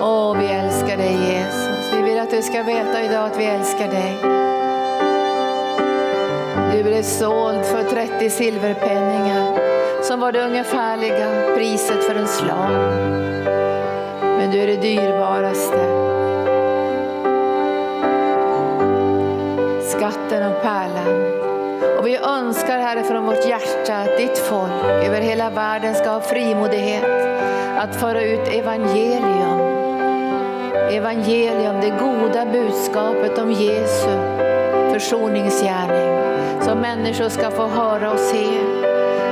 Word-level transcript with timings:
Åh, 0.00 0.38
vi 0.38 0.46
älskar 0.46 0.96
dig 0.96 1.12
Jesus. 1.12 1.92
Vi 1.92 2.02
vill 2.02 2.20
att 2.20 2.30
du 2.30 2.42
ska 2.42 2.62
veta 2.62 3.02
idag 3.02 3.24
att 3.24 3.38
vi 3.38 3.44
älskar 3.44 3.88
dig. 3.88 4.18
Du 6.72 6.82
blev 6.82 7.02
såld 7.02 7.64
för 7.64 7.82
30 7.82 8.30
silverpenningar 8.30 9.58
som 10.02 10.20
var 10.20 10.32
det 10.32 10.40
ungefärliga 10.40 11.54
priset 11.56 12.04
för 12.04 12.14
en 12.14 12.28
slav. 12.28 12.72
Men 14.22 14.50
du 14.50 14.58
är 14.58 14.66
det 14.66 14.76
dyrbaraste. 14.76 15.78
Skatten 19.88 20.52
och 20.52 20.62
pärlan. 20.62 21.38
Och 21.98 22.06
vi 22.06 22.16
önskar 22.16 22.78
Herre 22.78 23.02
från 23.02 23.26
vårt 23.26 23.46
hjärta 23.46 23.96
att 23.96 24.18
ditt 24.18 24.38
folk 24.38 24.84
över 25.06 25.20
hela 25.20 25.50
världen 25.50 25.94
ska 25.94 26.10
ha 26.10 26.20
frimodighet 26.20 27.04
att 27.78 27.96
föra 27.96 28.22
ut 28.22 28.48
evangelium. 28.48 29.67
Evangelium, 30.90 31.80
det 31.80 31.90
goda 31.90 32.46
budskapet 32.46 33.38
om 33.38 33.52
Jesu 33.52 34.38
försoningsgärning. 34.92 36.18
Så 36.62 36.74
människor 36.74 37.28
ska 37.28 37.50
få 37.50 37.66
höra 37.66 38.12
och 38.12 38.18
se 38.18 38.46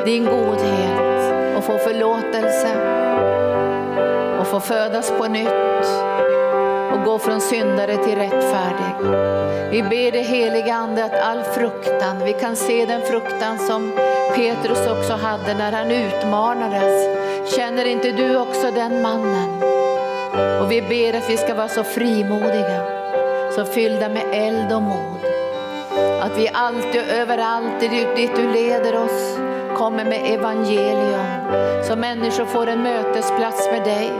din 0.05 0.25
godhet 0.25 1.57
och 1.57 1.65
få 1.65 1.79
förlåtelse 1.79 2.77
och 4.41 4.47
få 4.47 4.61
födas 4.61 5.13
på 5.19 5.27
nytt 5.27 5.87
och 6.93 7.05
gå 7.05 7.19
från 7.19 7.41
syndare 7.41 7.97
till 7.97 8.17
rättfärdig. 8.17 9.11
Vi 9.71 9.83
ber 9.83 10.13
det 10.13 10.23
heliga 10.23 10.75
Ande 10.75 11.05
att 11.05 11.21
all 11.21 11.43
fruktan, 11.43 12.25
vi 12.25 12.33
kan 12.33 12.57
se 12.57 12.87
den 12.87 13.01
fruktan 13.01 13.59
som 13.59 13.93
Petrus 14.35 14.87
också 14.87 15.13
hade 15.13 15.55
när 15.55 15.73
han 15.73 15.91
utmanades. 15.91 17.09
Känner 17.57 17.85
inte 17.85 18.13
du 18.13 18.37
också 18.37 18.71
den 18.71 19.03
mannen? 19.03 19.76
Och 20.61 20.73
vi 20.73 20.83
ber 20.83 21.19
att 21.19 21.31
vi 21.31 21.37
ska 21.37 21.55
vara 21.55 21.69
så 21.69 21.85
frimodiga, 21.85 22.83
så 23.57 23.65
fyllda 23.65 24.09
med 24.09 24.25
eld 24.33 24.73
och 24.73 24.83
mod. 24.83 25.25
Att 26.21 26.39
vi 26.39 26.51
alltid 26.53 27.01
och 27.01 27.09
överallt 27.09 27.81
dit 27.81 28.37
du 28.37 28.53
leder 28.53 29.05
oss 29.05 29.39
kommer 29.77 30.05
med 30.05 30.35
evangelium. 30.35 31.27
Så 31.85 31.97
människor 31.97 32.45
får 32.45 32.67
en 32.67 32.83
mötesplats 32.83 33.69
med 33.73 33.85
dig, 33.85 34.11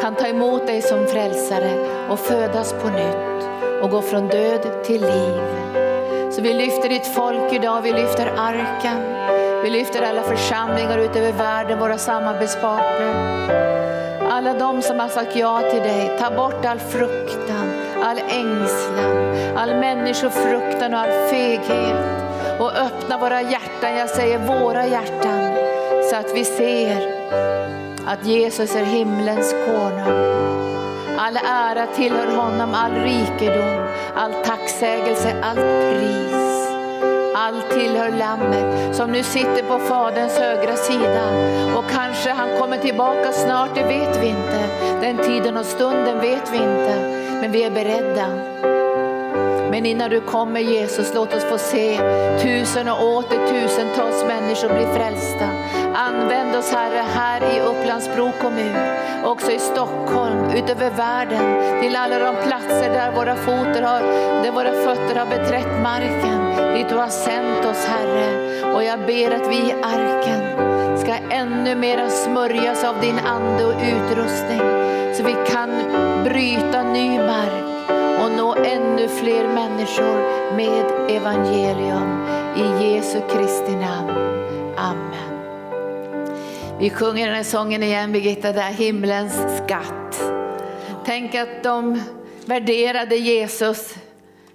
kan 0.00 0.14
ta 0.14 0.26
emot 0.26 0.66
dig 0.66 0.82
som 0.82 1.06
frälsare 1.06 1.70
och 2.08 2.18
födas 2.18 2.72
på 2.72 2.88
nytt 2.88 3.48
och 3.82 3.90
gå 3.90 4.02
från 4.02 4.28
död 4.28 4.84
till 4.84 5.00
liv. 5.00 5.40
Så 6.30 6.42
vi 6.42 6.54
lyfter 6.54 6.88
ditt 6.88 7.06
folk 7.06 7.52
idag, 7.52 7.82
vi 7.82 7.92
lyfter 7.92 8.32
arken. 8.36 8.96
Vi 9.62 9.70
lyfter 9.70 10.02
alla 10.02 10.22
församlingar 10.22 10.98
ut 10.98 11.16
över 11.16 11.32
världen, 11.32 11.78
våra 11.78 11.98
samarbetspartner. 11.98 14.05
Alla 14.36 14.54
de 14.54 14.82
som 14.82 15.00
har 15.00 15.08
sagt 15.08 15.36
ja 15.36 15.60
till 15.70 15.82
dig, 15.82 16.18
ta 16.18 16.30
bort 16.30 16.64
all 16.64 16.78
fruktan, 16.78 17.72
all 18.02 18.18
ängslan, 18.18 19.36
all 19.56 19.74
människofruktan 19.74 20.94
och 20.94 21.00
all 21.00 21.28
feghet 21.30 22.60
och 22.60 22.72
öppna 22.72 23.18
våra 23.18 23.42
hjärtan, 23.42 23.96
jag 23.96 24.08
säger 24.08 24.38
våra 24.38 24.86
hjärtan, 24.86 25.54
så 26.10 26.16
att 26.16 26.34
vi 26.34 26.44
ser 26.44 26.96
att 28.06 28.26
Jesus 28.26 28.76
är 28.76 28.84
himlens 28.84 29.52
konung. 29.52 30.36
All 31.18 31.36
ära 31.36 31.86
tillhör 31.86 32.36
honom, 32.36 32.74
all 32.74 32.92
rikedom, 32.92 33.86
all 34.16 34.32
tacksägelse, 34.32 35.34
allt 35.42 35.58
pris. 35.58 36.35
Allt 37.46 37.70
tillhör 37.70 38.10
Lammet 38.10 38.96
som 38.96 39.12
nu 39.12 39.22
sitter 39.22 39.62
på 39.62 39.78
Faderns 39.78 40.38
högra 40.38 40.76
sida. 40.76 41.22
Och 41.76 41.84
kanske 41.90 42.30
han 42.30 42.58
kommer 42.58 42.78
tillbaka 42.78 43.32
snart, 43.32 43.74
det 43.74 43.82
vet 43.82 44.22
vi 44.22 44.26
inte. 44.26 44.64
Den 45.00 45.18
tiden 45.18 45.56
och 45.56 45.66
stunden 45.66 46.20
vet 46.20 46.52
vi 46.52 46.56
inte, 46.56 46.94
men 47.40 47.52
vi 47.52 47.62
är 47.62 47.70
beredda. 47.70 48.26
Men 49.70 49.86
innan 49.86 50.10
du 50.10 50.20
kommer 50.20 50.60
Jesus, 50.60 51.14
låt 51.14 51.34
oss 51.34 51.44
få 51.44 51.58
se 51.58 51.98
tusen 52.42 52.88
och 52.88 53.02
åter 53.04 53.46
tusentals 53.46 54.24
människor 54.24 54.68
bli 54.68 54.86
frälsta. 54.96 55.48
Använd 55.94 56.56
oss 56.56 56.72
Herre 56.72 57.04
här 57.14 57.40
i 57.56 57.60
Upplands-Bro 57.60 58.32
kommun, 58.42 58.76
också 59.24 59.52
i 59.52 59.58
Stockholm, 59.58 60.50
utöver 60.54 60.90
världen, 60.90 61.82
till 61.82 61.96
alla 61.96 62.18
de 62.18 62.34
platser 62.48 62.90
där 62.90 63.12
våra, 63.12 63.36
fötter 63.36 63.82
har, 63.82 64.00
där 64.42 64.50
våra 64.50 64.72
fötter 64.72 65.14
har 65.14 65.26
beträtt 65.26 65.82
marken, 65.82 66.45
dit 66.76 66.88
du 66.88 66.94
har 66.94 67.08
sänt 67.08 67.64
oss 67.64 67.84
Herre. 67.84 68.72
Och 68.74 68.84
jag 68.84 68.98
ber 69.06 69.30
att 69.30 69.50
vi 69.50 69.56
i 69.56 69.72
arken 69.82 70.40
ska 70.98 71.14
ännu 71.14 71.74
mera 71.74 72.10
smörjas 72.10 72.84
av 72.84 73.00
din 73.00 73.18
ande 73.18 73.64
och 73.64 73.74
utrustning, 73.82 74.60
så 75.14 75.22
vi 75.22 75.36
kan 75.52 75.70
bryta 76.24 76.82
ny 76.82 77.18
mark 77.18 77.90
och 78.22 78.30
nå 78.36 78.54
ännu 78.54 79.08
fler 79.08 79.48
människor 79.48 80.16
med 80.56 81.10
evangelium. 81.16 82.26
I 82.56 82.84
Jesu 82.84 83.20
Kristi 83.20 83.72
namn. 83.72 84.10
Amen. 84.76 85.46
Vi 86.78 86.90
sjunger 86.90 87.26
den 87.26 87.36
här 87.36 87.42
sången 87.42 87.82
igen 87.82 88.12
Birgitta, 88.12 88.52
det 88.52 88.60
är 88.60 88.72
himlens 88.72 89.34
skatt. 89.64 90.22
Tänk 91.04 91.34
att 91.34 91.62
de 91.62 92.02
värderade 92.44 93.16
Jesus 93.16 93.94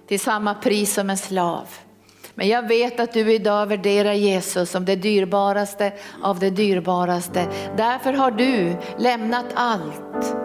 till 0.08 0.20
samma 0.20 0.54
pris 0.54 0.94
som 0.94 1.10
en 1.10 1.18
slav. 1.18 1.68
Men 2.34 2.48
jag 2.48 2.68
vet 2.68 3.00
att 3.00 3.12
du 3.12 3.32
idag 3.32 3.66
värderar 3.66 4.12
Jesus 4.12 4.70
som 4.70 4.84
det 4.84 4.96
dyrbaraste 4.96 5.92
av 6.22 6.38
det 6.38 6.50
dyrbaraste. 6.50 7.46
Därför 7.76 8.12
har 8.12 8.30
du 8.30 8.76
lämnat 8.98 9.46
allt 9.54 10.36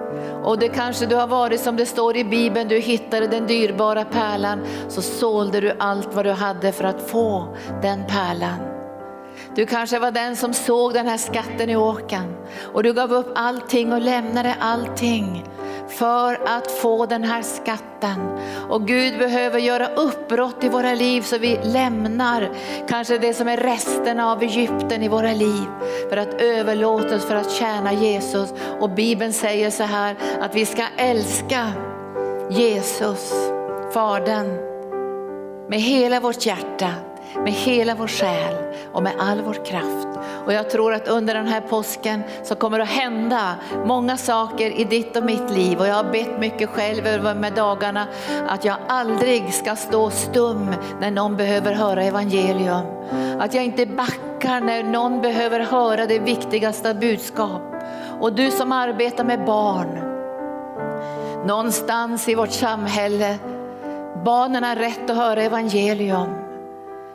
och 0.43 0.59
det 0.59 0.69
kanske 0.69 1.05
du 1.05 1.15
har 1.15 1.27
varit 1.27 1.59
som 1.61 1.75
det 1.75 1.85
står 1.85 2.17
i 2.17 2.23
Bibeln, 2.23 2.67
du 2.67 2.79
hittade 2.79 3.27
den 3.27 3.47
dyrbara 3.47 4.05
pärlan, 4.05 4.59
så 4.87 5.01
sålde 5.01 5.61
du 5.61 5.73
allt 5.79 6.13
vad 6.13 6.25
du 6.25 6.31
hade 6.31 6.71
för 6.71 6.83
att 6.83 7.09
få 7.09 7.57
den 7.81 8.03
pärlan. 8.07 8.76
Du 9.57 9.65
kanske 9.65 9.99
var 9.99 10.11
den 10.11 10.35
som 10.35 10.53
såg 10.53 10.93
den 10.93 11.07
här 11.07 11.17
skatten 11.17 11.69
i 11.69 11.75
åkan 11.75 12.35
och 12.73 12.83
du 12.83 12.93
gav 12.93 13.13
upp 13.13 13.31
allting 13.35 13.93
och 13.93 14.01
lämnade 14.01 14.55
allting 14.59 15.45
för 15.87 16.39
att 16.47 16.71
få 16.71 17.05
den 17.05 17.23
här 17.23 17.41
skatten. 17.41 18.39
Och 18.69 18.87
Gud 18.87 19.17
behöver 19.17 19.59
göra 19.59 19.87
uppbrott 19.87 20.63
i 20.63 20.69
våra 20.69 20.93
liv 20.93 21.21
så 21.21 21.37
vi 21.37 21.59
lämnar 21.63 22.49
kanske 22.89 23.17
det 23.17 23.33
som 23.33 23.47
är 23.47 23.57
resterna 23.57 24.31
av 24.31 24.43
Egypten 24.43 25.03
i 25.03 25.07
våra 25.07 25.33
liv 25.33 25.65
för 26.09 26.17
att 26.17 26.41
överlåta 26.41 27.15
oss 27.15 27.25
för 27.25 27.35
att 27.35 27.51
tjäna 27.51 27.93
Jesus. 27.93 28.53
Och 28.79 28.89
Bibeln 28.89 29.33
säger 29.33 29.69
så 29.69 29.83
här 29.83 30.15
att 30.41 30.55
vi 30.55 30.65
ska 30.65 30.83
älska 30.97 31.67
Jesus, 32.49 33.33
Fadern, 33.93 34.47
med 35.69 35.81
hela 35.81 36.19
vårt 36.19 36.45
hjärta, 36.45 36.93
med 37.43 37.53
hela 37.53 37.95
vår 37.95 38.07
själ 38.07 38.55
och 38.93 39.03
med 39.03 39.13
all 39.19 39.41
vår 39.41 39.65
kraft. 39.65 40.07
Och 40.45 40.53
jag 40.53 40.69
tror 40.69 40.93
att 40.93 41.07
under 41.07 41.33
den 41.33 41.47
här 41.47 41.61
påsken 41.61 42.23
så 42.43 42.55
kommer 42.55 42.77
det 42.77 42.83
att 42.83 42.89
hända 42.89 43.55
många 43.85 44.17
saker 44.17 44.79
i 44.79 44.83
ditt 44.83 45.17
och 45.17 45.23
mitt 45.23 45.51
liv. 45.51 45.79
Och 45.79 45.87
jag 45.87 45.95
har 45.95 46.11
bett 46.11 46.39
mycket 46.39 46.69
själv 46.69 47.07
över 47.07 47.33
de 47.33 47.43
här 47.43 47.51
dagarna 47.51 48.07
att 48.47 48.65
jag 48.65 48.75
aldrig 48.87 49.53
ska 49.53 49.75
stå 49.75 50.09
stum 50.09 50.75
när 51.01 51.11
någon 51.11 51.37
behöver 51.37 51.73
höra 51.73 52.03
evangelium. 52.03 52.85
Att 53.39 53.53
jag 53.53 53.63
inte 53.63 53.85
backar 53.85 54.61
när 54.61 54.83
någon 54.83 55.21
behöver 55.21 55.59
höra 55.59 56.05
det 56.05 56.19
viktigaste 56.19 56.93
budskap. 56.93 57.61
Och 58.19 58.33
du 58.33 58.51
som 58.51 58.71
arbetar 58.71 59.23
med 59.23 59.45
barn, 59.45 59.99
någonstans 61.47 62.29
i 62.29 62.35
vårt 62.35 62.51
samhälle, 62.51 63.37
barnen 64.25 64.63
har 64.63 64.75
rätt 64.75 65.09
att 65.09 65.17
höra 65.17 65.41
evangelium. 65.41 66.46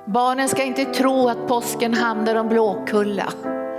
Barnen 0.04 0.48
ska 0.48 0.62
inte 0.62 0.84
tro 0.84 1.28
att 1.28 1.48
påsken 1.48 1.94
handlar 1.94 2.34
om 2.34 2.48
Blåkulla. 2.48 3.32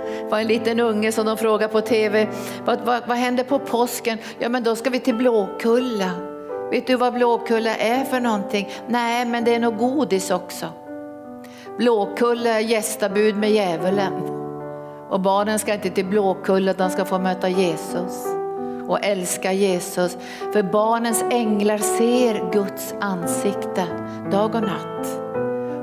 Det 0.04 0.30
var 0.30 0.38
en 0.38 0.46
liten 0.46 0.80
unge 0.80 1.12
som 1.12 1.26
de 1.26 1.36
frågade 1.36 1.72
på 1.72 1.80
tv, 1.80 2.28
vad, 2.64 2.80
vad, 2.80 3.06
vad 3.06 3.16
händer 3.16 3.44
på 3.44 3.58
påsken? 3.58 4.18
Ja 4.38 4.48
men 4.48 4.62
då 4.62 4.76
ska 4.76 4.90
vi 4.90 5.00
till 5.00 5.14
Blåkulla. 5.14 6.10
Vet 6.70 6.86
du 6.86 6.96
vad 6.96 7.14
Blåkulla 7.14 7.76
är 7.76 8.04
för 8.04 8.20
någonting? 8.20 8.68
Nej 8.88 9.24
men 9.24 9.44
det 9.44 9.54
är 9.54 9.60
nog 9.60 9.76
godis 9.76 10.30
också. 10.30 10.66
Blåkulla 11.78 12.50
är 12.50 12.60
gästabud 12.60 13.36
med 13.36 13.50
djävulen. 13.50 14.12
Och 15.10 15.20
barnen 15.20 15.58
ska 15.58 15.74
inte 15.74 15.90
till 15.90 16.06
Blåkulla, 16.06 16.72
de 16.72 16.90
ska 16.90 17.04
få 17.04 17.18
möta 17.18 17.48
Jesus 17.48 18.26
och 18.88 19.04
älska 19.04 19.52
Jesus. 19.52 20.16
För 20.52 20.62
barnens 20.62 21.24
änglar 21.30 21.78
ser 21.78 22.52
Guds 22.52 22.94
ansikte 23.00 23.86
dag 24.30 24.54
och 24.54 24.62
natt. 24.62 25.33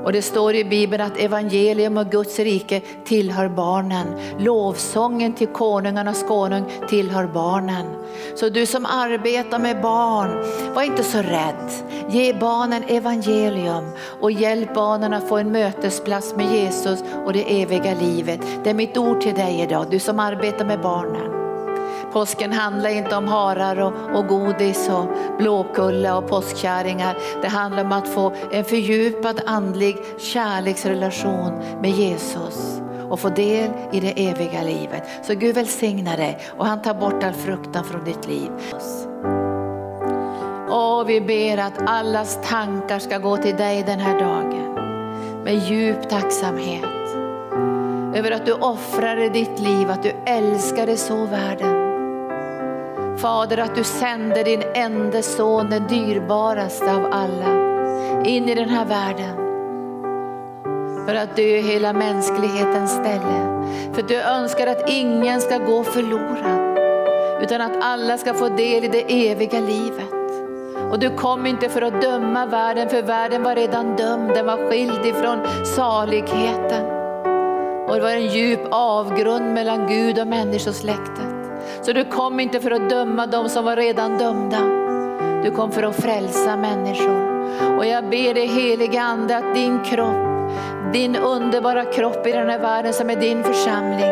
Och 0.04 0.12
det 0.12 0.22
står 0.22 0.54
i 0.54 0.64
Bibeln 0.64 1.02
att 1.02 1.18
evangelium 1.18 1.96
och 1.96 2.10
Guds 2.10 2.38
rike 2.38 2.80
tillhör 3.04 3.48
barnen. 3.48 4.06
Lovsången 4.38 5.32
till 5.32 5.46
konungarnas 5.46 6.22
konung 6.22 6.64
tillhör 6.88 7.26
barnen. 7.26 7.86
Så 8.34 8.48
du 8.48 8.66
som 8.66 8.86
arbetar 8.86 9.58
med 9.58 9.80
barn, 9.82 10.30
var 10.74 10.82
inte 10.82 11.02
så 11.02 11.18
rädd. 11.18 11.70
Ge 12.10 12.34
barnen 12.34 12.82
evangelium 12.88 13.84
och 14.20 14.32
hjälp 14.32 14.74
barnen 14.74 15.12
att 15.12 15.28
få 15.28 15.36
en 15.36 15.52
mötesplats 15.52 16.36
med 16.36 16.52
Jesus 16.54 17.02
och 17.24 17.32
det 17.32 17.62
eviga 17.62 17.94
livet. 17.94 18.40
Det 18.64 18.70
är 18.70 18.74
mitt 18.74 18.96
ord 18.96 19.20
till 19.20 19.34
dig 19.34 19.60
idag, 19.60 19.86
du 19.90 19.98
som 19.98 20.20
arbetar 20.20 20.64
med 20.64 20.80
barnen. 20.80 21.41
Påsken 22.12 22.52
handlar 22.52 22.90
inte 22.90 23.16
om 23.16 23.28
harar 23.28 23.80
och, 23.80 23.92
och 24.18 24.26
godis 24.26 24.88
och 24.88 25.06
blåkulla 25.38 26.16
och 26.16 26.28
påskkärringar. 26.28 27.16
Det 27.42 27.48
handlar 27.48 27.84
om 27.84 27.92
att 27.92 28.08
få 28.08 28.32
en 28.52 28.64
fördjupad 28.64 29.40
andlig 29.46 29.96
kärleksrelation 30.18 31.52
med 31.80 31.90
Jesus 31.90 32.80
och 33.10 33.20
få 33.20 33.28
del 33.28 33.70
i 33.92 34.00
det 34.00 34.28
eviga 34.28 34.62
livet. 34.62 35.02
Så 35.22 35.34
Gud 35.34 35.54
välsignar 35.54 36.16
dig 36.16 36.38
och 36.56 36.66
han 36.66 36.82
tar 36.82 36.94
bort 36.94 37.24
all 37.24 37.32
fruktan 37.32 37.84
från 37.84 38.04
ditt 38.04 38.28
liv. 38.28 38.50
Och 40.70 41.10
vi 41.10 41.20
ber 41.20 41.58
att 41.58 41.88
allas 41.88 42.38
tankar 42.48 42.98
ska 42.98 43.18
gå 43.18 43.36
till 43.36 43.56
dig 43.56 43.82
den 43.86 44.00
här 44.00 44.20
dagen 44.20 44.74
med 45.44 45.54
djup 45.54 46.08
tacksamhet 46.08 46.84
över 48.14 48.30
att 48.30 48.46
du 48.46 48.52
offrade 48.52 49.28
ditt 49.28 49.60
liv, 49.60 49.90
att 49.90 50.02
du 50.02 50.12
älskade 50.26 50.96
så 50.96 51.26
världen. 51.26 51.81
Fader, 53.18 53.58
att 53.58 53.74
du 53.74 53.84
sände 53.84 54.42
din 54.42 54.62
enda 54.74 55.22
son, 55.22 55.70
den 55.70 55.86
dyrbaraste 55.86 56.94
av 56.94 57.08
alla, 57.12 57.52
in 58.24 58.48
i 58.48 58.54
den 58.54 58.68
här 58.68 58.84
världen. 58.84 59.36
För 61.06 61.14
att 61.14 61.36
dö 61.36 61.60
hela 61.60 61.92
mänsklighetens 61.92 62.90
ställe. 62.90 63.64
För 63.92 64.02
du 64.02 64.20
önskar 64.20 64.66
att 64.66 64.88
ingen 64.88 65.40
ska 65.40 65.58
gå 65.58 65.84
förlorad, 65.84 66.78
utan 67.42 67.60
att 67.60 67.82
alla 67.82 68.18
ska 68.18 68.34
få 68.34 68.48
del 68.48 68.84
i 68.84 68.88
det 68.88 69.30
eviga 69.30 69.60
livet. 69.60 70.12
Och 70.90 70.98
du 70.98 71.10
kom 71.10 71.46
inte 71.46 71.68
för 71.68 71.82
att 71.82 72.02
döma 72.02 72.46
världen, 72.46 72.88
för 72.88 73.02
världen 73.02 73.42
var 73.42 73.54
redan 73.54 73.96
dömd, 73.96 74.34
den 74.34 74.46
var 74.46 74.70
skild 74.70 75.06
ifrån 75.06 75.38
saligheten. 75.64 76.86
Och 77.88 77.94
det 77.94 78.02
var 78.02 78.10
en 78.10 78.26
djup 78.26 78.60
avgrund 78.70 79.54
mellan 79.54 79.86
Gud 79.86 80.18
och 80.18 80.26
människosläktet. 80.26 81.31
Så 81.82 81.92
du 81.92 82.04
kom 82.04 82.40
inte 82.40 82.60
för 82.60 82.70
att 82.70 82.90
döma 82.90 83.26
de 83.26 83.48
som 83.48 83.64
var 83.64 83.76
redan 83.76 84.18
dömda. 84.18 84.60
Du 85.44 85.50
kom 85.50 85.72
för 85.72 85.82
att 85.82 85.96
frälsa 85.96 86.56
människor. 86.56 87.32
Och 87.78 87.86
jag 87.86 88.04
ber 88.04 88.34
dig 88.34 88.46
helige 88.46 89.02
Ande 89.02 89.36
att 89.36 89.54
din 89.54 89.84
kropp 89.84 90.32
din 90.92 91.16
underbara 91.16 91.84
kropp 91.84 92.26
i 92.26 92.32
den 92.32 92.48
här 92.48 92.58
världen 92.58 92.92
som 92.92 93.10
är 93.10 93.16
din 93.16 93.44
församling 93.44 94.10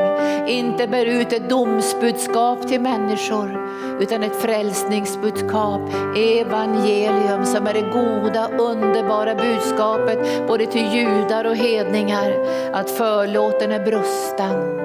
inte 0.49 0.87
bär 0.87 1.07
ut 1.07 1.33
ett 1.33 1.49
domsbudskap 1.49 2.69
till 2.69 2.81
människor 2.81 3.69
utan 4.01 4.23
ett 4.23 4.43
frälsningsbudskap, 4.43 5.81
evangelium 6.17 7.45
som 7.45 7.67
är 7.67 7.75
det 7.75 7.81
goda 7.81 8.49
underbara 8.49 9.35
budskapet 9.35 10.49
både 10.49 10.67
till 10.67 10.95
judar 10.95 11.45
och 11.45 11.57
hedningar 11.57 12.33
att 12.73 12.91
förlåten 12.91 13.73
är 13.73 13.85
brustan 13.85 14.80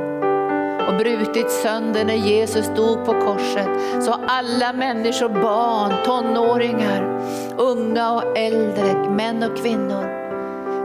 och 0.88 0.98
brutit 0.98 1.52
sönder 1.52 2.06
när 2.06 2.14
Jesus 2.14 2.68
dog 2.76 3.06
på 3.06 3.14
korset. 3.14 3.70
Så 4.04 4.16
alla 4.28 4.74
människor, 4.74 5.30
barn, 5.30 5.94
tonåringar, 6.06 7.22
unga 7.58 8.12
och 8.12 8.38
äldre, 8.38 9.10
män 9.10 9.44
och 9.44 9.58
kvinnor 9.58 10.26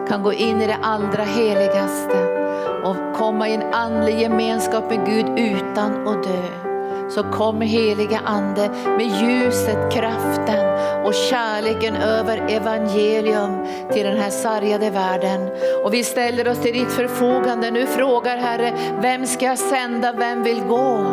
kan 0.08 0.22
gå 0.22 0.32
in 0.32 0.62
i 0.62 0.66
det 0.66 0.78
allra 0.82 1.24
heligaste 1.24 2.40
och 2.84 3.16
komma 3.16 3.48
i 3.48 3.54
en 3.54 3.74
andlig 3.74 4.20
gemenskap 4.20 4.90
med 4.90 5.06
Gud 5.06 5.26
utan 5.38 6.08
att 6.08 6.22
dö. 6.22 6.69
Så 7.10 7.22
kom 7.22 7.60
heliga 7.60 8.20
Ande 8.24 8.68
med 8.68 9.06
ljuset, 9.06 9.92
kraften 9.92 10.70
och 11.04 11.14
kärleken 11.14 11.96
över 11.96 12.50
evangelium 12.50 13.66
till 13.92 14.06
den 14.06 14.16
här 14.16 14.30
sargade 14.30 14.90
världen. 14.90 15.48
Och 15.84 15.94
vi 15.94 16.04
ställer 16.04 16.48
oss 16.48 16.58
till 16.58 16.72
ditt 16.72 16.92
förfogande. 16.92 17.70
Nu 17.70 17.86
frågar 17.86 18.36
Herre, 18.36 18.72
vem 19.02 19.26
ska 19.26 19.46
jag 19.46 19.58
sända, 19.58 20.12
vem 20.12 20.42
vill 20.42 20.60
gå? 20.60 21.04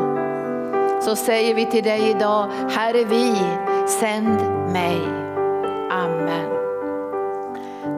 Så 1.02 1.16
säger 1.16 1.56
vi 1.56 1.66
till 1.66 1.84
dig 1.84 2.10
idag, 2.10 2.50
här 2.70 2.94
är 2.94 3.06
vi, 3.06 3.36
sänd 3.88 4.42
mig. 4.72 5.02
Amen. 5.92 6.58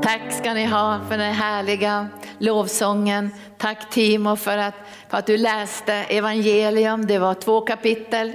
Tack 0.02 0.22
ska 0.32 0.54
ni 0.54 0.66
ha 0.66 1.00
för 1.10 1.18
den 1.18 1.34
härliga 1.34 2.08
lovsången. 2.40 3.32
Tack 3.58 3.90
Timo 3.90 4.36
för 4.36 4.58
att, 4.58 4.76
för 5.10 5.18
att 5.18 5.26
du 5.26 5.38
läste 5.38 5.94
evangelium. 5.94 7.08
Det 7.08 7.20
var 7.20 7.34
två 7.34 7.62
kapitel. 7.62 8.34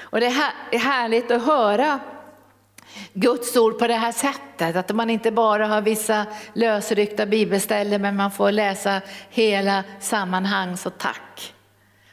Och 0.00 0.20
det 0.20 0.26
är 0.26 0.78
härligt 0.78 1.30
att 1.30 1.44
höra 1.44 2.00
Guds 3.12 3.56
ord 3.56 3.78
på 3.78 3.86
det 3.86 3.94
här 3.94 4.12
sättet. 4.12 4.76
Att 4.76 4.94
man 4.94 5.10
inte 5.10 5.30
bara 5.30 5.66
har 5.66 5.80
vissa 5.80 6.26
lösryckta 6.52 7.26
bibelställen 7.26 8.02
men 8.02 8.16
man 8.16 8.30
får 8.30 8.52
läsa 8.52 9.00
hela 9.30 9.84
sammanhang. 10.00 10.76
Så 10.76 10.90
tack. 10.90 11.54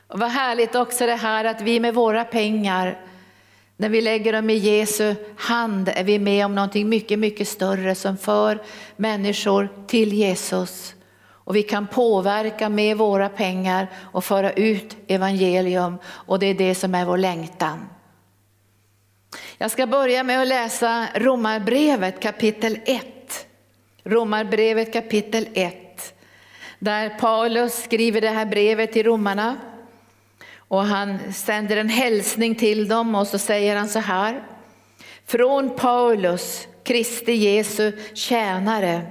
Och 0.07 0.19
vad 0.19 0.29
härligt 0.29 0.75
också 0.75 1.05
det 1.05 1.15
här 1.15 1.45
att 1.45 1.61
vi 1.61 1.79
med 1.79 1.93
våra 1.93 2.23
pengar 2.23 2.99
när 3.77 3.89
vi 3.89 4.01
lägger 4.01 4.33
dem 4.33 4.49
i 4.49 4.55
Jesu 4.55 5.15
hand 5.37 5.89
är 5.95 6.03
vi 6.03 6.19
med 6.19 6.45
om 6.45 6.55
någonting 6.55 6.89
mycket, 6.89 7.19
mycket 7.19 7.47
större 7.47 7.95
som 7.95 8.17
för 8.17 8.61
människor 8.95 9.69
till 9.87 10.13
Jesus. 10.13 10.95
Och 11.45 11.55
vi 11.55 11.63
kan 11.63 11.87
påverka 11.87 12.69
med 12.69 12.97
våra 12.97 13.29
pengar 13.29 13.87
och 14.11 14.23
föra 14.23 14.51
ut 14.51 14.97
evangelium 15.07 15.97
och 16.07 16.39
det 16.39 16.45
är 16.45 16.53
det 16.53 16.75
som 16.75 16.95
är 16.95 17.05
vår 17.05 17.17
längtan. 17.17 17.87
Jag 19.57 19.71
ska 19.71 19.87
börja 19.87 20.23
med 20.23 20.41
att 20.41 20.47
läsa 20.47 21.07
Romarbrevet 21.15 22.19
kapitel 22.19 22.79
1. 22.85 23.47
Romarbrevet 24.03 24.93
kapitel 24.93 25.47
1. 25.53 26.13
Där 26.79 27.09
Paulus 27.09 27.83
skriver 27.83 28.21
det 28.21 28.29
här 28.29 28.45
brevet 28.45 28.91
till 28.91 29.05
romarna. 29.05 29.57
Och 30.57 30.83
han 30.83 31.33
sänder 31.33 31.77
en 31.77 31.89
hälsning 31.89 32.55
till 32.55 32.87
dem 32.87 33.15
och 33.15 33.27
så 33.27 33.37
säger 33.37 33.75
han 33.75 33.89
så 33.89 33.99
här. 33.99 34.43
Från 35.25 35.75
Paulus, 35.75 36.67
Kristi 36.83 37.33
Jesu 37.33 37.91
tjänare, 38.13 39.01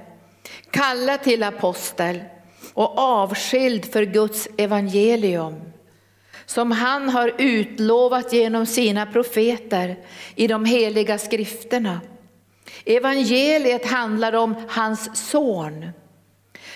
Kallad 0.71 1.23
till 1.23 1.43
apostel 1.43 2.23
och 2.73 2.99
avskild 2.99 3.91
för 3.93 4.03
Guds 4.03 4.47
evangelium 4.57 5.61
som 6.45 6.71
han 6.71 7.09
har 7.09 7.33
utlovat 7.37 8.33
genom 8.33 8.65
sina 8.65 9.05
profeter 9.05 9.97
i 10.35 10.47
de 10.47 10.65
heliga 10.65 11.17
skrifterna. 11.17 12.01
Evangeliet 12.85 13.85
handlar 13.85 14.33
om 14.33 14.55
hans 14.67 15.29
son 15.29 15.89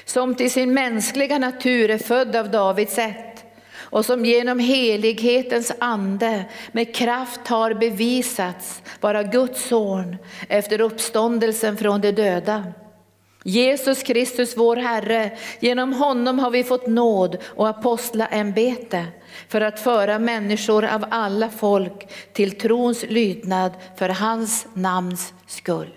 som 0.05 0.35
till 0.35 0.51
sin 0.51 0.73
mänskliga 0.73 1.39
natur 1.39 1.89
är 1.89 1.97
född 1.97 2.35
av 2.35 2.51
Davids 2.51 2.97
ett 2.97 3.45
och 3.91 4.05
som 4.05 4.25
genom 4.25 4.59
helighetens 4.59 5.71
ande 5.79 6.45
med 6.71 6.95
kraft 6.95 7.47
har 7.47 7.73
bevisats 7.73 8.81
vara 9.01 9.23
Guds 9.23 9.67
son 9.67 10.17
efter 10.49 10.81
uppståndelsen 10.81 11.77
från 11.77 12.01
de 12.01 12.11
döda. 12.11 12.63
Jesus 13.43 14.03
Kristus 14.03 14.57
vår 14.57 14.75
Herre, 14.75 15.37
genom 15.59 15.93
honom 15.93 16.39
har 16.39 16.51
vi 16.51 16.63
fått 16.63 16.87
nåd 16.87 17.37
och 17.45 17.69
apostlaämbete 17.69 19.05
för 19.47 19.61
att 19.61 19.79
föra 19.79 20.19
människor 20.19 20.85
av 20.85 21.05
alla 21.09 21.49
folk 21.49 22.07
till 22.33 22.57
trons 22.57 23.05
lydnad 23.09 23.71
för 23.97 24.09
hans 24.09 24.67
namns 24.73 25.33
skull. 25.47 25.93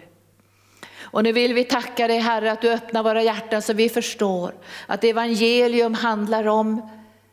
Och 1.00 1.22
nu 1.22 1.32
vill 1.32 1.54
vi 1.54 1.64
tacka 1.64 2.06
dig 2.08 2.18
Herre 2.18 2.52
att 2.52 2.60
du 2.60 2.72
öppnar 2.72 3.02
våra 3.02 3.22
hjärtan 3.22 3.62
så 3.62 3.72
vi 3.72 3.88
förstår 3.88 4.54
att 4.86 5.04
evangelium 5.04 5.94
handlar 5.94 6.46
om 6.46 6.90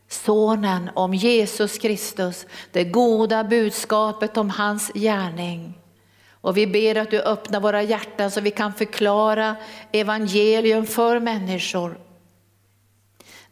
Sonen, 0.08 0.90
om 0.94 1.14
Jesus 1.14 1.78
Kristus, 1.78 2.46
det 2.72 2.84
goda 2.84 3.44
budskapet 3.44 4.38
om 4.38 4.50
hans 4.50 4.92
gärning. 4.94 5.74
Och 6.42 6.58
vi 6.58 6.68
ber 6.68 6.98
att 6.98 7.12
du 7.12 7.22
öppnar 7.22 7.60
våra 7.60 7.84
hjärtan 7.84 8.32
så 8.32 8.42
vi 8.42 8.52
kan 8.52 8.74
förklara 8.74 9.56
evangelium 9.92 10.86
för 10.86 11.20
människor. 11.20 12.00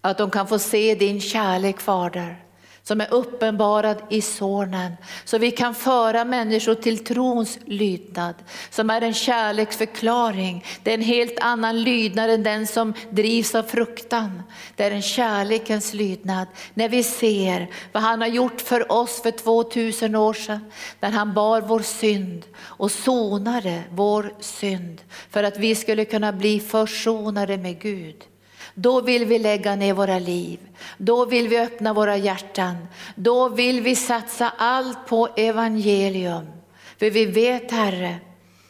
Att 0.01 0.17
de 0.17 0.31
kan 0.31 0.47
få 0.47 0.59
se 0.59 0.95
din 0.95 1.21
kärlek 1.21 1.79
Fader 1.79 2.46
som 2.87 3.01
är 3.01 3.13
uppenbarad 3.13 3.97
i 4.09 4.21
Sonen. 4.21 4.97
Så 5.25 5.37
vi 5.37 5.51
kan 5.51 5.75
föra 5.75 6.25
människor 6.25 6.75
till 6.75 7.03
trons 7.03 7.59
lydnad 7.65 8.35
som 8.69 8.89
är 8.89 9.01
en 9.01 9.13
kärleksförklaring. 9.13 10.65
Det 10.83 10.91
är 10.91 10.93
en 10.93 11.01
helt 11.01 11.39
annan 11.39 11.83
lydnad 11.83 12.29
än 12.29 12.43
den 12.43 12.67
som 12.67 12.93
drivs 13.09 13.55
av 13.55 13.63
fruktan. 13.63 14.43
Det 14.75 14.83
är 14.83 14.91
en 14.91 15.01
kärlekens 15.01 15.93
lydnad 15.93 16.47
när 16.73 16.89
vi 16.89 17.03
ser 17.03 17.69
vad 17.91 18.03
han 18.03 18.21
har 18.21 18.27
gjort 18.27 18.61
för 18.61 18.91
oss 18.91 19.21
för 19.21 19.31
2000 19.31 20.15
år 20.15 20.33
sedan. 20.33 20.71
När 20.99 21.11
han 21.11 21.33
bar 21.33 21.61
vår 21.61 21.79
synd 21.79 22.45
och 22.59 22.91
sonade 22.91 23.83
vår 23.91 24.33
synd 24.39 25.01
för 25.29 25.43
att 25.43 25.57
vi 25.57 25.75
skulle 25.75 26.05
kunna 26.05 26.33
bli 26.33 26.59
försonade 26.59 27.57
med 27.57 27.81
Gud. 27.81 28.23
Då 28.79 29.01
vill 29.01 29.25
vi 29.25 29.39
lägga 29.39 29.75
ner 29.75 29.93
våra 29.93 30.19
liv. 30.19 30.59
Då 30.97 31.25
vill 31.25 31.47
vi 31.47 31.59
öppna 31.59 31.93
våra 31.93 32.17
hjärtan. 32.17 32.87
Då 33.15 33.49
vill 33.49 33.81
vi 33.81 33.95
satsa 33.95 34.53
allt 34.57 35.07
på 35.07 35.27
evangelium. 35.35 36.45
För 36.99 37.09
vi 37.09 37.25
vet 37.25 37.71
Herre, 37.71 38.15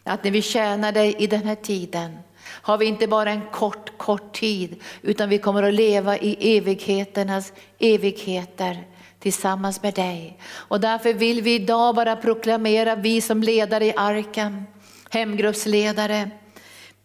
att 0.03 0.23
när 0.23 0.31
vi 0.31 0.41
tjänar 0.41 0.91
dig 0.91 1.15
i 1.19 1.27
den 1.27 1.43
här 1.43 1.55
tiden 1.55 2.17
har 2.43 2.77
vi 2.77 2.85
inte 2.85 3.07
bara 3.07 3.31
en 3.31 3.41
kort, 3.51 3.97
kort 3.97 4.33
tid 4.33 4.75
utan 5.01 5.29
vi 5.29 5.37
kommer 5.37 5.63
att 5.63 5.73
leva 5.73 6.17
i 6.17 6.57
evigheternas 6.57 7.53
evigheter 7.79 8.87
tillsammans 9.19 9.83
med 9.83 9.93
dig. 9.93 10.37
Och 10.51 10.79
därför 10.79 11.13
vill 11.13 11.41
vi 11.41 11.55
idag 11.55 11.95
bara 11.95 12.15
proklamera, 12.15 12.95
vi 12.95 13.21
som 13.21 13.43
ledare 13.43 13.85
i 13.85 13.93
arken, 13.97 14.63
hemgruppsledare, 15.09 16.29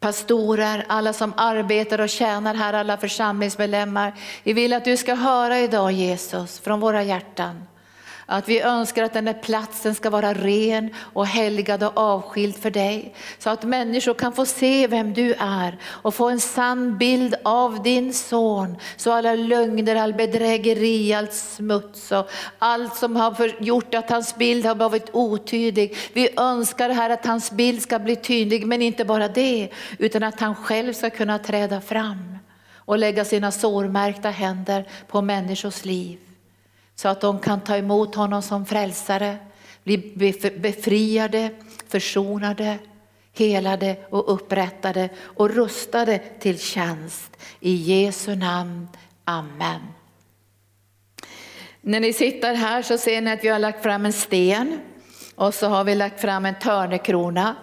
pastorer, 0.02 0.84
alla 0.88 1.12
som 1.12 1.32
arbetar 1.36 2.00
och 2.00 2.08
tjänar 2.08 2.54
här, 2.54 2.72
alla 2.72 2.96
församlingsmedlemmar. 2.96 4.12
Vi 4.42 4.52
vill 4.52 4.72
att 4.72 4.84
du 4.84 4.96
ska 4.96 5.14
höra 5.14 5.58
idag 5.58 5.92
Jesus 5.92 6.60
från 6.60 6.80
våra 6.80 7.02
hjärtan. 7.02 7.64
Att 8.26 8.48
vi 8.48 8.60
önskar 8.60 9.02
att 9.02 9.12
den 9.12 9.26
här 9.26 9.34
platsen 9.34 9.94
ska 9.94 10.10
vara 10.10 10.34
ren 10.34 10.90
och 10.96 11.26
helgad 11.26 11.82
och 11.82 11.96
avskild 11.96 12.56
för 12.56 12.70
dig. 12.70 13.14
Så 13.38 13.50
att 13.50 13.62
människor 13.64 14.14
kan 14.14 14.32
få 14.32 14.46
se 14.46 14.86
vem 14.86 15.14
du 15.14 15.34
är 15.38 15.78
och 15.84 16.14
få 16.14 16.28
en 16.28 16.40
sann 16.40 16.98
bild 16.98 17.34
av 17.44 17.82
din 17.82 18.14
son. 18.14 18.76
Så 18.96 19.12
alla 19.12 19.34
lögner, 19.34 19.96
all 19.96 20.14
bedrägeri, 20.14 21.14
allt 21.14 21.32
smuts 21.32 22.12
och 22.12 22.30
allt 22.58 22.96
som 22.96 23.16
har 23.16 23.62
gjort 23.62 23.94
att 23.94 24.10
hans 24.10 24.36
bild 24.36 24.66
har 24.66 24.74
blivit 24.74 25.10
otydlig. 25.12 25.96
Vi 26.12 26.28
önskar 26.36 26.90
här 26.90 27.10
att 27.10 27.26
hans 27.26 27.50
bild 27.50 27.82
ska 27.82 27.98
bli 27.98 28.16
tydlig, 28.16 28.66
men 28.66 28.82
inte 28.82 29.04
bara 29.04 29.28
det, 29.28 29.68
utan 29.98 30.22
att 30.22 30.40
han 30.40 30.54
själv 30.54 30.92
ska 30.92 31.10
kunna 31.10 31.38
träda 31.38 31.80
fram 31.80 32.38
och 32.76 32.98
lägga 32.98 33.24
sina 33.24 33.50
sårmärkta 33.50 34.30
händer 34.30 34.88
på 35.08 35.22
människors 35.22 35.84
liv 35.84 36.18
så 36.94 37.08
att 37.08 37.20
de 37.20 37.38
kan 37.38 37.60
ta 37.60 37.76
emot 37.76 38.14
honom 38.14 38.42
som 38.42 38.66
frälsare, 38.66 39.36
bli 39.84 40.14
befriade, 40.56 41.50
försonade, 41.88 42.78
helade 43.32 43.96
och 44.10 44.32
upprättade 44.34 45.08
och 45.20 45.50
rustade 45.50 46.18
till 46.18 46.58
tjänst. 46.58 47.36
I 47.60 47.74
Jesu 47.74 48.34
namn. 48.34 48.88
Amen. 49.24 49.80
När 51.80 52.00
ni 52.00 52.12
sitter 52.12 52.54
här 52.54 52.82
så 52.82 52.98
ser 52.98 53.20
ni 53.20 53.32
att 53.32 53.44
vi 53.44 53.48
har 53.48 53.58
lagt 53.58 53.82
fram 53.82 54.06
en 54.06 54.12
sten 54.12 54.80
och 55.34 55.54
så 55.54 55.66
har 55.66 55.84
vi 55.84 55.94
lagt 55.94 56.20
fram 56.20 56.46
en 56.46 56.58
törnekrona 56.58 57.56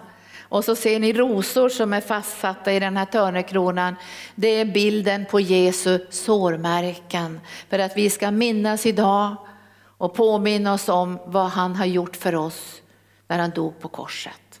och 0.50 0.64
så 0.64 0.76
ser 0.76 1.00
ni 1.00 1.12
rosor 1.12 1.68
som 1.68 1.92
är 1.92 2.00
fastsatta 2.00 2.72
i 2.72 2.80
den 2.80 2.96
här 2.96 3.04
törnekronan. 3.04 3.94
Det 4.34 4.48
är 4.48 4.64
bilden 4.64 5.26
på 5.30 5.40
Jesu 5.40 6.06
sårmärken. 6.10 7.40
För 7.68 7.78
att 7.78 7.96
vi 7.96 8.10
ska 8.10 8.30
minnas 8.30 8.86
idag 8.86 9.36
och 9.82 10.14
påminna 10.14 10.72
oss 10.72 10.88
om 10.88 11.18
vad 11.26 11.46
han 11.46 11.76
har 11.76 11.86
gjort 11.86 12.16
för 12.16 12.34
oss 12.34 12.82
när 13.28 13.38
han 13.38 13.50
dog 13.50 13.80
på 13.80 13.88
korset. 13.88 14.60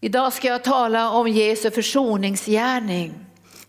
Idag 0.00 0.32
ska 0.32 0.48
jag 0.48 0.64
tala 0.64 1.10
om 1.10 1.28
Jesu 1.28 1.70
försoningsgärning. 1.70 3.14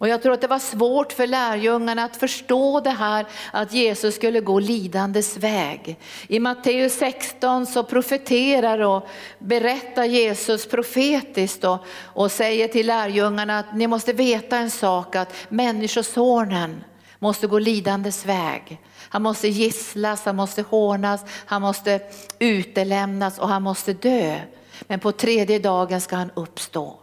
Och 0.04 0.10
jag 0.10 0.22
tror 0.22 0.34
att 0.34 0.42
det 0.42 0.48
var 0.48 0.60
svårt 0.60 1.14
för 1.14 1.28
lärjungarna 1.28 2.04
att 2.04 2.16
förstå 2.16 2.80
det 2.80 2.90
här 2.90 3.26
att 3.52 3.74
Jesus 3.74 4.16
skulle 4.16 4.42
gå 4.42 4.60
lidandes 4.60 5.38
väg. 5.38 6.00
I 6.28 6.40
Matteus 6.40 6.94
16 6.94 7.66
så 7.66 7.84
profeterar 7.84 8.80
och 8.80 9.08
berättar 9.40 10.04
Jesus 10.04 10.68
profetiskt 10.68 11.64
och, 11.64 11.78
och 12.04 12.32
säger 12.32 12.68
till 12.68 12.88
lärjungarna 12.88 13.60
att 13.60 13.76
ni 13.76 13.88
måste 13.88 14.14
veta 14.14 14.58
en 14.58 14.72
sak 14.72 15.16
att 15.16 15.34
människosonen 15.50 16.84
måste 17.20 17.48
gå 17.48 17.60
lidandes 17.60 18.26
väg. 18.26 18.82
Han 19.10 19.22
måste 19.22 19.48
gisslas, 19.48 20.26
han 20.26 20.36
måste 20.36 20.62
hånas, 20.62 21.22
han 21.46 21.62
måste 21.62 22.00
utelämnas 22.40 23.40
och 23.40 23.50
han 23.50 23.64
måste 23.64 23.94
dö. 23.94 24.40
Men 24.82 25.00
på 25.00 25.12
tredje 25.12 25.60
dagen 25.60 26.02
ska 26.02 26.16
han 26.16 26.32
uppstå. 26.36 27.03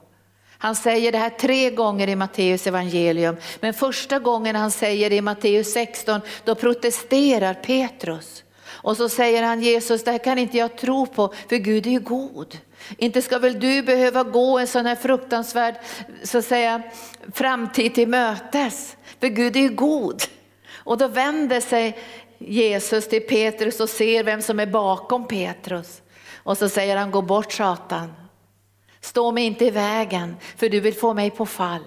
Han 0.63 0.75
säger 0.75 1.13
det 1.13 1.19
här 1.19 1.31
tre 1.31 1.71
gånger 1.71 2.09
i 2.09 2.17
Matteus 2.17 2.67
evangelium. 2.67 3.37
Men 3.61 3.75
första 3.75 4.19
gången 4.19 4.57
han 4.57 4.71
säger 4.71 5.11
det 5.11 5.17
i 5.17 5.21
Matteus 5.21 5.73
16, 5.73 6.21
då 6.45 6.55
protesterar 6.55 7.55
Petrus. 7.55 8.45
Och 8.67 8.97
så 8.97 9.09
säger 9.09 9.43
han 9.43 9.63
Jesus, 9.63 10.05
det 10.05 10.11
här 10.11 10.19
kan 10.19 10.39
inte 10.39 10.59
jag 10.59 10.77
tro 10.77 11.07
på, 11.07 11.35
för 11.49 11.57
Gud 11.57 11.87
är 11.87 11.91
ju 11.91 12.01
god. 12.01 12.59
Inte 12.99 13.23
ska 13.23 13.39
väl 13.39 13.61
du 13.61 13.83
behöva 13.83 14.23
gå 14.23 14.59
en 14.59 14.67
sån 14.67 14.87
här 14.87 14.97
fruktansvärd 14.97 15.75
så 16.23 16.39
att 16.39 16.45
säga, 16.45 16.83
framtid 17.33 17.95
till 17.95 18.09
mötes, 18.09 18.97
för 19.21 19.29
Gud 19.29 19.57
är 19.57 19.61
ju 19.61 19.69
god. 19.69 20.23
Och 20.75 20.99
då 20.99 21.09
vänder 21.09 21.61
sig 21.61 21.99
Jesus 22.39 23.09
till 23.09 23.23
Petrus 23.23 23.81
och 23.81 23.89
ser 23.89 24.25
vem 24.25 24.43
som 24.43 24.61
är 24.61 24.67
bakom 24.67 25.29
Petrus. 25.29 26.03
Och 26.37 26.59
så 26.59 26.69
säger 26.69 26.97
han, 26.97 27.11
gå 27.11 27.23
bort 27.23 27.53
Satan. 27.53 28.20
Stå 29.01 29.33
mig 29.33 29.45
inte 29.45 29.65
i 29.65 29.71
vägen, 29.71 30.37
för 30.57 30.69
du 30.69 30.81
vill 30.81 30.95
få 30.95 31.15
mig 31.15 31.31
på 31.31 31.47
fall. 31.47 31.85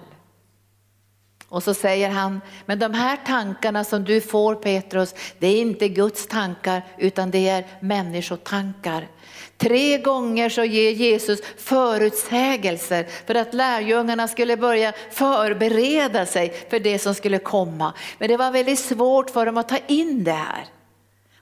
Och 1.48 1.62
så 1.62 1.74
säger 1.74 2.08
han, 2.08 2.40
men 2.66 2.78
de 2.78 2.94
här 2.94 3.18
tankarna 3.26 3.84
som 3.84 4.04
du 4.04 4.20
får 4.20 4.54
Petrus, 4.54 5.14
det 5.38 5.46
är 5.46 5.60
inte 5.60 5.88
Guds 5.88 6.26
tankar 6.26 6.82
utan 6.98 7.30
det 7.30 7.48
är 7.48 7.66
människotankar. 7.80 9.08
Tre 9.56 9.98
gånger 9.98 10.48
så 10.48 10.64
ger 10.64 10.90
Jesus 10.90 11.40
förutsägelser 11.56 13.06
för 13.26 13.34
att 13.34 13.54
lärjungarna 13.54 14.28
skulle 14.28 14.56
börja 14.56 14.92
förbereda 15.10 16.26
sig 16.26 16.66
för 16.70 16.78
det 16.78 16.98
som 16.98 17.14
skulle 17.14 17.38
komma. 17.38 17.92
Men 18.18 18.28
det 18.28 18.36
var 18.36 18.50
väldigt 18.50 18.78
svårt 18.78 19.30
för 19.30 19.46
dem 19.46 19.56
att 19.56 19.68
ta 19.68 19.78
in 19.86 20.24
det 20.24 20.32
här. 20.32 20.64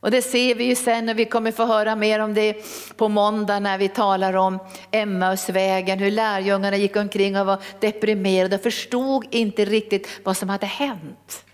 Och 0.02 0.10
det 0.10 0.22
ser 0.22 0.54
vi 0.54 0.64
ju 0.64 0.74
sen 0.74 1.08
och 1.08 1.18
vi 1.18 1.24
kommer 1.24 1.52
få 1.52 1.64
höra 1.64 1.96
mer 1.96 2.20
om 2.20 2.34
det 2.34 2.56
på 2.96 3.08
måndag 3.08 3.60
när 3.60 3.78
vi 3.78 3.88
talar 3.88 4.36
om 4.36 4.58
Emmausvägen, 4.90 5.98
hur 5.98 6.10
lärjungarna 6.10 6.76
gick 6.76 6.96
omkring 6.96 7.38
och 7.38 7.46
var 7.46 7.58
deprimerade 7.80 8.56
och 8.56 8.62
förstod 8.62 9.26
inte 9.30 9.64
riktigt 9.64 10.08
vad 10.24 10.36
som 10.36 10.48
hade 10.48 10.66
hänt. 10.66 11.44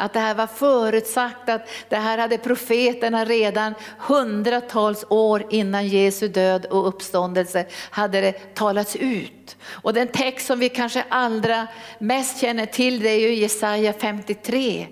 Att 0.00 0.12
det 0.12 0.20
här 0.20 0.34
var 0.34 0.46
förutsagt, 0.46 1.48
att 1.48 1.68
det 1.88 1.96
här 1.96 2.18
hade 2.18 2.38
profeterna 2.38 3.24
redan 3.24 3.74
hundratals 3.98 5.04
år 5.08 5.46
innan 5.50 5.86
Jesu 5.86 6.28
död 6.28 6.66
och 6.66 6.88
uppståndelse 6.88 7.66
hade 7.90 8.20
det 8.20 8.54
talats 8.54 8.96
ut. 8.96 9.56
Och 9.68 9.94
den 9.94 10.08
text 10.08 10.46
som 10.46 10.58
vi 10.58 10.68
kanske 10.68 11.04
allra 11.08 11.66
mest 11.98 12.40
känner 12.40 12.66
till 12.66 13.00
det 13.00 13.10
är 13.10 13.20
ju 13.20 13.34
Jesaja 13.34 13.92
53. 13.92 14.86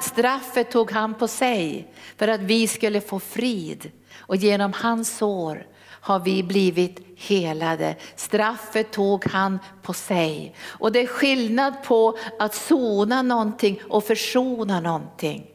Straffet 0.00 0.70
tog 0.70 0.92
han 0.92 1.14
på 1.14 1.28
sig 1.28 1.92
för 2.16 2.28
att 2.28 2.40
vi 2.40 2.68
skulle 2.68 3.00
få 3.00 3.20
frid 3.20 3.90
och 4.18 4.36
genom 4.36 4.72
hans 4.72 5.16
sår 5.16 5.66
har 6.02 6.20
vi 6.20 6.42
blivit 6.42 7.00
helade. 7.16 7.96
Straffet 8.16 8.90
tog 8.90 9.26
han 9.26 9.58
på 9.82 9.92
sig. 9.92 10.54
Och 10.62 10.92
det 10.92 11.00
är 11.00 11.06
skillnad 11.06 11.82
på 11.82 12.18
att 12.38 12.54
sona 12.54 13.22
någonting 13.22 13.80
och 13.88 14.04
försona 14.04 14.80
någonting. 14.80 15.46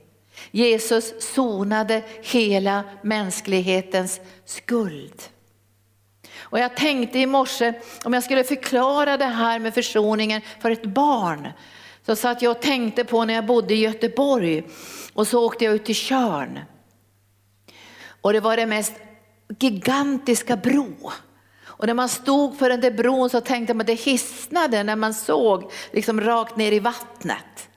Jesus 0.52 1.34
sonade 1.34 2.04
hela 2.22 2.84
mänsklighetens 3.02 4.22
skuld. 4.46 5.24
Och 6.40 6.60
jag 6.60 6.76
tänkte 6.76 7.20
i 7.20 7.26
morse 7.26 7.74
om 8.04 8.14
jag 8.14 8.24
skulle 8.24 8.44
förklara 8.44 9.18
det 9.18 9.26
här 9.26 9.60
med 9.60 9.74
försoningen 9.74 10.42
för 10.60 10.72
ett 10.72 10.86
barn. 10.86 11.48
Så 12.06 12.16
satt 12.16 12.42
jag 12.42 12.52
och 12.52 12.62
tänkte 12.62 13.04
på 13.04 13.26
när 13.26 13.34
jag 13.34 13.46
bodde 13.46 13.74
i 13.74 13.78
Göteborg 13.78 14.64
och 15.14 15.28
så 15.28 15.46
åkte 15.46 15.66
jag 15.66 15.74
ut 15.74 15.86
till 15.86 15.96
Körn. 15.96 16.60
Och 18.22 18.34
det 18.34 18.40
var 18.40 18.58
det 18.58 18.66
mest 18.66 18.94
gigantiska 19.60 20.58
bro. 20.58 21.12
Och 21.66 21.88
när 21.88 21.94
man 21.94 22.10
stod 22.10 22.58
för 22.58 22.70
den 22.70 22.82
där 22.82 22.92
bron 22.92 23.30
så 23.30 23.42
tänkte 23.42 23.74
man 23.74 23.82
att 23.82 23.88
det 23.88 23.94
hisnade 23.94 24.84
när 24.84 24.96
man 24.96 25.14
såg 25.14 25.72
liksom 25.92 26.22
rakt 26.22 26.58
ner 26.58 26.72
i 26.72 26.80
vattnet. 26.80 27.70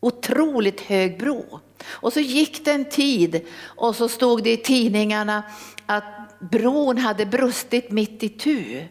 Otroligt 0.00 0.80
hög 0.80 1.18
bro. 1.18 1.60
Och 1.88 2.12
så 2.12 2.20
gick 2.20 2.64
det 2.64 2.72
en 2.72 2.90
tid 2.90 3.46
och 3.62 3.96
så 3.96 4.08
stod 4.08 4.42
det 4.42 4.52
i 4.52 4.56
tidningarna 4.56 5.42
att 5.86 6.40
bron 6.40 6.98
hade 6.98 7.26
brustit 7.26 7.90
mitt 7.90 8.22
i 8.22 8.28
tu. 8.28 8.84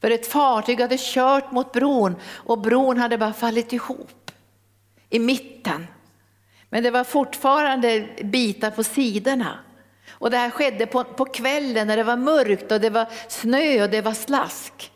För 0.00 0.10
ett 0.10 0.26
fartyg 0.26 0.80
hade 0.80 0.96
kört 0.98 1.52
mot 1.52 1.72
bron 1.72 2.16
och 2.24 2.60
bron 2.60 2.98
hade 2.98 3.18
bara 3.18 3.32
fallit 3.32 3.72
ihop 3.72 4.30
i 5.10 5.18
mitten. 5.18 5.86
Men 6.70 6.82
det 6.82 6.90
var 6.90 7.04
fortfarande 7.04 8.08
bitar 8.24 8.70
på 8.70 8.84
sidorna. 8.84 9.58
Och 10.18 10.30
det 10.30 10.36
här 10.36 10.50
skedde 10.50 10.86
på, 10.86 11.04
på 11.04 11.24
kvällen 11.24 11.86
när 11.86 11.96
det 11.96 12.02
var 12.02 12.16
mörkt 12.16 12.72
och 12.72 12.80
det 12.80 12.90
var 12.90 13.06
snö 13.28 13.82
och 13.82 13.90
det 13.90 14.00
var 14.00 14.12
slask. 14.12 14.92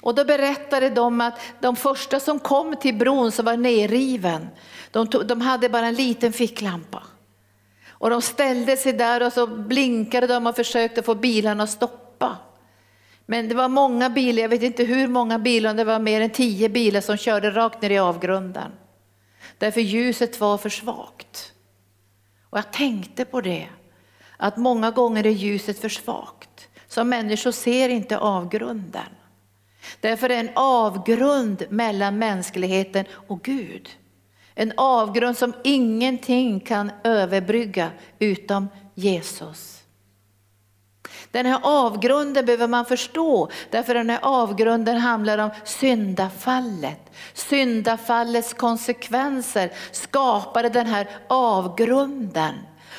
Och 0.00 0.14
då 0.14 0.24
berättade 0.24 0.90
de 0.90 1.20
att 1.20 1.40
de 1.60 1.76
första 1.76 2.20
som 2.20 2.38
kom 2.38 2.76
till 2.76 2.94
bron 2.94 3.32
som 3.32 3.44
var 3.44 3.56
nerriven, 3.56 4.48
de, 4.90 5.06
tog, 5.06 5.26
de 5.26 5.40
hade 5.40 5.68
bara 5.68 5.86
en 5.86 5.94
liten 5.94 6.32
ficklampa. 6.32 7.02
Och 7.88 8.10
de 8.10 8.22
ställde 8.22 8.76
sig 8.76 8.92
där 8.92 9.22
och 9.22 9.32
så 9.32 9.46
blinkade 9.46 10.26
de 10.26 10.46
och 10.46 10.56
försökte 10.56 11.02
få 11.02 11.14
bilarna 11.14 11.64
att 11.64 11.70
stoppa. 11.70 12.36
Men 13.26 13.48
det 13.48 13.54
var 13.54 13.68
många 13.68 14.10
bilar, 14.10 14.42
jag 14.42 14.48
vet 14.48 14.62
inte 14.62 14.84
hur 14.84 15.08
många 15.08 15.38
bilar, 15.38 15.74
det 15.74 15.84
var 15.84 15.98
mer 15.98 16.20
än 16.20 16.30
tio 16.30 16.68
bilar 16.68 17.00
som 17.00 17.16
körde 17.16 17.50
rakt 17.50 17.82
ner 17.82 17.90
i 17.90 17.98
avgrunden. 17.98 18.72
Därför 19.58 19.80
ljuset 19.80 20.40
var 20.40 20.58
för 20.58 20.68
svagt. 20.68 21.52
Och 22.50 22.58
jag 22.58 22.72
tänkte 22.72 23.24
på 23.24 23.40
det 23.40 23.68
att 24.38 24.56
många 24.56 24.90
gånger 24.90 25.26
är 25.26 25.30
ljuset 25.30 25.80
för 25.80 25.88
svagt. 25.88 26.68
Så 26.88 27.04
människor 27.04 27.50
ser 27.50 27.88
inte 27.88 28.18
avgrunden. 28.18 29.08
Därför 30.00 30.26
är 30.26 30.28
det 30.28 30.48
en 30.48 30.56
avgrund 30.56 31.64
mellan 31.70 32.18
mänskligheten 32.18 33.04
och 33.28 33.42
Gud. 33.42 33.88
En 34.54 34.72
avgrund 34.76 35.38
som 35.38 35.52
ingenting 35.64 36.60
kan 36.60 36.92
överbrygga 37.04 37.90
utom 38.18 38.68
Jesus. 38.94 39.78
Den 41.30 41.46
här 41.46 41.60
avgrunden 41.62 42.46
behöver 42.46 42.68
man 42.68 42.84
förstå, 42.84 43.50
därför 43.70 43.94
den 43.94 44.10
här 44.10 44.18
avgrunden 44.22 44.96
handlar 44.96 45.38
om 45.38 45.50
syndafallet. 45.64 47.00
Syndafallets 47.34 48.54
konsekvenser 48.54 49.72
skapade 49.92 50.68
den 50.68 50.86
här 50.86 51.08
avgrunden. 51.28 52.54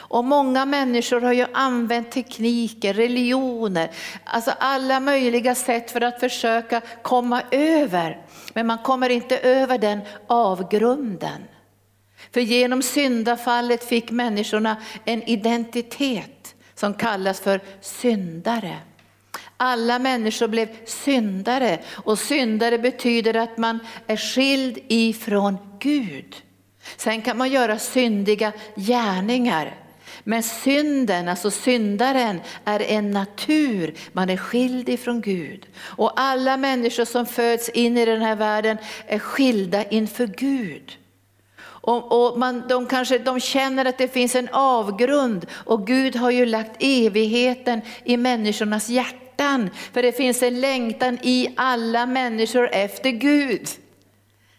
Och 0.09 0.25
många 0.25 0.65
människor 0.65 1.21
har 1.21 1.33
ju 1.33 1.45
använt 1.53 2.11
tekniker, 2.11 2.93
religioner, 2.93 3.91
alltså 4.23 4.51
alla 4.59 4.99
möjliga 4.99 5.55
sätt 5.55 5.91
för 5.91 6.01
att 6.01 6.19
försöka 6.19 6.81
komma 7.01 7.41
över. 7.51 8.21
Men 8.53 8.67
man 8.67 8.77
kommer 8.77 9.09
inte 9.09 9.37
över 9.37 9.77
den 9.77 9.99
avgrunden. 10.27 11.43
För 12.31 12.41
genom 12.41 12.81
syndafallet 12.81 13.83
fick 13.83 14.11
människorna 14.11 14.77
en 15.05 15.23
identitet 15.23 16.55
som 16.75 16.93
kallas 16.93 17.39
för 17.39 17.61
syndare. 17.81 18.77
Alla 19.57 19.99
människor 19.99 20.47
blev 20.47 20.85
syndare 20.85 21.79
och 21.95 22.19
syndare 22.19 22.77
betyder 22.77 23.33
att 23.33 23.57
man 23.57 23.79
är 24.07 24.17
skild 24.17 24.79
ifrån 24.87 25.57
Gud. 25.79 26.35
Sen 26.97 27.21
kan 27.21 27.37
man 27.37 27.51
göra 27.51 27.79
syndiga 27.79 28.51
gärningar. 28.75 29.88
Men 30.29 30.43
synden, 30.43 31.27
alltså 31.27 31.51
syndaren, 31.51 32.41
är 32.65 32.79
en 32.79 33.11
natur. 33.11 33.93
Man 34.11 34.29
är 34.29 34.37
skild 34.37 34.89
ifrån 34.89 35.21
Gud. 35.21 35.65
Och 35.79 36.11
alla 36.15 36.57
människor 36.57 37.05
som 37.05 37.25
föds 37.25 37.69
in 37.69 37.97
i 37.97 38.05
den 38.05 38.21
här 38.21 38.35
världen 38.35 38.77
är 39.07 39.19
skilda 39.19 39.83
inför 39.83 40.27
Gud. 40.27 40.97
Och, 41.61 42.31
och 42.31 42.39
man, 42.39 42.63
de, 42.67 42.85
kanske, 42.85 43.17
de 43.17 43.39
känner 43.39 43.85
att 43.85 43.97
det 43.97 44.07
finns 44.07 44.35
en 44.35 44.49
avgrund 44.51 45.45
och 45.51 45.87
Gud 45.87 46.15
har 46.15 46.31
ju 46.31 46.45
lagt 46.45 46.75
evigheten 46.79 47.81
i 48.03 48.17
människornas 48.17 48.89
hjärtan. 48.89 49.69
För 49.93 50.01
det 50.01 50.11
finns 50.11 50.43
en 50.43 50.61
längtan 50.61 51.17
i 51.21 51.53
alla 51.55 52.05
människor 52.05 52.69
efter 52.71 53.09
Gud. 53.09 53.67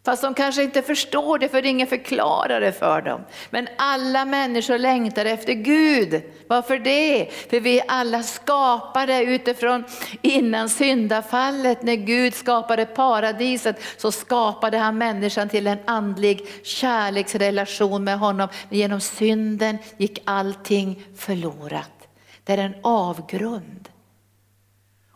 Fast 0.04 0.23
de 0.23 0.35
kanske 0.35 0.62
inte 0.62 0.83
förstår 0.83 1.38
det 1.38 1.49
för 1.49 1.62
det 1.62 1.69
är 1.69 1.71
ingen 1.71 1.87
förklarare 1.87 2.73
för 2.73 3.02
dem. 3.02 3.21
Men 3.50 3.69
alla 3.78 4.25
människor 4.25 4.78
längtar 4.78 5.25
efter 5.25 5.52
Gud. 5.52 6.23
Varför 6.47 6.78
det? 6.78 7.28
För 7.50 7.61
vi 7.61 7.78
är 7.78 7.85
alla 7.88 8.23
skapade 8.23 9.23
utifrån 9.23 9.85
innan 10.23 10.69
syndafallet. 10.69 11.83
När 11.83 11.95
Gud 11.95 12.35
skapade 12.35 12.87
paradiset 12.87 13.83
så 13.97 14.12
skapade 14.12 14.78
han 14.78 14.99
människan 14.99 15.49
till 15.49 15.66
en 15.66 15.78
andlig 15.85 16.49
kärleksrelation 16.62 18.04
med 18.04 18.19
honom. 18.19 18.49
Men 18.69 18.78
genom 18.78 19.00
synden 19.00 19.78
gick 19.97 20.23
allting 20.25 21.02
förlorat. 21.16 22.09
Det 22.45 22.52
är 22.52 22.59
en 22.59 22.75
avgrund. 22.83 23.88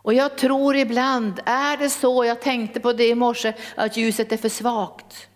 Och 0.04 0.14
jag 0.14 0.38
tror 0.38 0.76
ibland, 0.76 1.40
är 1.44 1.76
det 1.76 1.90
så, 1.90 2.24
jag 2.24 2.40
tänkte 2.40 2.80
på 2.80 2.92
det 2.92 3.08
i 3.08 3.14
morse, 3.14 3.52
att 3.74 3.96
ljuset 3.96 4.32
är 4.32 4.36
för 4.36 4.48
svagt. 4.48 5.28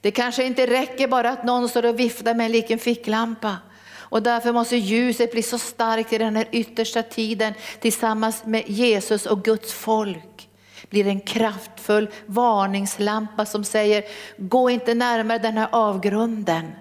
Det 0.00 0.10
kanske 0.10 0.44
inte 0.44 0.66
räcker 0.66 1.08
bara 1.08 1.30
att 1.30 1.44
någon 1.44 1.68
står 1.68 1.86
och 1.86 2.00
viftar 2.00 2.34
med 2.34 2.46
en 2.46 2.52
liten 2.52 2.78
ficklampa. 2.78 3.56
Och 3.92 4.22
därför 4.22 4.52
måste 4.52 4.76
ljuset 4.76 5.32
bli 5.32 5.42
så 5.42 5.58
starkt 5.58 6.12
i 6.12 6.18
den 6.18 6.36
här 6.36 6.48
yttersta 6.52 7.02
tiden 7.02 7.54
tillsammans 7.80 8.44
med 8.44 8.64
Jesus 8.66 9.26
och 9.26 9.44
Guds 9.44 9.72
folk. 9.72 10.48
Blir 10.90 11.06
en 11.06 11.20
kraftfull 11.20 12.08
varningslampa 12.26 13.46
som 13.46 13.64
säger, 13.64 14.04
gå 14.36 14.70
inte 14.70 14.94
närmare 14.94 15.38
den 15.38 15.58
här 15.58 15.68
avgrunden 15.72 16.72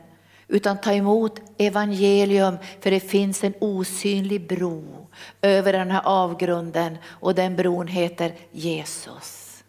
utan 0.48 0.82
ta 0.82 0.94
emot 0.94 1.42
evangelium 1.58 2.58
för 2.82 2.92
det 2.92 3.00
finns 3.00 3.44
en 3.44 3.54
osynlig 3.60 4.48
bro 4.48 5.05
över 5.42 5.74
den 5.74 5.92
här 5.92 6.02
avgrunden 6.06 6.98
och 7.08 7.36
den 7.36 7.56
bron 7.56 7.88
heter 7.88 8.34
Jesus. 8.52 9.64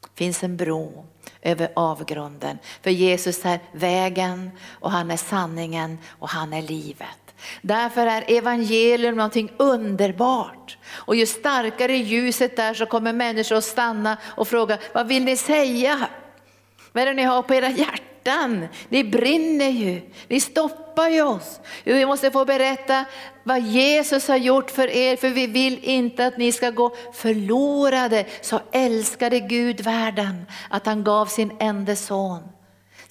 Det 0.00 0.24
finns 0.24 0.42
en 0.42 0.56
bro 0.56 1.06
över 1.42 1.68
avgrunden. 1.76 2.58
För 2.82 2.90
Jesus 2.90 3.44
är 3.44 3.60
vägen 3.72 4.50
och 4.80 4.90
han 4.90 5.10
är 5.10 5.16
sanningen 5.16 5.98
och 6.18 6.28
han 6.28 6.52
är 6.52 6.62
livet. 6.62 7.28
Därför 7.62 8.06
är 8.06 8.24
evangelium 8.28 9.16
någonting 9.16 9.52
underbart. 9.56 10.78
Och 10.90 11.16
ju 11.16 11.26
starkare 11.26 11.96
ljuset 11.96 12.58
är 12.58 12.74
så 12.74 12.86
kommer 12.86 13.12
människor 13.12 13.56
att 13.56 13.64
stanna 13.64 14.16
och 14.24 14.48
fråga, 14.48 14.78
vad 14.92 15.08
vill 15.08 15.24
ni 15.24 15.36
säga? 15.36 16.08
Vad 16.92 17.02
är 17.02 17.06
det 17.06 17.14
ni 17.14 17.22
har 17.22 17.42
på 17.42 17.54
era 17.54 17.68
hjärtan? 17.70 18.04
Hjärtan. 18.28 18.68
Det 18.88 19.04
brinner 19.04 19.68
ju. 19.68 20.00
Ni 20.28 20.40
stoppar 20.40 21.08
ju 21.08 21.22
oss. 21.22 21.60
Vi 21.84 22.06
måste 22.06 22.30
få 22.30 22.44
berätta 22.44 23.04
vad 23.44 23.60
Jesus 23.60 24.28
har 24.28 24.36
gjort 24.36 24.70
för 24.70 24.88
er, 24.88 25.16
för 25.16 25.28
vi 25.28 25.46
vill 25.46 25.84
inte 25.84 26.26
att 26.26 26.38
ni 26.38 26.52
ska 26.52 26.70
gå 26.70 26.96
förlorade. 27.12 28.24
Så 28.40 28.60
älskade 28.72 29.40
Gud 29.40 29.80
världen 29.80 30.46
att 30.70 30.86
han 30.86 31.04
gav 31.04 31.26
sin 31.26 31.52
enda 31.60 31.96
son. 31.96 32.57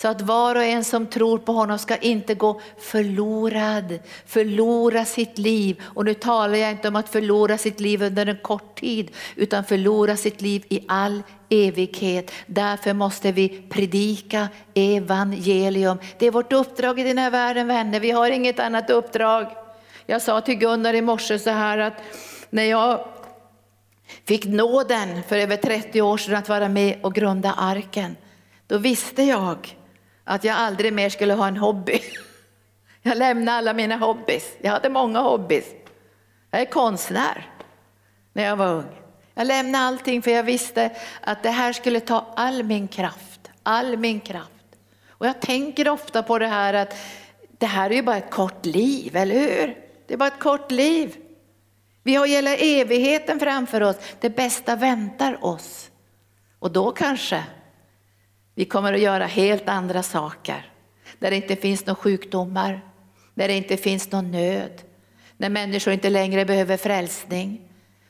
Så 0.01 0.07
att 0.07 0.21
var 0.21 0.55
och 0.55 0.63
en 0.63 0.83
som 0.83 1.07
tror 1.07 1.37
på 1.37 1.51
honom 1.51 1.79
ska 1.79 1.97
inte 1.97 2.35
gå 2.35 2.61
förlorad, 2.77 3.99
förlora 4.25 5.05
sitt 5.05 5.37
liv. 5.37 5.81
Och 5.83 6.05
nu 6.05 6.13
talar 6.13 6.55
jag 6.55 6.71
inte 6.71 6.87
om 6.87 6.95
att 6.95 7.09
förlora 7.09 7.57
sitt 7.57 7.79
liv 7.79 8.03
under 8.03 8.25
en 8.25 8.37
kort 8.37 8.79
tid, 8.79 9.11
utan 9.35 9.63
förlora 9.63 10.17
sitt 10.17 10.41
liv 10.41 10.65
i 10.69 10.85
all 10.87 11.23
evighet. 11.49 12.31
Därför 12.45 12.93
måste 12.93 13.31
vi 13.31 13.49
predika 13.49 14.47
evangelium. 14.73 15.97
Det 16.17 16.25
är 16.25 16.31
vårt 16.31 16.53
uppdrag 16.53 16.99
i 16.99 17.03
den 17.03 17.17
här 17.17 17.31
världen 17.31 17.67
vänner, 17.67 17.99
vi 17.99 18.11
har 18.11 18.29
inget 18.29 18.59
annat 18.59 18.89
uppdrag. 18.89 19.47
Jag 20.05 20.21
sa 20.21 20.41
till 20.41 20.55
Gunnar 20.55 20.93
i 20.93 21.01
morse 21.01 21.39
så 21.39 21.49
här 21.49 21.77
att 21.77 22.01
när 22.49 22.63
jag 22.63 23.07
fick 24.25 24.45
nåden 24.45 25.23
för 25.23 25.37
över 25.37 25.57
30 25.57 26.01
år 26.01 26.17
sedan 26.17 26.35
att 26.35 26.49
vara 26.49 26.69
med 26.69 26.99
och 27.01 27.13
grunda 27.13 27.53
arken, 27.53 28.15
då 28.67 28.77
visste 28.77 29.23
jag 29.23 29.77
att 30.27 30.43
jag 30.43 30.55
aldrig 30.55 30.93
mer 30.93 31.09
skulle 31.09 31.33
ha 31.33 31.47
en 31.47 31.57
hobby. 31.57 31.99
Jag 33.01 33.17
lämnade 33.17 33.57
alla 33.57 33.73
mina 33.73 33.97
hobbys. 33.97 34.53
Jag 34.61 34.71
hade 34.71 34.89
många 34.89 35.19
hobbys. 35.19 35.65
Jag 36.51 36.61
är 36.61 36.65
konstnär 36.65 37.51
när 38.33 38.43
jag 38.43 38.55
var 38.55 38.73
ung. 38.73 39.01
Jag 39.33 39.47
lämnade 39.47 39.85
allting 39.85 40.21
för 40.21 40.31
jag 40.31 40.43
visste 40.43 40.91
att 41.21 41.43
det 41.43 41.49
här 41.49 41.73
skulle 41.73 41.99
ta 41.99 42.33
all 42.35 42.63
min 42.63 42.87
kraft, 42.87 43.39
all 43.63 43.97
min 43.97 44.19
kraft. 44.19 44.51
Och 45.09 45.27
jag 45.27 45.41
tänker 45.41 45.89
ofta 45.89 46.23
på 46.23 46.39
det 46.39 46.47
här 46.47 46.73
att 46.73 46.95
det 47.57 47.65
här 47.65 47.89
är 47.89 47.95
ju 47.95 48.01
bara 48.01 48.17
ett 48.17 48.31
kort 48.31 48.65
liv, 48.65 49.15
eller 49.15 49.35
hur? 49.35 49.77
Det 50.07 50.13
är 50.13 50.17
bara 50.17 50.27
ett 50.27 50.39
kort 50.39 50.71
liv. 50.71 51.15
Vi 52.03 52.15
har 52.15 52.27
hela 52.27 52.55
evigheten 52.55 53.39
framför 53.39 53.81
oss. 53.81 53.95
Det 54.19 54.29
bästa 54.29 54.75
väntar 54.75 55.45
oss. 55.45 55.91
Och 56.59 56.71
då 56.71 56.91
kanske 56.91 57.43
vi 58.57 58.65
kommer 58.65 58.93
att 58.93 58.99
göra 58.99 59.25
helt 59.25 59.69
andra 59.69 60.03
saker. 60.03 60.71
Där 61.19 61.29
det 61.29 61.35
inte 61.35 61.55
finns 61.55 61.85
några 61.85 61.95
sjukdomar, 61.95 62.81
där 63.33 63.47
det 63.47 63.53
inte 63.53 63.77
finns 63.77 64.11
någon 64.11 64.31
nöd, 64.31 64.81
när 65.37 65.49
människor 65.49 65.93
inte 65.93 66.09
längre 66.09 66.45
behöver 66.45 66.77
frälsning. 66.77 67.61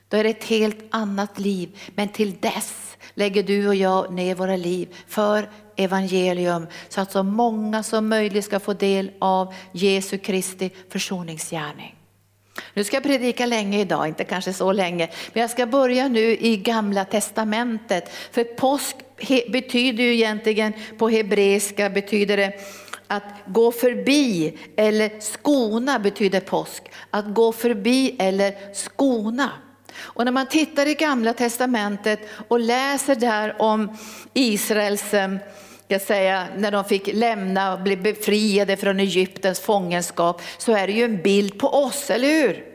Då 0.08 0.18
är 0.18 0.24
det 0.24 0.30
ett 0.30 0.44
helt 0.44 0.78
annat 0.90 1.40
liv. 1.40 1.80
Men 1.96 2.10
till 2.10 2.36
dess 2.40 2.98
lägger 3.14 3.44
du 3.44 3.68
och 3.68 3.76
jag 3.76 4.14
ner 4.14 4.36
våra 4.36 4.56
liv 4.56 4.96
för 5.08 5.50
evangelium 5.76 6.68
så 6.90 7.02
att 7.02 7.12
så 7.12 7.24
många 7.24 7.84
som 7.84 8.10
möjligt 8.10 8.46
ska 8.46 8.60
få 8.60 8.74
del 8.74 9.12
av 9.20 9.54
Jesu 9.72 10.18
Kristi 10.18 10.70
försoningsgärning. 10.90 11.97
Nu 12.74 12.84
ska 12.84 12.96
jag 12.96 13.04
predika 13.04 13.46
länge 13.46 13.80
idag, 13.80 14.08
inte 14.08 14.24
kanske 14.24 14.54
så 14.54 14.72
länge, 14.72 15.10
men 15.34 15.42
jag 15.42 15.50
ska 15.50 15.66
börja 15.66 16.08
nu 16.08 16.38
i 16.40 16.58
gamla 16.58 17.06
testamentet. 17.06 18.12
För 18.32 18.44
påsk 18.44 18.96
betyder 19.52 20.04
ju 20.04 20.14
egentligen 20.14 20.74
på 20.98 21.10
hebreiska 21.10 21.90
betyder 21.90 22.38
det 22.38 22.54
att 23.08 23.24
gå 23.48 23.72
förbi 23.72 24.58
eller 24.76 25.20
skona 25.20 26.00
betyder 26.00 26.40
påsk. 26.40 26.84
Att 27.12 27.34
gå 27.34 27.52
förbi 27.52 28.16
eller 28.20 28.74
skona. 28.74 29.52
Och 30.00 30.26
när 30.26 30.32
man 30.32 30.48
tittar 30.48 30.86
i 30.86 30.94
gamla 30.94 31.34
testamentet 31.34 32.20
och 32.48 32.60
läser 32.60 33.16
där 33.16 33.62
om 33.62 33.98
Israels 34.34 35.14
jag 35.88 36.02
säga, 36.02 36.48
när 36.58 36.72
de 36.72 36.84
fick 36.84 37.10
lämna 37.14 37.74
och 37.74 37.80
bli 37.80 37.98
befriade 37.98 38.78
från 38.78 39.00
Egyptens 39.00 39.60
fångenskap 39.60 40.42
så 40.58 40.72
är 40.72 40.88
det 40.88 40.94
ju 40.94 41.04
en 41.04 41.22
bild 41.22 41.60
på 41.60 41.68
oss, 41.68 42.10
eller 42.10 42.28
hur? 42.28 42.66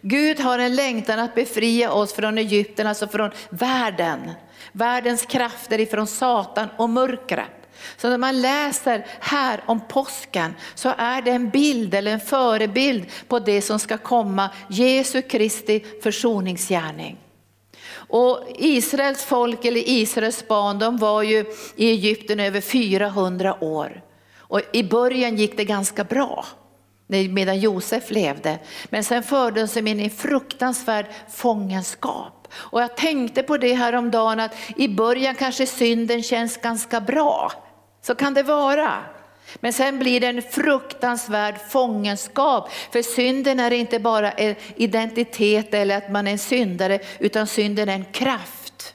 Gud 0.00 0.40
har 0.40 0.58
en 0.58 0.76
längtan 0.76 1.18
att 1.18 1.34
befria 1.34 1.92
oss 1.92 2.12
från 2.12 2.38
Egypten, 2.38 2.86
alltså 2.86 3.08
från 3.08 3.30
världen. 3.50 4.30
Världens 4.72 5.26
krafter 5.26 5.80
ifrån 5.80 6.06
Satan 6.06 6.68
och 6.76 6.90
mörkret. 6.90 7.46
Så 7.96 8.08
när 8.08 8.18
man 8.18 8.40
läser 8.40 9.06
här 9.20 9.60
om 9.66 9.80
påsken 9.80 10.54
så 10.74 10.94
är 10.98 11.22
det 11.22 11.30
en 11.30 11.50
bild 11.50 11.94
eller 11.94 12.12
en 12.12 12.20
förebild 12.20 13.06
på 13.28 13.38
det 13.38 13.62
som 13.62 13.78
ska 13.78 13.98
komma, 13.98 14.50
Jesu 14.68 15.22
Kristi 15.22 15.84
försoningsgärning. 16.02 17.18
Och 17.92 18.44
Israels 18.58 19.24
folk 19.24 19.64
eller 19.64 19.88
Israels 19.88 20.48
barn 20.48 20.78
de 20.78 20.96
var 20.96 21.22
ju 21.22 21.44
i 21.76 21.90
Egypten 21.90 22.40
över 22.40 22.60
400 22.60 23.64
år. 23.64 24.02
Och 24.38 24.60
I 24.72 24.82
början 24.82 25.36
gick 25.36 25.56
det 25.56 25.64
ganska 25.64 26.04
bra 26.04 26.44
medan 27.30 27.60
Josef 27.60 28.10
levde. 28.10 28.58
Men 28.88 29.04
sen 29.04 29.22
fördes 29.22 29.74
de 29.74 29.86
in 29.86 30.00
i 30.00 30.10
fruktansvärd 30.10 31.06
fångenskap. 31.30 32.48
Och 32.52 32.82
jag 32.82 32.96
tänkte 32.96 33.42
på 33.42 33.56
det 33.56 33.74
här 33.74 33.92
om 33.92 34.10
dagen 34.10 34.40
att 34.40 34.54
i 34.76 34.88
början 34.88 35.34
kanske 35.34 35.66
synden 35.66 36.22
känns 36.22 36.56
ganska 36.56 37.00
bra. 37.00 37.52
Så 38.02 38.14
kan 38.14 38.34
det 38.34 38.42
vara. 38.42 38.92
Men 39.54 39.72
sen 39.72 39.98
blir 39.98 40.20
det 40.20 40.26
en 40.26 40.42
fruktansvärd 40.42 41.54
fångenskap. 41.70 42.70
För 42.92 43.02
synden 43.02 43.60
är 43.60 43.70
inte 43.70 43.98
bara 43.98 44.32
en 44.32 44.54
identitet 44.76 45.74
eller 45.74 45.96
att 45.96 46.10
man 46.10 46.26
är 46.26 46.32
en 46.32 46.38
syndare, 46.38 47.00
utan 47.18 47.46
synden 47.46 47.88
är 47.88 47.94
en 47.94 48.04
kraft. 48.04 48.94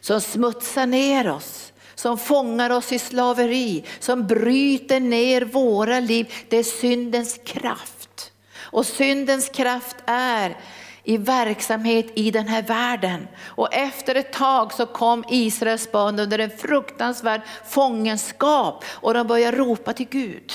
Som 0.00 0.20
smutsar 0.20 0.86
ner 0.86 1.30
oss, 1.30 1.72
som 1.94 2.18
fångar 2.18 2.70
oss 2.70 2.92
i 2.92 2.98
slaveri, 2.98 3.84
som 4.00 4.26
bryter 4.26 5.00
ner 5.00 5.42
våra 5.42 6.00
liv. 6.00 6.34
Det 6.48 6.56
är 6.56 6.62
syndens 6.62 7.40
kraft. 7.44 8.32
Och 8.58 8.86
syndens 8.86 9.48
kraft 9.48 9.96
är 10.06 10.56
i 11.06 11.16
verksamhet 11.16 12.06
i 12.14 12.30
den 12.30 12.48
här 12.48 12.62
världen. 12.62 13.28
Och 13.44 13.74
efter 13.74 14.14
ett 14.14 14.32
tag 14.32 14.72
så 14.72 14.86
kom 14.86 15.24
Israels 15.28 15.92
barn 15.92 16.18
under 16.18 16.38
en 16.38 16.50
fruktansvärd 16.50 17.40
fångenskap 17.64 18.84
och 18.88 19.14
de 19.14 19.26
började 19.26 19.56
ropa 19.56 19.92
till 19.92 20.08
Gud. 20.08 20.52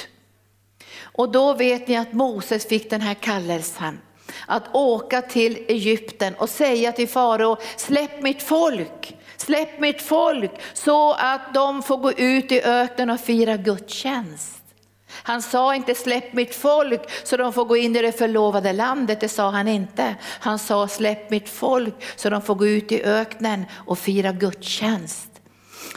Och 1.02 1.32
då 1.32 1.54
vet 1.54 1.88
ni 1.88 1.98
att 1.98 2.14
Moses 2.14 2.68
fick 2.68 2.90
den 2.90 3.02
här 3.02 3.14
kallelsen 3.14 4.00
att 4.48 4.76
åka 4.76 5.22
till 5.22 5.66
Egypten 5.68 6.36
och 6.36 6.50
säga 6.50 6.92
till 6.92 7.08
farao, 7.08 7.58
släpp 7.78 8.22
mitt 8.22 8.44
folk, 8.44 9.18
släpp 9.38 9.80
mitt 9.80 10.02
folk 10.02 10.52
så 10.74 11.14
att 11.14 11.54
de 11.54 11.84
får 11.84 11.98
gå 11.98 12.12
ut 12.12 12.52
i 12.52 12.62
öknen 12.62 13.10
och 13.10 13.20
fira 13.20 13.58
gudstjänst. 13.58 14.61
Han 15.24 15.42
sa 15.42 15.76
inte 15.76 15.96
släpp 15.96 16.34
mitt 16.34 16.56
folk 16.56 17.02
så 17.24 17.38
de 17.38 17.54
får 17.54 17.66
gå 17.66 17.78
in 17.78 17.96
i 17.96 18.02
det 18.02 18.12
förlovade 18.12 18.74
landet, 18.74 19.20
det 19.20 19.30
sa 19.30 19.50
han 19.50 19.68
inte. 19.68 20.16
Han 20.24 20.60
sa 20.60 20.88
släpp 20.88 21.30
mitt 21.30 21.50
folk 21.50 21.96
så 22.16 22.30
de 22.30 22.42
får 22.42 22.56
gå 22.56 22.68
ut 22.68 22.92
i 22.92 23.04
öknen 23.04 23.66
och 23.74 24.00
fira 24.00 24.32
gudstjänst. 24.32 25.31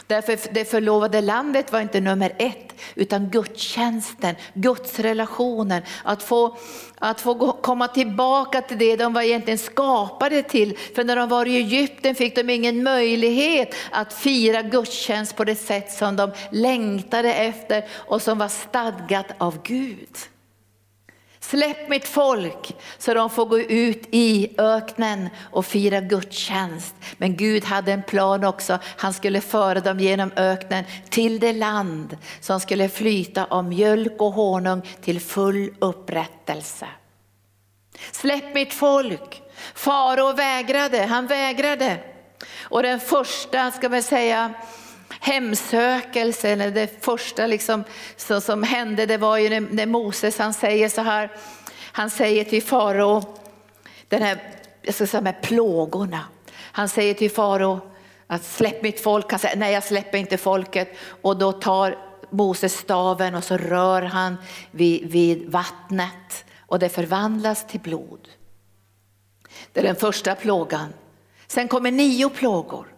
Därför 0.07 0.53
det 0.53 0.65
förlovade 0.65 1.21
landet 1.21 1.71
var 1.71 1.81
inte 1.81 1.99
nummer 1.99 2.33
ett, 2.37 2.73
utan 2.95 3.29
gudstjänsten, 3.29 4.35
gudsrelationen, 4.53 5.81
att 6.03 6.23
få, 6.23 6.57
att 6.97 7.21
få 7.21 7.51
komma 7.51 7.87
tillbaka 7.87 8.61
till 8.61 8.77
det 8.77 8.95
de 8.95 9.13
var 9.13 9.21
egentligen 9.21 9.57
skapade 9.57 10.43
till. 10.43 10.77
För 10.95 11.03
när 11.03 11.15
de 11.15 11.29
var 11.29 11.45
i 11.45 11.55
Egypten 11.55 12.15
fick 12.15 12.35
de 12.35 12.49
ingen 12.49 12.83
möjlighet 12.83 13.75
att 13.91 14.13
fira 14.13 14.61
gudstjänst 14.61 15.35
på 15.35 15.43
det 15.43 15.55
sätt 15.55 15.91
som 15.91 16.15
de 16.15 16.31
längtade 16.51 17.33
efter 17.33 17.85
och 17.95 18.21
som 18.21 18.37
var 18.37 18.47
stadgat 18.47 19.27
av 19.37 19.61
Gud. 19.63 20.17
Släpp 21.49 21.89
mitt 21.89 22.07
folk 22.07 22.75
så 22.97 23.13
de 23.13 23.29
får 23.29 23.45
gå 23.45 23.59
ut 23.59 24.03
i 24.11 24.55
öknen 24.57 25.29
och 25.51 25.65
fira 25.65 26.01
gudstjänst. 26.01 26.95
Men 27.17 27.35
Gud 27.35 27.63
hade 27.63 27.91
en 27.91 28.03
plan 28.03 28.43
också. 28.43 28.79
Han 28.97 29.13
skulle 29.13 29.41
föra 29.41 29.79
dem 29.79 29.99
genom 29.99 30.31
öknen 30.35 30.83
till 31.09 31.39
det 31.39 31.53
land 31.53 32.17
som 32.39 32.59
skulle 32.59 32.89
flyta 32.89 33.45
av 33.45 33.63
mjölk 33.63 34.21
och 34.21 34.33
honung 34.33 34.81
till 35.01 35.21
full 35.21 35.73
upprättelse. 35.79 36.87
Släpp 38.11 38.53
mitt 38.53 38.73
folk. 38.73 39.41
Farao 39.73 40.33
vägrade, 40.33 41.05
han 41.05 41.27
vägrade. 41.27 41.97
Och 42.61 42.83
den 42.83 42.99
första, 42.99 43.71
ska 43.71 43.89
man 43.89 44.03
säga, 44.03 44.53
hemsökelsen, 45.25 46.59
det 46.59 47.03
första 47.03 47.47
liksom, 47.47 47.83
så, 48.17 48.41
som 48.41 48.63
hände 48.63 49.05
det 49.05 49.17
var 49.17 49.37
ju 49.37 49.49
när, 49.49 49.59
när 49.59 49.85
Moses 49.85 50.37
han 50.37 50.53
säger 50.53 50.89
så 50.89 51.01
här, 51.01 51.31
han 51.91 52.09
säger 52.09 52.43
till 52.43 52.63
farao, 52.63 53.23
den 54.07 54.21
här, 54.21 54.37
jag 54.81 54.95
ska 54.95 55.07
säga 55.07 55.21
med 55.21 55.41
plågorna, 55.41 56.19
han 56.55 56.89
säger 56.89 57.13
till 57.13 57.31
farao 57.31 57.79
att 58.27 58.43
släpp 58.43 58.83
mitt 58.83 58.99
folk, 58.99 59.31
han 59.31 59.39
säger 59.39 59.55
nej 59.55 59.73
jag 59.73 59.83
släpper 59.83 60.17
inte 60.17 60.37
folket 60.37 60.97
och 61.21 61.37
då 61.37 61.51
tar 61.51 61.97
Moses 62.29 62.77
staven 62.77 63.35
och 63.35 63.43
så 63.43 63.57
rör 63.57 64.01
han 64.01 64.37
vid, 64.71 65.11
vid 65.11 65.49
vattnet 65.51 66.45
och 66.59 66.79
det 66.79 66.89
förvandlas 66.89 67.67
till 67.67 67.79
blod. 67.79 68.27
Det 69.71 69.79
är 69.79 69.83
den 69.83 69.95
första 69.95 70.35
plågan. 70.35 70.93
Sen 71.47 71.67
kommer 71.67 71.91
nio 71.91 72.29
plågor. 72.29 72.94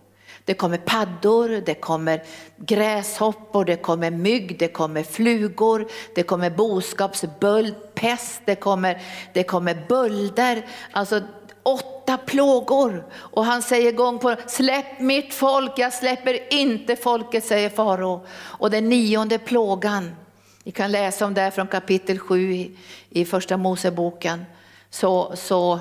Det 0.48 0.54
kommer 0.54 0.78
paddor, 0.78 1.62
det 1.66 1.74
kommer 1.74 2.24
gräshoppor, 2.58 3.66
det 3.66 3.76
kommer 3.76 4.12
mygg, 4.12 4.60
det 4.60 4.68
kommer 4.68 5.04
flugor, 5.04 5.88
det 6.16 6.24
kommer 6.24 6.50
boskapsböld, 6.50 7.76
pest, 7.94 8.42
det 8.46 8.56
kommer, 8.56 9.02
det 9.34 9.44
kommer 9.44 9.86
bölder. 9.88 10.66
Alltså 10.92 11.22
åtta 11.64 12.18
plågor. 12.18 13.06
Och 13.14 13.46
han 13.46 13.62
säger 13.62 13.92
gång 13.92 14.20
på 14.20 14.36
släpp 14.48 15.00
mitt 15.00 15.34
folk, 15.34 15.72
jag 15.76 15.94
släpper 15.94 16.54
inte 16.54 16.96
folket, 16.96 17.46
säger 17.46 17.70
farao. 17.70 18.26
Och 18.38 18.72
den 18.72 18.90
nionde 18.90 19.38
plågan, 19.40 20.16
ni 20.64 20.72
kan 20.72 20.92
läsa 20.92 21.26
om 21.26 21.34
det 21.34 21.52
från 21.52 21.68
kapitel 21.68 22.20
7 22.20 22.54
i, 22.54 22.78
i 23.10 23.26
första 23.26 23.58
Moseboken. 23.58 24.46
Så, 24.90 25.36
så 25.36 25.80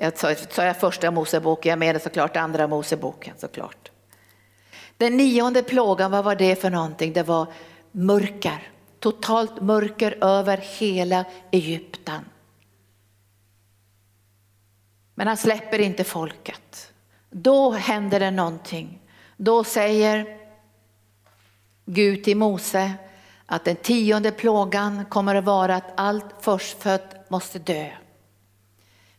jag 0.00 0.18
sa, 0.18 0.34
sa 0.34 0.64
jag 0.64 0.80
första 0.80 1.10
Moseboken, 1.10 1.70
jag 1.70 1.78
menar 1.78 2.00
såklart 2.00 2.36
andra 2.36 2.66
Moseboken 2.66 3.34
såklart. 3.38 3.90
Den 4.96 5.16
nionde 5.16 5.62
plågan, 5.62 6.10
vad 6.10 6.24
var 6.24 6.34
det 6.34 6.60
för 6.60 6.70
någonting? 6.70 7.12
Det 7.12 7.22
var 7.22 7.46
mörker, 7.92 8.68
totalt 9.00 9.60
mörker 9.60 10.24
över 10.24 10.56
hela 10.56 11.24
Egypten. 11.50 12.20
Men 15.14 15.26
han 15.26 15.36
släpper 15.36 15.78
inte 15.78 16.04
folket. 16.04 16.92
Då 17.30 17.70
händer 17.70 18.20
det 18.20 18.30
någonting. 18.30 19.00
Då 19.36 19.64
säger 19.64 20.38
Gud 21.84 22.24
till 22.24 22.36
Mose 22.36 22.92
att 23.46 23.64
den 23.64 23.76
tionde 23.76 24.32
plågan 24.32 25.04
kommer 25.04 25.34
att 25.34 25.44
vara 25.44 25.76
att 25.76 25.92
allt 25.94 26.34
förstfött 26.40 27.30
måste 27.30 27.58
dö. 27.58 27.90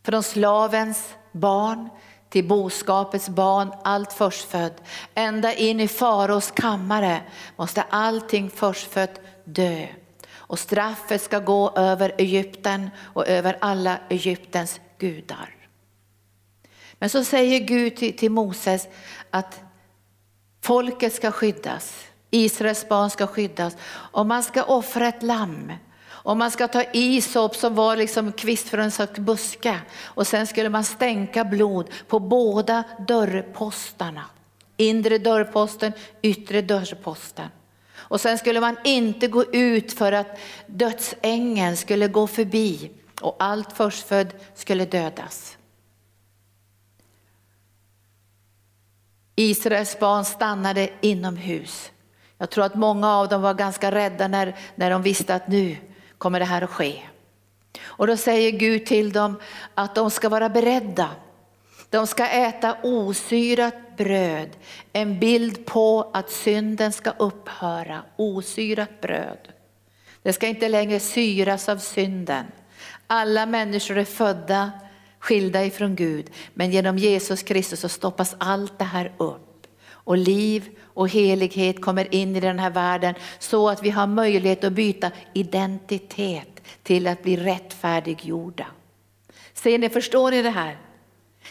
Från 0.10 0.24
slavens 0.24 1.14
barn 1.32 1.90
till 2.30 2.48
boskapets 2.48 3.30
barn, 3.30 3.72
allt 3.84 4.14
förstfödd. 4.14 4.74
Ända 5.16 5.54
in 5.54 5.80
i 5.80 5.88
faraos 5.88 6.52
kammare 6.52 7.22
måste 7.56 7.82
allting 7.82 8.50
förstfött 8.50 9.22
dö. 9.44 9.88
Och 10.32 10.60
straffet 10.60 11.22
ska 11.22 11.40
gå 11.40 11.72
över 11.76 12.16
Egypten 12.18 12.90
och 13.14 13.28
över 13.28 13.58
alla 13.62 13.98
Egyptens 14.10 14.80
gudar. 14.98 15.56
Men 16.94 17.10
så 17.10 17.24
säger 17.24 17.60
Gud 17.60 17.96
till, 17.96 18.18
till 18.18 18.32
Moses 18.32 18.88
att 19.30 19.62
folket 20.62 21.14
ska 21.14 21.32
skyddas, 21.32 22.04
Israels 22.30 22.90
barn 22.90 23.10
ska 23.10 23.28
skyddas 23.28 23.78
och 23.88 24.26
man 24.26 24.44
ska 24.44 24.64
offra 24.64 25.08
ett 25.08 25.24
lamm 25.24 25.72
och 26.30 26.38
man 26.38 26.52
ska 26.52 26.68
ta 26.68 26.84
isop 26.94 27.56
som 27.56 27.76
var 27.76 27.96
liksom 27.96 28.32
kvist 28.32 28.70
från 28.70 28.80
en 28.80 28.92
slags 28.92 29.20
buske 29.20 29.80
och 30.04 30.28
sen 30.28 30.48
skulle 30.48 30.70
man 30.70 30.84
stänka 30.84 31.44
blod 31.46 31.90
på 32.08 32.20
båda 32.20 32.84
dörrpostarna. 33.08 34.26
Inre 34.78 35.18
dörrposten, 35.18 35.92
yttre 36.22 36.62
dörrposten. 36.62 37.48
Och 37.96 38.22
sen 38.22 38.38
skulle 38.38 38.62
man 38.62 38.78
inte 38.84 39.28
gå 39.28 39.46
ut 39.54 39.94
för 39.94 40.12
att 40.12 40.40
dödsängeln 40.68 41.78
skulle 41.78 42.08
gå 42.08 42.28
förbi 42.28 42.92
och 43.22 43.36
allt 43.40 43.74
förstfödd 43.74 44.34
skulle 44.56 44.86
dödas. 44.86 45.58
Israels 49.36 50.00
barn 50.00 50.26
stannade 50.26 50.90
inomhus. 51.02 51.92
Jag 52.38 52.50
tror 52.50 52.66
att 52.66 52.76
många 52.76 53.14
av 53.14 53.30
dem 53.30 53.42
var 53.42 53.54
ganska 53.54 53.92
rädda 53.92 54.28
när, 54.28 54.56
när 54.76 54.90
de 54.90 55.02
visste 55.02 55.36
att 55.36 55.48
nu 55.48 55.78
kommer 56.20 56.40
det 56.40 56.46
här 56.46 56.62
att 56.62 56.70
ske. 56.70 57.02
Och 57.82 58.08
då 58.08 58.18
säger 58.18 58.52
Gud 58.52 58.86
till 58.86 59.12
dem 59.12 59.40
att 59.76 59.96
de 59.96 60.12
ska 60.12 60.30
vara 60.30 60.50
beredda. 60.50 61.10
De 61.90 62.08
ska 62.08 62.28
äta 62.28 62.78
osyrat 62.84 63.98
bröd, 63.98 64.50
en 64.94 65.20
bild 65.20 65.66
på 65.66 66.12
att 66.14 66.30
synden 66.30 66.92
ska 66.92 67.10
upphöra. 67.10 68.02
Osyrat 68.16 69.02
bröd. 69.02 69.38
Det 70.22 70.34
ska 70.34 70.48
inte 70.48 70.70
längre 70.70 71.00
syras 71.00 71.70
av 71.70 71.78
synden. 71.78 72.46
Alla 73.08 73.46
människor 73.46 73.98
är 73.98 74.06
födda 74.06 74.72
skilda 75.20 75.66
ifrån 75.66 75.96
Gud, 75.96 76.30
men 76.54 76.72
genom 76.72 76.98
Jesus 76.98 77.44
Kristus 77.44 77.80
så 77.80 77.90
stoppas 77.90 78.36
allt 78.38 78.80
det 78.80 78.86
här 78.86 79.12
upp. 79.18 79.68
Och 79.90 80.18
liv 80.18 80.79
och 80.94 81.10
helighet 81.10 81.82
kommer 81.82 82.16
in 82.16 82.36
i 82.36 82.40
den 82.40 82.60
här 82.60 82.70
världen 82.70 83.14
så 83.40 83.70
att 83.70 83.84
vi 83.84 83.90
har 83.90 84.08
möjlighet 84.08 84.64
att 84.64 84.74
byta 84.74 85.12
identitet 85.34 86.62
till 86.84 87.08
att 87.08 87.24
bli 87.24 87.38
rättfärdiggjorda. 87.38 88.66
Ser 89.54 89.78
ni, 89.78 89.90
förstår 89.90 90.32
ni 90.32 90.42
det 90.42 90.50
här? 90.50 90.78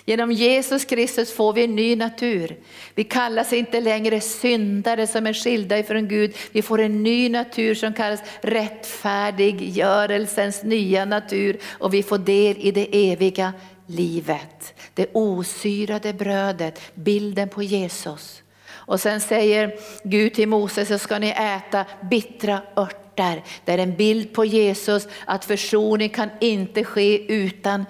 Genom 0.04 0.32
Jesus 0.32 0.84
Kristus 0.84 1.32
får 1.32 1.52
vi 1.52 1.64
en 1.64 1.76
ny 1.76 1.96
natur. 1.96 2.56
Vi 2.94 3.04
kallas 3.04 3.52
inte 3.52 3.80
längre 3.80 4.20
syndare 4.20 5.06
som 5.06 5.26
är 5.26 5.32
skilda 5.32 5.78
ifrån 5.78 6.08
Gud. 6.08 6.36
Vi 6.52 6.62
får 6.62 6.80
en 6.80 7.02
ny 7.02 7.28
natur 7.28 7.74
som 7.74 7.92
kallas 7.92 8.20
rättfärdiggörelsens 8.40 10.62
nya 10.62 11.04
natur 11.04 11.58
och 11.78 11.94
vi 11.94 12.02
får 12.02 12.18
del 12.18 12.56
i 12.58 12.70
det 12.70 13.12
eviga 13.12 13.52
livet. 13.86 14.74
Det 14.94 15.10
osyrade 15.12 16.12
brödet, 16.12 16.80
bilden 16.94 17.48
på 17.48 17.62
Jesus. 17.62 18.42
Och 18.88 19.00
sen 19.00 19.20
säger 19.20 19.74
Gud 20.02 20.34
till 20.34 20.48
Moses, 20.48 20.88
så 20.88 20.98
ska 20.98 21.18
ni 21.18 21.28
äta 21.28 21.84
bittra 22.10 22.62
örter. 22.76 23.44
Det 23.64 23.72
är 23.72 23.78
en 23.78 23.96
bild 23.96 24.32
på 24.32 24.44
Jesus, 24.44 25.08
att 25.24 25.44
försoning 25.44 26.08
kan 26.08 26.30
inte 26.40 26.84
ske 26.84 27.32
utan 27.34 27.84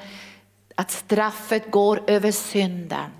att 0.74 0.90
straffet 0.90 1.70
går 1.70 2.02
över 2.06 2.32
synden. 2.32 3.10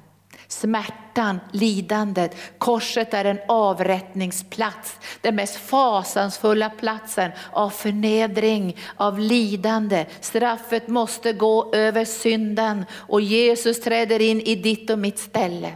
Smärtan, 0.49 1.41
lidandet, 1.53 2.37
korset 2.59 3.15
är 3.15 3.25
en 3.25 3.39
avrättningsplats. 3.49 4.97
Den 5.21 5.35
mest 5.35 5.57
fasansfulla 5.57 6.71
platsen 6.71 7.31
av 7.53 7.71
förnedring, 7.71 8.77
av 8.97 9.19
lidande. 9.19 10.07
Straffet 10.21 10.89
måste 10.89 11.33
gå 11.33 11.75
över 11.75 12.05
synden 12.05 12.85
och 12.93 13.21
Jesus 13.21 13.81
träder 13.81 14.21
in 14.23 14.41
i 14.41 14.55
ditt 14.55 14.91
och 14.91 14.99
mitt 14.99 15.19
ställe. 15.19 15.73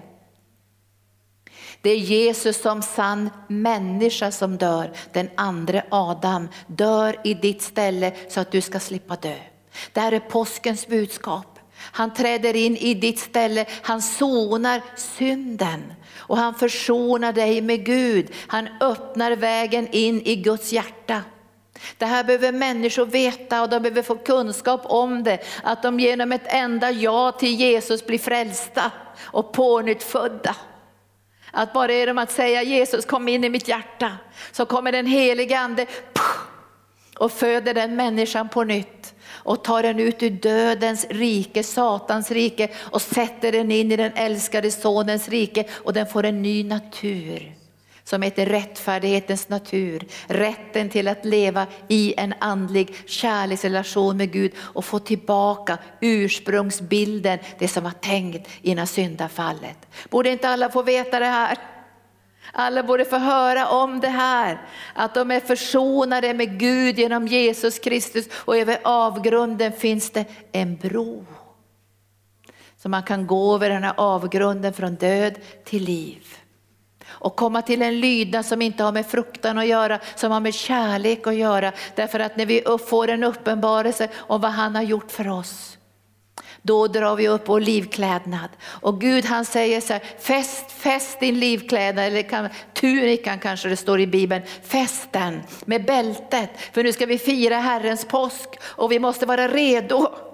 Det 1.83 1.91
är 1.91 1.97
Jesus 1.97 2.63
som 2.63 2.83
sann 2.83 3.31
människa 3.49 4.31
som 4.31 4.57
dör. 4.57 4.91
Den 5.13 5.31
andra 5.35 5.83
Adam 5.91 6.49
dör 6.67 7.17
i 7.25 7.35
ditt 7.35 7.63
ställe 7.63 8.13
så 8.29 8.41
att 8.41 8.51
du 8.51 8.61
ska 8.61 8.81
slippa 8.81 9.17
dö. 9.17 9.37
Det 9.93 10.01
här 10.01 10.13
är 10.13 10.21
påskens 10.21 10.87
budskap. 10.87 11.59
Han 11.79 12.15
träder 12.15 12.57
in 12.57 12.77
i 12.77 12.95
ditt 12.95 13.19
ställe, 13.19 13.67
han 13.83 14.03
sonar 14.03 14.81
synden 14.97 15.93
och 16.15 16.37
han 16.37 16.55
försonar 16.55 17.33
dig 17.33 17.61
med 17.61 17.87
Gud. 17.87 18.31
Han 18.47 18.69
öppnar 18.81 19.33
vägen 19.33 19.89
in 19.93 20.23
i 20.25 20.37
Guds 20.37 20.73
hjärta. 20.73 21.23
Det 21.99 22.07
här 22.07 22.25
behöver 22.25 22.53
människor 22.53 23.07
veta 23.07 23.63
och 23.63 23.69
de 23.69 23.83
behöver 23.83 24.03
få 24.03 24.17
kunskap 24.17 24.81
om 24.85 25.23
det. 25.23 25.39
Att 25.63 25.83
de 25.83 26.01
genom 26.01 26.33
ett 26.33 26.47
enda 26.47 26.91
ja 26.91 27.33
till 27.33 27.55
Jesus 27.55 28.07
blir 28.07 28.19
frälsta 28.19 28.91
och 29.21 29.53
pånyttfödda. 29.53 30.57
Att 31.55 31.73
bara 31.73 31.93
genom 31.93 32.19
att 32.19 32.33
säga 32.33 32.63
Jesus 32.63 33.05
kom 33.05 33.29
in 33.29 33.45
i 33.45 33.49
mitt 33.49 33.69
hjärta 33.69 34.17
så 34.53 34.67
kommer 34.67 34.93
den 34.93 35.07
helige 35.07 35.59
ande 35.59 35.87
och 37.19 37.33
föder 37.33 37.75
den 37.75 37.97
människan 37.97 38.49
på 38.49 38.65
nytt. 38.65 39.15
Och 39.45 39.65
tar 39.65 39.83
den 39.83 40.01
ut 40.01 40.23
ur 40.23 40.31
dödens 40.31 41.07
rike, 41.11 41.63
Satans 41.63 42.31
rike 42.31 42.69
och 42.77 43.03
sätter 43.03 43.53
den 43.53 43.71
in 43.71 43.93
i 43.93 43.97
den 43.97 44.13
älskade 44.15 44.71
sonens 44.71 45.29
rike. 45.29 45.65
Och 45.73 45.93
den 45.93 46.07
får 46.07 46.25
en 46.25 46.43
ny 46.43 46.65
natur 46.65 47.62
som 48.05 48.23
heter 48.23 48.47
rättfärdighetens 48.47 49.49
natur. 49.49 50.07
Rätten 50.27 50.89
till 50.89 51.09
att 51.09 51.25
leva 51.25 51.67
i 51.89 52.15
en 52.17 52.35
andlig 52.39 52.95
kärleksrelation 53.07 54.17
med 54.17 54.33
Gud 54.33 54.53
och 54.59 54.85
få 54.85 54.99
tillbaka 54.99 55.79
ursprungsbilden, 56.01 57.39
det 57.59 57.69
som 57.69 57.85
var 57.85 57.91
tänkt 57.91 58.49
innan 58.63 58.87
syndafallet. 58.87 59.77
Borde 60.11 60.31
inte 60.31 60.49
alla 60.49 60.71
få 60.71 60.83
veta 60.83 61.19
det 61.19 61.27
här? 61.27 61.59
Alla 62.53 62.83
borde 62.83 63.05
få 63.05 63.17
höra 63.17 63.69
om 63.69 64.01
det 64.01 64.09
här, 64.09 64.61
att 64.95 65.15
de 65.15 65.31
är 65.31 65.41
försonade 65.41 66.35
med 66.35 66.59
Gud 66.59 66.99
genom 66.99 67.27
Jesus 67.27 67.79
Kristus 67.79 68.29
och 68.33 68.57
över 68.57 68.79
avgrunden 68.85 69.73
finns 69.73 70.11
det 70.11 70.25
en 70.53 70.77
bro. 70.77 71.27
Så 72.77 72.89
man 72.89 73.03
kan 73.03 73.27
gå 73.27 73.55
över 73.55 73.71
den 73.71 73.85
här 73.85 73.95
avgrunden 73.97 74.73
från 74.73 74.95
död 74.95 75.35
till 75.65 75.85
liv. 75.85 76.42
Och 77.13 77.37
komma 77.37 77.63
till 77.63 77.83
en 77.83 78.01
lydnad 78.01 78.47
som 78.47 78.63
inte 78.63 78.85
har 78.85 78.93
med 78.93 79.07
fruktan 79.07 79.59
att 79.59 79.67
göra, 79.67 79.99
som 80.15 80.33
har 80.33 80.41
med 80.41 80.55
kärlek 80.55 81.27
att 81.27 81.35
göra. 81.35 81.73
Därför 81.95 82.21
att 82.21 82.37
när 82.37 82.47
vi 82.47 82.65
får 82.89 83.09
en 83.09 83.25
uppenbarelse 83.25 84.09
om 84.17 84.41
vad 84.41 84.51
han 84.51 84.75
har 84.75 84.83
gjort 84.83 85.11
för 85.11 85.29
oss, 85.29 85.79
då 86.63 86.87
drar 86.87 87.17
vi 87.17 87.29
upp 87.29 87.49
vår 87.49 87.61
livklädnad. 87.61 88.49
Och 88.65 89.01
Gud 89.01 89.25
han 89.25 89.45
säger 89.45 89.81
så 89.81 89.93
här, 89.93 90.03
fäst, 90.19 90.73
fäst 90.73 91.21
din 91.21 91.41
livklädnad, 91.41 92.05
eller 92.05 92.23
kan, 92.23 92.49
tunikan 92.75 93.39
kanske 93.39 93.69
det 93.69 93.77
står 93.77 94.01
i 94.01 94.07
Bibeln, 94.07 94.43
fäst 94.63 95.13
den 95.13 95.43
med 95.65 95.85
bältet. 95.85 96.51
För 96.73 96.85
nu 96.85 96.93
ska 96.93 97.07
vi 97.07 97.19
fira 97.19 97.57
Herrens 97.57 98.05
påsk 98.05 98.49
och 98.63 98.93
vi 98.93 98.99
måste 98.99 99.27
vara 99.27 99.49
redo. 99.49 100.32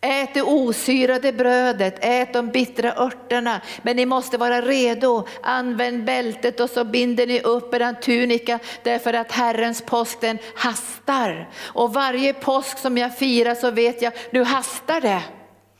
Ät 0.00 0.34
det 0.34 0.42
osyrade 0.42 1.32
brödet, 1.32 1.98
ät 2.00 2.32
de 2.32 2.50
bittra 2.50 2.94
örterna, 2.94 3.60
men 3.82 3.96
ni 3.96 4.06
måste 4.06 4.38
vara 4.38 4.60
redo. 4.60 5.26
Använd 5.42 6.04
bältet 6.04 6.60
och 6.60 6.70
så 6.70 6.84
binder 6.84 7.26
ni 7.26 7.40
upp 7.40 7.74
er 7.74 7.92
tunika 7.92 8.58
därför 8.82 9.12
att 9.12 9.32
Herrens 9.32 9.82
påsk 9.82 10.20
den 10.20 10.38
hastar. 10.54 11.48
Och 11.58 11.94
varje 11.94 12.32
påsk 12.32 12.78
som 12.78 12.98
jag 12.98 13.18
firar 13.18 13.54
så 13.54 13.70
vet 13.70 14.02
jag, 14.02 14.12
nu 14.30 14.42
hastar 14.42 15.00
det. 15.00 15.22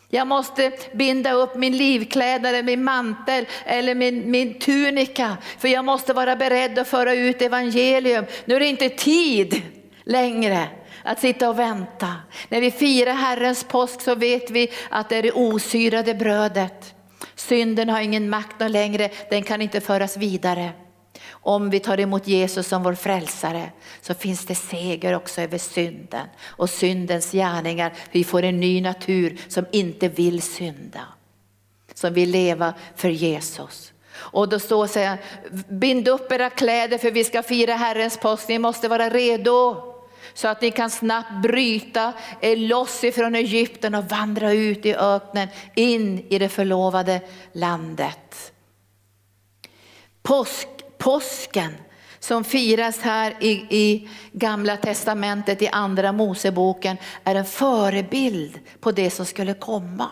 Jag 0.09 0.26
måste 0.26 0.72
binda 0.92 1.33
upp 1.33 1.57
min 1.57 1.76
livklädnad, 1.76 2.64
min 2.64 2.85
mantel 2.85 3.46
eller 3.64 3.94
min, 3.94 4.31
min 4.31 4.59
tunika. 4.59 5.37
För 5.59 5.68
jag 5.68 5.85
måste 5.85 6.12
vara 6.12 6.37
beredd 6.37 6.79
att 6.79 6.88
föra 6.88 7.14
ut 7.14 7.42
evangelium. 7.42 8.24
Nu 8.44 8.55
är 8.57 8.61
det 8.61 8.66
inte 8.66 8.88
tid 8.88 9.62
längre 10.05 10.68
att 11.07 11.21
sitta 11.21 11.49
och 11.49 11.59
vänta. 11.59 12.14
När 12.49 12.61
vi 12.61 12.71
firar 12.71 13.12
Herrens 13.12 13.64
påsk 13.64 14.01
så 14.01 14.14
vet 14.14 14.51
vi 14.51 14.71
att 14.90 15.09
det 15.09 15.16
är 15.16 15.23
det 15.23 15.33
osyrade 15.33 16.14
brödet. 16.14 16.95
Synden 17.35 17.88
har 17.88 18.01
ingen 18.01 18.31
makt 18.31 18.71
längre, 18.71 19.11
den 19.31 19.42
kan 19.42 19.62
inte 19.62 19.81
föras 19.81 20.16
vidare. 20.16 20.73
Om 21.31 21.71
vi 21.71 21.81
tar 21.81 22.01
emot 22.01 22.27
Jesus 22.27 22.69
som 22.69 22.83
vår 22.83 22.95
frälsare 22.95 23.71
så 24.01 24.14
finns 24.14 24.47
det 24.47 24.55
seger 24.55 25.14
också 25.14 25.40
över 25.40 25.59
synden 25.59 26.27
och 26.45 26.71
syndens 26.71 27.33
gärningar. 27.33 27.92
Vi 28.11 28.25
får 28.25 28.42
en 28.42 28.61
ny 28.61 28.81
natur 28.81 29.40
som 29.49 29.66
inte 29.73 30.09
vill 30.09 30.42
synda, 30.42 31.01
som 31.95 32.14
vill 32.14 32.31
leva 32.31 32.75
för 32.97 33.09
Jesus. 33.09 33.92
Och 34.14 34.49
då 34.49 34.59
står 34.59 34.95
det 34.95 35.19
bind 35.69 36.09
upp 36.09 36.33
era 36.33 36.51
kläder 36.51 36.99
för 36.99 37.11
vi 37.11 37.25
ska 37.25 37.42
fira 37.42 37.75
Herrens 37.75 38.16
påsk, 38.16 38.49
ni 38.49 38.59
måste 38.59 38.88
vara 38.88 39.09
redo 39.09 39.95
så 40.35 40.49
att 40.49 40.62
ni 40.62 40.71
kan 40.71 40.91
snabbt 40.91 41.43
bryta 41.43 42.12
er 42.41 42.57
loss 42.57 43.05
ifrån 43.05 43.35
Egypten 43.35 43.95
och 43.95 44.05
vandra 44.05 44.53
ut 44.53 44.87
i 44.87 44.95
öknen 44.95 45.49
in 45.75 46.27
i 46.29 46.39
det 46.39 46.49
förlovade 46.49 47.21
landet. 47.53 48.53
Påsk 50.23 50.69
påsken 50.99 51.73
som 52.19 52.45
firas 52.45 53.01
här 53.01 53.35
i, 53.41 53.51
i 53.71 54.09
gamla 54.33 54.77
testamentet 54.77 55.62
i 55.62 55.69
andra 55.69 56.12
Moseboken 56.12 56.97
är 57.25 57.35
en 57.35 57.45
förebild 57.45 58.59
på 58.81 58.93
det 58.93 59.11
som 59.11 59.27
skulle 59.27 59.55
komma. 59.55 60.09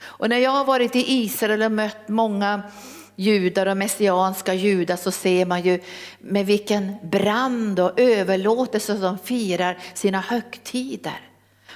Och 0.00 0.28
när 0.28 0.38
jag 0.38 0.50
har 0.50 0.64
varit 0.64 0.96
i 0.96 1.12
Israel 1.12 1.62
och 1.62 1.72
mött 1.72 2.08
många 2.08 2.62
judar 3.18 3.66
och 3.66 3.76
messianska 3.76 4.54
judar 4.54 4.96
så 4.96 5.10
ser 5.10 5.46
man 5.46 5.62
ju 5.62 5.80
med 6.18 6.46
vilken 6.46 6.94
brand 7.02 7.80
och 7.80 8.00
överlåtelse 8.00 8.94
de 8.94 9.18
firar 9.18 9.78
sina 9.94 10.20
högtider. 10.20 11.20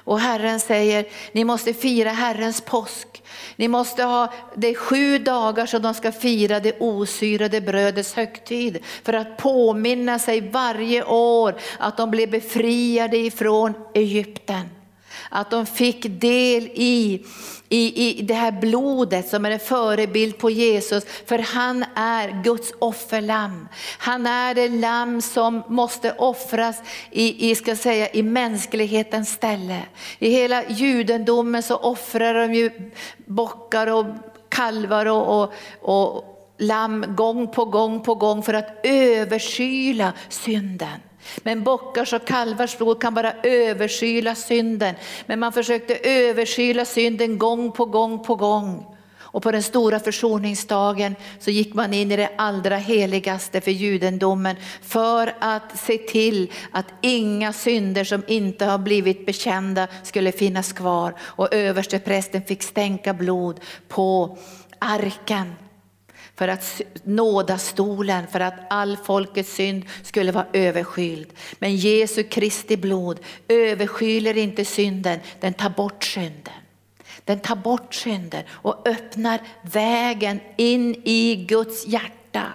Och 0.04 0.20
Herren 0.20 0.60
säger, 0.60 1.06
ni 1.32 1.44
måste 1.44 1.74
fira 1.74 2.10
Herrens 2.10 2.60
påsk. 2.60 3.22
Ni 3.56 3.68
måste 3.68 4.02
ha, 4.02 4.32
det 4.54 4.68
är 4.68 4.74
sju 4.74 5.18
dagar 5.18 5.66
som 5.66 5.82
de 5.82 5.94
ska 5.94 6.12
fira 6.12 6.60
det 6.60 6.80
osyrade 6.80 7.60
brödets 7.60 8.14
högtid. 8.14 8.78
För 9.02 9.12
att 9.12 9.36
påminna 9.36 10.18
sig 10.18 10.50
varje 10.50 11.04
år 11.04 11.54
att 11.78 11.96
de 11.96 12.10
blev 12.10 12.30
befriade 12.30 13.16
ifrån 13.16 13.74
Egypten. 13.94 14.81
Att 15.34 15.50
de 15.50 15.66
fick 15.66 16.02
del 16.20 16.62
i, 16.74 17.24
i, 17.68 18.18
i 18.18 18.22
det 18.22 18.34
här 18.34 18.52
blodet 18.52 19.28
som 19.28 19.44
är 19.44 19.50
en 19.50 19.58
förebild 19.58 20.38
på 20.38 20.50
Jesus. 20.50 21.04
För 21.26 21.38
han 21.38 21.84
är 21.96 22.42
Guds 22.42 22.72
offerlamm. 22.78 23.68
Han 23.98 24.26
är 24.26 24.54
det 24.54 24.68
lamm 24.68 25.22
som 25.22 25.62
måste 25.68 26.12
offras 26.12 26.82
i, 27.10 27.50
i, 27.50 27.54
ska 27.54 27.76
säga, 27.76 28.08
i 28.08 28.22
mänsklighetens 28.22 29.28
ställe. 29.28 29.82
I 30.18 30.30
hela 30.30 30.68
judendomen 30.68 31.62
så 31.62 31.76
offrar 31.76 32.34
de 32.34 32.54
ju 32.54 32.70
bockar 33.26 33.86
och 33.86 34.06
kalvar 34.48 35.06
och, 35.06 35.42
och, 35.42 35.52
och 35.80 36.24
lamm 36.58 37.04
gång 37.16 37.48
på 37.48 37.64
gång 37.64 38.02
på 38.02 38.14
gång 38.14 38.42
för 38.42 38.54
att 38.54 38.80
överskyla 38.82 40.12
synden. 40.28 41.00
Men 41.36 41.62
bockars 41.62 42.12
och 42.12 42.26
kalvars 42.26 42.78
blod 42.78 43.00
kan 43.00 43.14
bara 43.14 43.32
överskyla 43.42 44.34
synden. 44.34 44.94
Men 45.26 45.38
man 45.38 45.52
försökte 45.52 45.96
överskyla 46.02 46.84
synden 46.84 47.38
gång 47.38 47.72
på 47.72 47.84
gång 47.84 48.24
på 48.24 48.34
gång. 48.34 48.86
Och 49.32 49.42
på 49.42 49.50
den 49.50 49.62
stora 49.62 50.00
försoningsdagen 50.00 51.16
så 51.38 51.50
gick 51.50 51.74
man 51.74 51.94
in 51.94 52.12
i 52.12 52.16
det 52.16 52.30
allra 52.36 52.76
heligaste 52.76 53.60
för 53.60 53.70
judendomen 53.70 54.56
för 54.82 55.34
att 55.38 55.78
se 55.78 55.98
till 55.98 56.52
att 56.70 56.86
inga 57.00 57.52
synder 57.52 58.04
som 58.04 58.22
inte 58.26 58.64
har 58.64 58.78
blivit 58.78 59.26
bekända 59.26 59.88
skulle 60.02 60.32
finnas 60.32 60.72
kvar. 60.72 61.14
Och 61.20 61.54
översteprästen 61.54 62.42
fick 62.42 62.62
stänka 62.62 63.14
blod 63.14 63.60
på 63.88 64.38
arken 64.78 65.54
för 66.36 66.48
att 66.48 66.80
nåda 67.04 67.58
stolen, 67.58 68.26
för 68.26 68.40
att 68.40 68.54
all 68.70 68.96
folkets 68.96 69.54
synd 69.54 69.84
skulle 70.02 70.32
vara 70.32 70.46
överskyld. 70.52 71.28
Men 71.58 71.76
Jesu 71.76 72.22
Kristi 72.22 72.76
blod 72.76 73.20
överskyler 73.48 74.36
inte 74.36 74.64
synden, 74.64 75.20
den 75.40 75.54
tar 75.54 75.70
bort 75.70 76.04
synden. 76.04 76.54
Den 77.24 77.40
tar 77.40 77.56
bort 77.56 77.94
synden 77.94 78.42
och 78.50 78.88
öppnar 78.88 79.40
vägen 79.62 80.40
in 80.56 80.94
i 81.04 81.46
Guds 81.48 81.86
hjärta. 81.86 82.52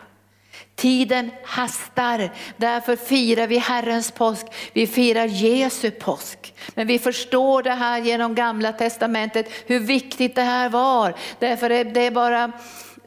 Tiden 0.75 1.31
hastar, 1.43 2.33
därför 2.57 2.95
firar 2.95 3.47
vi 3.47 3.57
Herrens 3.57 4.11
påsk. 4.11 4.45
Vi 4.73 4.87
firar 4.87 5.25
Jesu 5.25 5.91
påsk. 5.91 6.53
Men 6.75 6.87
vi 6.87 6.99
förstår 6.99 7.63
det 7.63 7.73
här 7.73 8.01
genom 8.01 8.35
gamla 8.35 8.73
testamentet, 8.73 9.49
hur 9.65 9.79
viktigt 9.79 10.35
det 10.35 10.41
här 10.41 10.69
var. 10.69 11.15
Därför 11.39 11.69
är 11.69 11.83
det 11.83 12.11
bara 12.11 12.51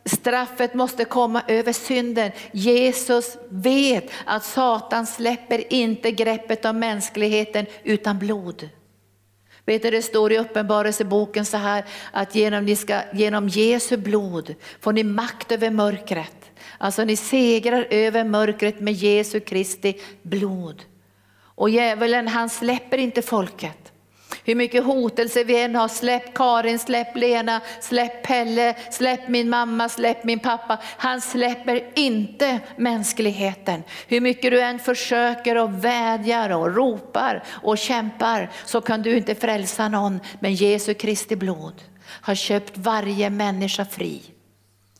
Straffet 0.05 0.75
måste 0.75 1.05
komma 1.05 1.43
över 1.49 1.73
synden. 1.73 2.31
Jesus 2.53 3.37
vet 3.49 4.11
att 4.25 4.45
Satan 4.45 5.07
släpper 5.07 5.73
inte 5.73 6.11
greppet 6.11 6.65
om 6.65 6.79
mänskligheten 6.79 7.67
utan 7.85 8.19
blod. 8.19 8.69
Vet 9.67 9.83
du, 9.83 9.91
det 9.91 10.03
står 10.03 10.33
i 10.33 10.39
Uppenbarelseboken 10.39 11.45
så 11.45 11.57
här 11.57 11.85
att 12.13 12.35
genom, 12.35 12.65
ni 12.65 12.77
ska, 12.77 13.01
genom 13.13 13.49
Jesu 13.49 13.97
blod 13.97 14.55
får 14.81 14.93
ni 14.93 15.05
makt 15.05 15.53
över 15.53 15.71
mörkret. 15.71 16.51
Alltså 16.79 17.05
ni 17.05 17.17
segrar 17.17 17.87
över 17.91 18.25
mörkret 18.25 18.81
med 18.81 18.95
Jesu 18.95 19.41
Kristi 19.41 20.01
blod. 20.23 20.83
Och 21.43 21.71
djävulen 21.71 22.29
han 22.29 22.51
släpper 22.51 22.99
inte 22.99 23.23
folket. 23.23 23.90
Hur 24.51 24.55
mycket 24.55 24.85
hotelse 24.85 25.45
vi 25.45 25.63
än 25.63 25.75
har, 25.75 25.89
släpp 25.89 26.35
Karin, 26.35 26.79
släpp 26.79 27.17
Lena, 27.17 27.61
släpp 27.81 28.23
Pelle, 28.23 28.75
släpp 28.91 29.29
min 29.29 29.51
mamma, 29.51 29.89
släpp 29.89 30.25
min 30.25 30.39
pappa. 30.39 30.79
Han 30.97 31.21
släpper 31.21 31.89
inte 31.95 32.61
mänskligheten. 32.77 33.83
Hur 34.09 34.21
mycket 34.21 34.51
du 34.51 34.61
än 34.61 34.79
försöker 34.79 35.57
och 35.57 35.85
vädjar 35.85 36.51
och 36.51 36.75
ropar 36.75 37.45
och 37.47 37.79
kämpar 37.79 38.51
så 38.65 38.81
kan 38.81 39.03
du 39.03 39.17
inte 39.17 39.35
frälsa 39.35 39.89
någon. 39.89 40.21
Men 40.41 40.55
Jesu 40.55 40.95
Kristi 40.95 41.37
blod 41.37 41.83
har 42.05 42.35
köpt 42.35 42.79
varje 42.79 43.31
människa 43.31 43.85
fri. 43.85 44.23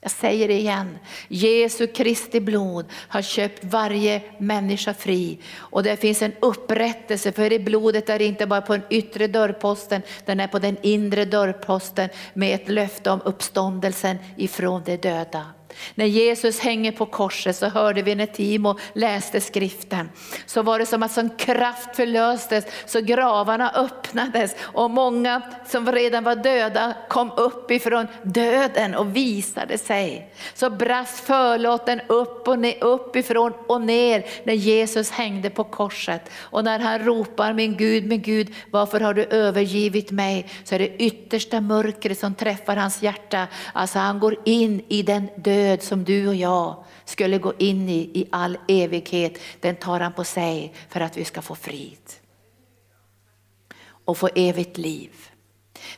Jag 0.03 0.11
säger 0.11 0.49
det 0.49 0.55
igen, 0.55 0.99
Jesu 1.29 1.87
Kristi 1.87 2.41
blod 2.41 2.87
har 2.93 3.23
köpt 3.23 3.65
varje 3.65 4.23
människa 4.39 4.95
fri. 4.95 5.39
Och 5.57 5.83
det 5.83 5.97
finns 5.97 6.23
en 6.23 6.33
upprättelse, 6.41 7.33
för 7.33 7.51
det 7.51 7.59
blodet 7.59 8.09
är 8.09 8.23
inte 8.23 8.47
bara 8.47 8.61
på 8.61 8.73
den 8.73 8.87
yttre 8.91 9.27
dörrposten, 9.27 10.03
den 10.25 10.41
är 10.41 10.47
på 10.47 10.59
den 10.59 10.77
inre 10.83 11.25
dörrposten 11.25 12.09
med 12.35 12.55
ett 12.55 12.69
löfte 12.69 13.11
om 13.11 13.21
uppståndelsen 13.25 14.19
ifrån 14.37 14.83
de 14.85 14.97
döda. 14.97 15.47
När 15.95 16.07
Jesus 16.07 16.61
hänger 16.61 16.93
på 16.93 17.07
korset 17.07 17.57
så 17.57 17.67
hörde 17.67 18.03
vi 18.03 18.15
när 18.15 18.27
Timo 18.27 18.79
läste 18.93 19.41
skriften, 19.41 20.11
så 20.47 20.63
var 20.63 20.79
det 20.79 20.87
som 20.87 21.03
att 21.03 21.13
sån 21.13 21.31
kraft 21.31 21.97
förlöstes 21.97 22.65
så 22.87 23.01
gravarna 23.01 23.71
öppnades 23.71 24.57
och 24.61 24.91
många 24.91 25.43
som 25.67 25.93
redan 25.93 26.25
var 26.25 26.35
döda 26.35 26.95
kom 27.09 27.31
upp 27.37 27.71
ifrån 27.71 28.07
döden 28.23 28.95
och 28.95 29.17
visade 29.17 29.79
sig. 29.79 30.33
Så 30.55 30.71
brast 30.71 31.21
förlåten 31.21 32.01
upp 32.07 32.49
och 32.49 32.59
ner, 32.59 32.85
uppifrån 32.85 33.53
och 33.67 33.81
ner 33.81 34.27
när 34.45 34.55
Jesus 34.55 35.11
hängde 35.11 35.51
på 35.51 35.65
korset. 35.65 36.31
Och 36.41 36.65
när 36.65 36.79
han 36.79 36.99
ropar 36.99 37.53
min 37.53 37.77
Gud, 37.77 38.07
min 38.07 38.23
Gud, 38.23 38.55
varför 38.71 39.01
har 39.01 39.15
du 39.15 39.25
övergivit 39.25 40.11
mig? 40.11 40.47
Så 40.65 40.75
är 40.75 40.79
det 40.79 40.97
yttersta 40.97 41.61
mörkret 41.61 42.19
som 42.19 42.35
träffar 42.35 42.77
hans 42.77 43.03
hjärta. 43.03 43.47
Alltså 43.73 43.99
han 43.99 44.21
går 44.21 44.37
in 44.45 44.85
i 44.89 45.03
den 45.03 45.29
döden 45.37 45.60
död 45.61 45.83
som 45.83 46.05
du 46.05 46.29
och 46.29 46.35
jag 46.35 46.85
skulle 47.05 47.39
gå 47.39 47.53
in 47.59 47.89
i 47.89 48.01
i 48.15 48.29
all 48.33 48.59
evighet, 48.69 49.39
den 49.61 49.77
tar 49.77 50.01
han 50.01 50.13
på 50.13 50.25
sig 50.25 50.75
för 50.89 51.01
att 51.01 51.17
vi 51.17 51.25
ska 51.25 51.43
få 51.43 51.55
frid. 51.55 52.07
Och 54.05 54.19
få 54.19 54.29
evigt 54.35 54.79
liv. 54.79 55.11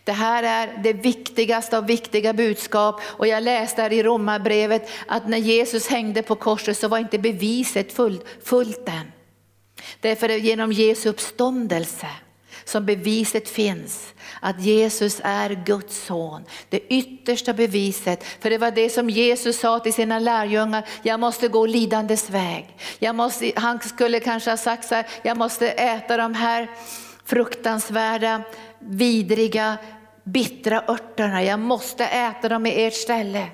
Det 0.05 0.13
här 0.13 0.43
är 0.43 0.83
det 0.83 0.93
viktigaste 0.93 1.79
av 1.79 1.87
viktiga 1.87 2.33
budskap 2.33 3.01
och 3.05 3.27
jag 3.27 3.43
läste 3.43 3.83
här 3.83 3.93
i 3.93 4.03
Romarbrevet 4.03 4.89
att 5.07 5.29
när 5.29 5.39
Jesus 5.39 5.89
hängde 5.89 6.23
på 6.23 6.35
korset 6.35 6.79
så 6.79 6.89
var 6.89 6.99
inte 6.99 7.19
beviset 7.19 7.93
fullt, 7.93 8.25
fullt 8.43 8.89
än. 8.89 9.13
Därför 10.01 10.29
genom 10.29 10.73
Jesu 10.73 11.09
uppståndelse 11.09 12.09
som 12.65 12.87
beviset 12.87 13.49
finns 13.49 14.15
att 14.41 14.61
Jesus 14.61 15.21
är 15.25 15.63
Guds 15.67 16.05
son. 16.05 16.45
Det 16.69 16.81
yttersta 16.95 17.53
beviset, 17.53 18.25
för 18.41 18.51
det 18.51 18.59
var 18.59 18.71
det 18.71 18.91
som 18.91 19.11
Jesus 19.11 19.61
sa 19.61 19.79
till 19.79 19.95
sina 19.95 20.19
lärjungar, 20.19 20.89
jag 21.03 21.21
måste 21.21 21.49
gå 21.49 21.67
lidandes 21.67 22.31
väg. 22.31 22.77
Jag 22.99 23.15
måste, 23.15 23.53
han 23.57 23.81
skulle 23.81 24.21
kanske 24.21 24.51
ha 24.51 24.57
sagt 24.57 24.89
så 24.89 24.95
här, 24.95 25.07
jag 25.23 25.37
måste 25.37 25.71
äta 25.71 26.17
de 26.17 26.35
här 26.35 26.71
fruktansvärda, 27.25 28.43
vidriga, 28.79 29.77
bittra 30.25 30.85
örterna, 30.89 31.43
jag 31.43 31.61
måste 31.61 32.05
äta 32.05 32.49
dem 32.49 32.67
i 32.67 32.85
ert 32.85 32.95
ställe. 32.95 33.47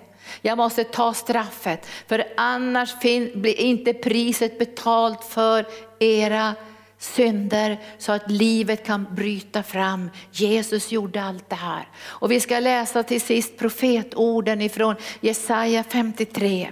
Jag 0.42 0.58
måste 0.58 0.84
ta 0.84 1.14
straffet, 1.14 1.86
för 2.06 2.24
annars 2.36 3.00
blir 3.34 3.60
inte 3.60 3.94
priset 3.94 4.58
betalt 4.58 5.24
för 5.24 5.66
era 5.98 6.54
synder 6.98 7.78
så 7.98 8.12
att 8.12 8.30
livet 8.30 8.86
kan 8.86 9.14
bryta 9.14 9.62
fram. 9.62 10.10
Jesus 10.32 10.92
gjorde 10.92 11.22
allt 11.22 11.50
det 11.50 11.56
här. 11.56 11.88
Och 12.04 12.30
vi 12.30 12.40
ska 12.40 12.58
läsa 12.58 13.02
till 13.02 13.20
sist 13.20 13.58
profetorden 13.58 14.62
ifrån 14.62 14.96
Jesaja 15.20 15.84
53. 15.84 16.70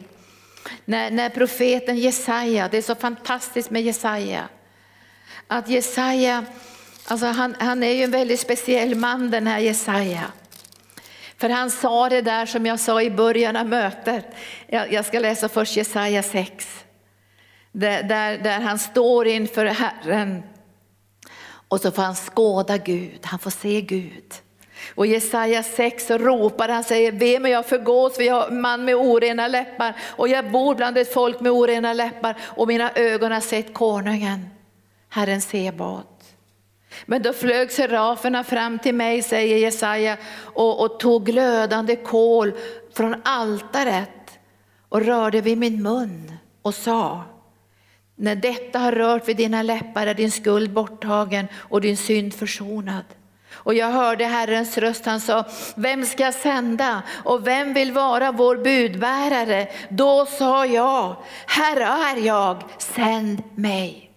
När, 0.85 1.11
när 1.11 1.29
profeten 1.29 1.99
Jesaja, 1.99 2.69
det 2.69 2.79
är 2.79 2.83
så 2.83 2.95
fantastiskt 2.95 3.71
med 3.71 3.83
Jesaja, 3.83 4.49
att 5.47 5.69
Jesaja, 5.69 6.45
alltså 7.05 7.27
han, 7.27 7.57
han 7.59 7.83
är 7.83 7.93
ju 7.93 8.05
en 8.05 8.11
väldigt 8.11 8.41
speciell 8.41 8.95
man 8.95 9.31
den 9.31 9.47
här 9.47 9.59
Jesaja. 9.59 10.25
För 11.39 11.49
han 11.49 11.71
sa 11.71 12.09
det 12.09 12.23
där 12.23 12.47
som 12.47 12.67
jag 12.67 12.81
sa 12.81 13.03
i 13.03 13.11
början 13.11 13.57
av 13.57 13.67
mötet. 13.67 14.27
Jag, 14.67 14.93
jag 14.93 15.05
ska 15.05 15.19
läsa 15.19 15.49
först 15.49 15.77
Jesaja 15.77 16.23
6 16.23 16.86
där, 17.77 18.03
där, 18.03 18.39
där 18.39 18.61
han 18.61 18.79
står 18.79 19.27
inför 19.27 19.65
Herren 19.65 20.43
och 21.69 21.81
så 21.81 21.91
får 21.91 22.03
han 22.03 22.15
skåda 22.15 22.77
Gud, 22.77 23.21
han 23.23 23.39
får 23.39 23.51
se 23.51 23.81
Gud. 23.81 24.35
Och 24.95 25.07
Jesaja 25.07 25.63
6 25.63 26.07
så 26.07 26.19
ropar 26.19 26.69
han, 26.69 26.85
säger, 26.85 27.13
ve 27.13 27.41
mig 27.41 27.53
jag 27.53 27.67
förgås, 27.67 28.17
för 28.17 28.23
jag 28.23 28.47
är 28.47 28.51
man 28.51 28.85
med 28.85 28.97
orena 28.97 29.49
läppar 29.49 29.97
och 30.17 30.29
jag 30.29 30.51
bor 30.51 30.75
bland 30.75 30.99
ett 30.99 31.13
folk 31.13 31.41
med 31.41 31.53
orena 31.53 31.93
läppar 31.93 32.37
och 32.43 32.69
mina 32.69 32.91
ögon 32.95 33.33
har 33.33 33.41
sett 33.41 33.75
konungen, 33.75 34.49
Herren 35.09 35.41
Sebaot. 35.41 36.23
Men 37.07 37.23
då 37.23 37.33
flög 37.33 37.73
seraferna 37.73 38.45
fram 38.45 38.79
till 38.79 38.95
mig, 38.95 39.23
säger 39.23 39.57
Jesaja, 39.57 40.17
och, 40.39 40.81
och 40.81 41.01
tog 41.01 41.27
glödande 41.27 41.97
kol 41.97 42.53
från 42.95 43.17
altaret 43.25 44.39
och 44.89 45.03
rörde 45.03 45.41
vid 45.41 45.59
min 45.59 45.83
mun 45.83 46.33
och 46.63 46.75
sa, 46.75 47.25
när 48.17 48.37
detta 48.37 48.79
har 48.79 48.93
rört 48.93 49.29
vid 49.29 49.37
dina 49.37 49.63
läppar 49.63 50.07
är 50.07 50.15
din 50.15 50.31
skuld 50.31 50.73
borttagen 50.73 51.47
och 51.55 51.81
din 51.81 51.97
synd 51.97 52.35
försonad. 52.35 53.05
Och 53.53 53.75
jag 53.75 53.91
hörde 53.91 54.25
Herrens 54.25 54.79
röst, 54.79 55.07
han 55.07 55.21
sa, 55.21 55.45
vem 55.77 56.07
ska 56.07 56.23
jag 56.23 56.35
sända 56.35 57.03
och 57.25 57.47
vem 57.47 57.75
vill 57.75 57.93
vara 57.93 58.33
vår 58.33 58.57
budbärare? 58.57 59.69
Då 59.89 60.27
sa 60.27 60.67
jag, 60.67 61.17
här 61.47 61.77
är 61.77 62.27
jag, 62.27 62.63
sänd 62.79 63.43
mig. 63.55 64.11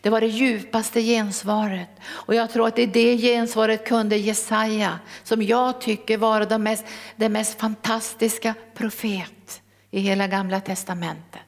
Det 0.00 0.10
var 0.10 0.20
det 0.20 0.26
djupaste 0.26 1.02
gensvaret 1.02 1.88
och 2.10 2.34
jag 2.34 2.50
tror 2.50 2.66
att 2.66 2.78
i 2.78 2.86
det 2.86 3.16
gensvaret 3.16 3.88
kunde 3.88 4.16
Jesaja, 4.16 4.98
som 5.22 5.42
jag 5.42 5.80
tycker 5.80 6.18
var 6.18 6.40
den 6.40 6.62
mest, 6.62 6.84
den 7.16 7.32
mest 7.32 7.60
fantastiska 7.60 8.54
profet 8.74 9.62
i 9.90 10.00
hela 10.00 10.26
gamla 10.26 10.60
testamentet. 10.60 11.47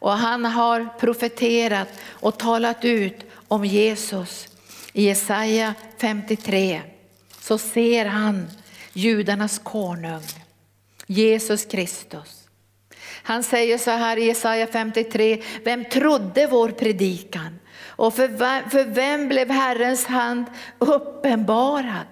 Och 0.00 0.12
han 0.12 0.44
har 0.44 0.88
profeterat 0.98 1.88
och 2.08 2.38
talat 2.38 2.84
ut 2.84 3.16
om 3.48 3.64
Jesus. 3.64 4.48
I 4.92 5.04
Jesaja 5.04 5.74
53 5.98 6.82
så 7.40 7.58
ser 7.58 8.06
han 8.06 8.50
judarnas 8.92 9.58
konung, 9.58 10.22
Jesus 11.06 11.64
Kristus. 11.64 12.48
Han 13.22 13.42
säger 13.42 13.78
så 13.78 13.90
här 13.90 14.16
i 14.16 14.24
Jesaja 14.24 14.66
53, 14.66 15.42
vem 15.64 15.84
trodde 15.84 16.46
vår 16.46 16.68
predikan? 16.68 17.58
Och 17.86 18.14
för, 18.14 18.28
för 18.70 18.84
vem 18.84 19.28
blev 19.28 19.50
Herrens 19.50 20.06
hand 20.06 20.44
uppenbarad? 20.78 22.06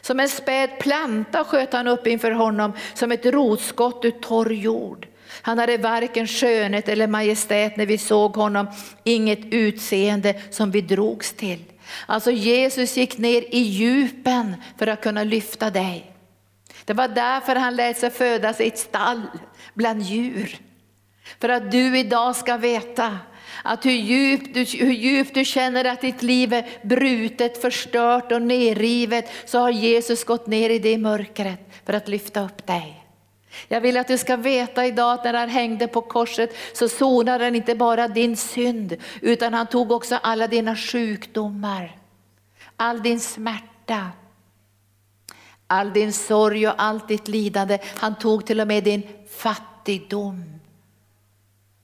Som 0.00 0.20
en 0.20 0.28
späd 0.28 0.78
planta 0.78 1.44
sköt 1.44 1.72
han 1.72 1.86
upp 1.86 2.06
inför 2.06 2.30
honom 2.30 2.72
som 2.94 3.12
ett 3.12 3.26
rotskott 3.26 4.04
ur 4.04 4.10
torr 4.10 4.52
jord. 4.52 5.06
Han 5.42 5.58
hade 5.58 5.76
varken 5.76 6.26
skönhet 6.26 6.88
eller 6.88 7.06
majestät 7.06 7.76
när 7.76 7.86
vi 7.86 7.98
såg 7.98 8.36
honom, 8.36 8.66
inget 9.04 9.40
utseende 9.50 10.34
som 10.50 10.70
vi 10.70 10.80
drogs 10.80 11.32
till. 11.32 11.64
Alltså 12.06 12.30
Jesus 12.30 12.96
gick 12.96 13.18
ner 13.18 13.42
i 13.54 13.58
djupen 13.58 14.56
för 14.78 14.86
att 14.86 15.02
kunna 15.02 15.24
lyfta 15.24 15.70
dig. 15.70 16.12
Det 16.84 16.92
var 16.92 17.08
därför 17.08 17.56
han 17.56 17.76
lät 17.76 17.98
sig 17.98 18.10
födas 18.10 18.60
i 18.60 18.66
ett 18.66 18.78
stall 18.78 19.22
bland 19.74 20.02
djur. 20.02 20.58
För 21.40 21.48
att 21.48 21.72
du 21.72 21.98
idag 21.98 22.36
ska 22.36 22.56
veta 22.56 23.18
att 23.64 23.86
hur 23.86 23.90
djupt, 23.90 24.54
du, 24.54 24.60
hur 24.60 24.92
djupt 24.92 25.34
du 25.34 25.44
känner 25.44 25.84
att 25.84 26.00
ditt 26.00 26.22
liv 26.22 26.52
är 26.52 26.66
brutet, 26.82 27.62
förstört 27.62 28.32
och 28.32 28.42
nerrivet 28.42 29.30
så 29.46 29.58
har 29.58 29.70
Jesus 29.70 30.24
gått 30.24 30.46
ner 30.46 30.70
i 30.70 30.78
det 30.78 30.98
mörkret 30.98 31.60
för 31.86 31.92
att 31.92 32.08
lyfta 32.08 32.44
upp 32.44 32.66
dig. 32.66 32.99
Jag 33.68 33.80
vill 33.80 33.96
att 33.96 34.08
du 34.08 34.18
ska 34.18 34.36
veta 34.36 34.86
idag 34.86 35.12
att 35.12 35.24
när 35.24 35.34
han 35.34 35.48
hängde 35.48 35.88
på 35.88 36.00
korset 36.00 36.56
så 36.72 36.88
sonade 36.88 37.44
han 37.44 37.54
inte 37.54 37.74
bara 37.74 38.08
din 38.08 38.36
synd 38.36 38.96
utan 39.20 39.54
han 39.54 39.66
tog 39.66 39.92
också 39.92 40.18
alla 40.22 40.46
dina 40.46 40.76
sjukdomar, 40.76 41.96
all 42.76 43.02
din 43.02 43.20
smärta, 43.20 44.10
all 45.66 45.92
din 45.92 46.12
sorg 46.12 46.68
och 46.68 46.74
allt 46.76 47.08
ditt 47.08 47.28
lidande. 47.28 47.78
Han 47.96 48.18
tog 48.18 48.46
till 48.46 48.60
och 48.60 48.66
med 48.66 48.84
din 48.84 49.02
fattigdom. 49.28 50.60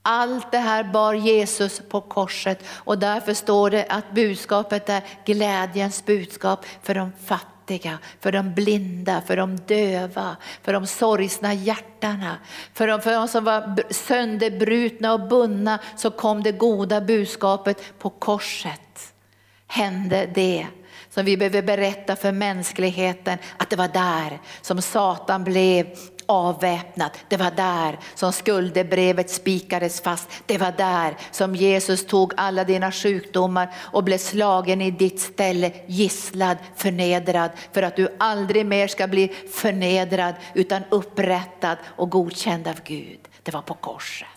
Allt 0.01 0.51
det 0.51 0.57
här 0.57 0.83
bar 0.83 1.13
Jesus 1.13 1.81
på 1.89 2.01
korset 2.01 2.63
och 2.69 2.97
därför 2.97 3.33
står 3.33 3.69
det 3.69 3.85
att 3.89 4.11
budskapet 4.11 4.89
är 4.89 5.03
glädjens 5.25 6.05
budskap 6.05 6.65
för 6.81 6.95
de 6.95 7.11
fattiga, 7.25 7.56
för 8.19 8.31
de 8.31 8.53
blinda, 8.53 9.21
för 9.21 9.37
de 9.37 9.55
döva, 9.55 10.35
för 10.63 10.73
de 10.73 10.87
sorgsna 10.87 11.53
hjärtana. 11.53 12.37
För 12.73 12.87
de, 12.87 13.01
för 13.01 13.11
de 13.11 13.27
som 13.27 13.43
var 13.43 13.93
sönderbrutna 13.93 15.13
och 15.13 15.27
bundna 15.27 15.79
så 15.95 16.11
kom 16.11 16.43
det 16.43 16.51
goda 16.51 17.01
budskapet 17.01 17.99
på 17.99 18.09
korset. 18.09 19.13
Hände 19.67 20.29
det 20.33 20.67
som 21.09 21.25
vi 21.25 21.37
behöver 21.37 21.61
berätta 21.61 22.15
för 22.15 22.31
mänskligheten 22.31 23.37
att 23.57 23.69
det 23.69 23.75
var 23.75 23.87
där 23.87 24.39
som 24.61 24.81
Satan 24.81 25.43
blev 25.43 25.87
avväpnat. 26.27 27.17
Det 27.27 27.37
var 27.37 27.51
där 27.51 27.99
som 28.15 28.33
skuldebrevet 28.33 29.29
spikades 29.29 30.01
fast. 30.01 30.29
Det 30.45 30.57
var 30.57 30.71
där 30.71 31.17
som 31.31 31.55
Jesus 31.55 32.05
tog 32.05 32.33
alla 32.37 32.63
dina 32.63 32.91
sjukdomar 32.91 33.73
och 33.75 34.03
blev 34.03 34.17
slagen 34.17 34.81
i 34.81 34.91
ditt 34.91 35.19
ställe, 35.19 35.71
gisslad, 35.87 36.57
förnedrad 36.75 37.51
för 37.71 37.83
att 37.83 37.95
du 37.95 38.15
aldrig 38.19 38.65
mer 38.65 38.87
ska 38.87 39.07
bli 39.07 39.27
förnedrad 39.53 40.35
utan 40.53 40.83
upprättad 40.89 41.77
och 41.85 42.09
godkänd 42.09 42.67
av 42.67 42.79
Gud. 42.83 43.19
Det 43.43 43.51
var 43.51 43.61
på 43.61 43.73
korset. 43.73 44.27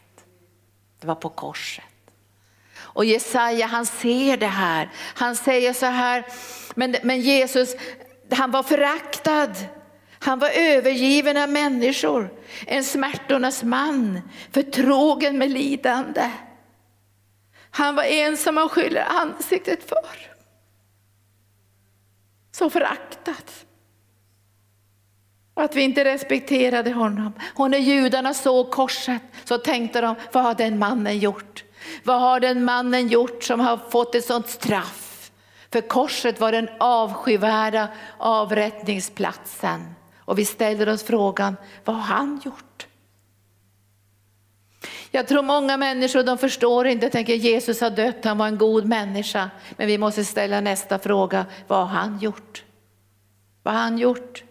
Det 1.01 1.07
var 1.07 1.15
på 1.15 1.29
korset. 1.29 1.85
Och 2.79 3.05
Jesaja 3.05 3.67
han 3.67 3.87
ser 3.87 4.37
det 4.37 4.47
här. 4.47 4.91
Han 4.95 5.37
säger 5.37 5.73
så 5.73 5.87
här, 5.87 6.27
men, 6.75 6.97
men 7.03 7.21
Jesus 7.21 7.75
han 8.31 8.51
var 8.51 8.63
föraktad 8.63 9.51
han 10.23 10.39
var 10.39 10.49
övergiven 10.49 11.37
av 11.37 11.49
människor, 11.49 12.31
en 12.67 12.85
smärtornas 12.85 13.63
man, 13.63 14.21
förtrogen 14.53 15.39
med 15.39 15.51
lidande. 15.51 16.31
Han 17.71 17.95
var 17.95 18.03
en 18.03 18.37
som 18.37 18.55
man 18.55 18.69
skyller 18.69 19.05
ansiktet 19.05 19.89
för. 19.89 20.31
Så 22.53 22.71
föraktad. 22.71 23.35
Att 25.55 25.77
vi 25.77 25.83
inte 25.83 26.05
respekterade 26.05 26.93
honom. 26.93 27.33
Och 27.55 27.71
när 27.71 27.79
judarna 27.79 28.35
såg 28.35 28.71
korset 28.71 29.23
så 29.45 29.59
tänkte 29.59 30.01
de, 30.01 30.15
vad 30.33 30.43
har 30.43 30.55
den 30.55 30.79
mannen 30.79 31.19
gjort? 31.19 31.65
Vad 32.05 32.21
har 32.21 32.41
den 32.41 32.65
mannen 32.65 33.09
gjort 33.09 33.45
som 33.45 33.61
har 33.61 33.77
fått 33.91 34.15
ett 34.15 34.25
sånt 34.25 34.49
straff? 34.49 35.31
För 35.73 35.81
korset 35.81 36.41
var 36.41 36.53
den 36.53 36.69
avskyvärda 36.81 37.89
avrättningsplatsen. 38.19 39.95
Och 40.31 40.39
vi 40.39 40.45
ställer 40.45 40.89
oss 40.89 41.03
frågan, 41.03 41.57
vad 41.85 41.97
har 41.97 42.03
han 42.03 42.41
gjort? 42.45 42.87
Jag 45.11 45.29
tror 45.29 45.43
många 45.43 45.77
människor 45.77 46.23
de 46.23 46.39
förstår 46.39 46.87
inte, 46.87 47.11
tänker 47.11 47.35
Jesus 47.35 47.81
har 47.81 47.91
dött, 47.91 48.25
han 48.25 48.39
var 48.39 48.47
en 48.47 48.59
god 48.59 48.87
människa. 48.87 49.51
Men 49.77 49.87
vi 49.87 49.99
måste 49.99 50.25
ställa 50.25 50.61
nästa 50.61 50.99
fråga, 50.99 51.47
vad 51.67 51.79
har 51.79 51.87
han 51.87 52.19
gjort? 52.19 52.65
Vad 53.63 53.75
har 53.75 53.81
han 53.81 53.99
gjort? 53.99 54.45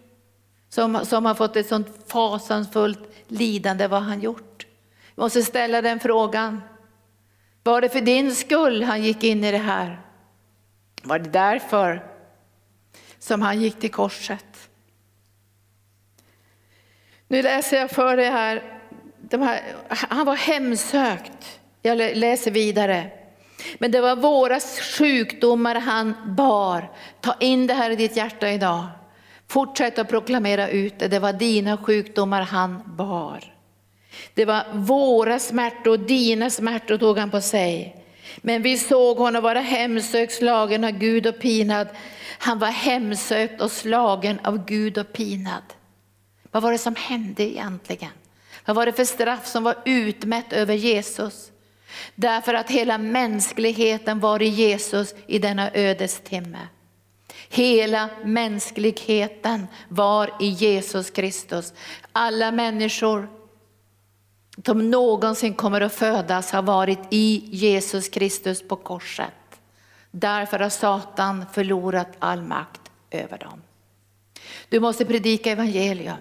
Som, 0.68 1.06
som 1.06 1.24
har 1.24 1.34
fått 1.34 1.56
ett 1.56 1.68
sånt 1.68 1.88
fasansfullt 2.06 3.12
lidande, 3.28 3.86
vad 3.86 4.02
har 4.02 4.08
han 4.08 4.20
gjort? 4.20 4.66
Vi 5.14 5.22
måste 5.22 5.42
ställa 5.42 5.82
den 5.82 6.00
frågan. 6.00 6.62
Var 7.62 7.80
det 7.80 7.88
för 7.88 8.00
din 8.00 8.34
skull 8.34 8.82
han 8.82 9.02
gick 9.02 9.24
in 9.24 9.44
i 9.44 9.50
det 9.50 9.58
här? 9.58 10.00
Var 11.02 11.18
det 11.18 11.30
därför 11.30 12.06
som 13.18 13.42
han 13.42 13.60
gick 13.60 13.80
till 13.80 13.90
korset? 13.90 14.49
Nu 17.30 17.42
läser 17.42 17.76
jag 17.76 17.90
för 17.90 18.16
dig 18.16 18.30
här, 18.30 18.62
de 19.20 19.42
här, 19.42 19.60
han 19.88 20.26
var 20.26 20.36
hemsökt. 20.36 21.60
Jag 21.82 21.96
läser 22.16 22.50
vidare. 22.50 23.10
Men 23.78 23.90
det 23.90 24.00
var 24.00 24.16
våra 24.16 24.60
sjukdomar 24.98 25.74
han 25.74 26.14
bar. 26.36 26.90
Ta 27.20 27.34
in 27.40 27.66
det 27.66 27.74
här 27.74 27.90
i 27.90 27.96
ditt 27.96 28.16
hjärta 28.16 28.50
idag. 28.50 28.86
Fortsätt 29.48 29.98
att 29.98 30.08
proklamera 30.08 30.68
ut 30.68 30.98
det. 30.98 31.08
Det 31.08 31.18
var 31.18 31.32
dina 31.32 31.76
sjukdomar 31.76 32.42
han 32.42 32.82
bar. 32.86 33.54
Det 34.34 34.44
var 34.44 34.64
våra 34.72 35.38
smärtor, 35.38 35.96
dina 35.96 36.50
smärtor 36.50 36.98
tog 36.98 37.18
han 37.18 37.30
på 37.30 37.40
sig. 37.40 37.96
Men 38.36 38.62
vi 38.62 38.78
såg 38.78 39.16
honom 39.16 39.42
vara 39.42 39.60
hemsökt, 39.60 40.32
slagen 40.32 40.84
av 40.84 40.90
Gud 40.90 41.26
och 41.26 41.38
pinad. 41.38 41.88
Han 42.38 42.58
var 42.58 42.68
hemsökt 42.68 43.60
och 43.60 43.70
slagen 43.70 44.40
av 44.44 44.66
Gud 44.66 44.98
och 44.98 45.12
pinad. 45.12 45.62
Vad 46.50 46.62
var 46.62 46.72
det 46.72 46.78
som 46.78 46.96
hände 46.96 47.42
egentligen? 47.42 48.10
Vad 48.64 48.76
var 48.76 48.86
det 48.86 48.92
för 48.92 49.04
straff 49.04 49.46
som 49.46 49.64
var 49.64 49.76
utmätt 49.84 50.52
över 50.52 50.74
Jesus? 50.74 51.50
Därför 52.14 52.54
att 52.54 52.70
hela 52.70 52.98
mänskligheten 52.98 54.20
var 54.20 54.42
i 54.42 54.48
Jesus 54.48 55.14
i 55.26 55.38
denna 55.38 55.70
ödestimme. 55.74 56.68
Hela 57.48 58.10
mänskligheten 58.24 59.66
var 59.88 60.30
i 60.40 60.48
Jesus 60.48 61.10
Kristus. 61.10 61.72
Alla 62.12 62.52
människor 62.52 63.28
som 64.64 64.90
någonsin 64.90 65.54
kommer 65.54 65.80
att 65.80 65.94
födas 65.94 66.52
har 66.52 66.62
varit 66.62 66.98
i 67.10 67.42
Jesus 67.50 68.08
Kristus 68.08 68.68
på 68.68 68.76
korset. 68.76 69.32
Därför 70.10 70.58
har 70.58 70.68
Satan 70.68 71.44
förlorat 71.52 72.08
all 72.18 72.42
makt 72.42 72.80
över 73.10 73.38
dem. 73.38 73.62
Du 74.68 74.80
måste 74.80 75.04
predika 75.04 75.50
evangelium. 75.50 76.16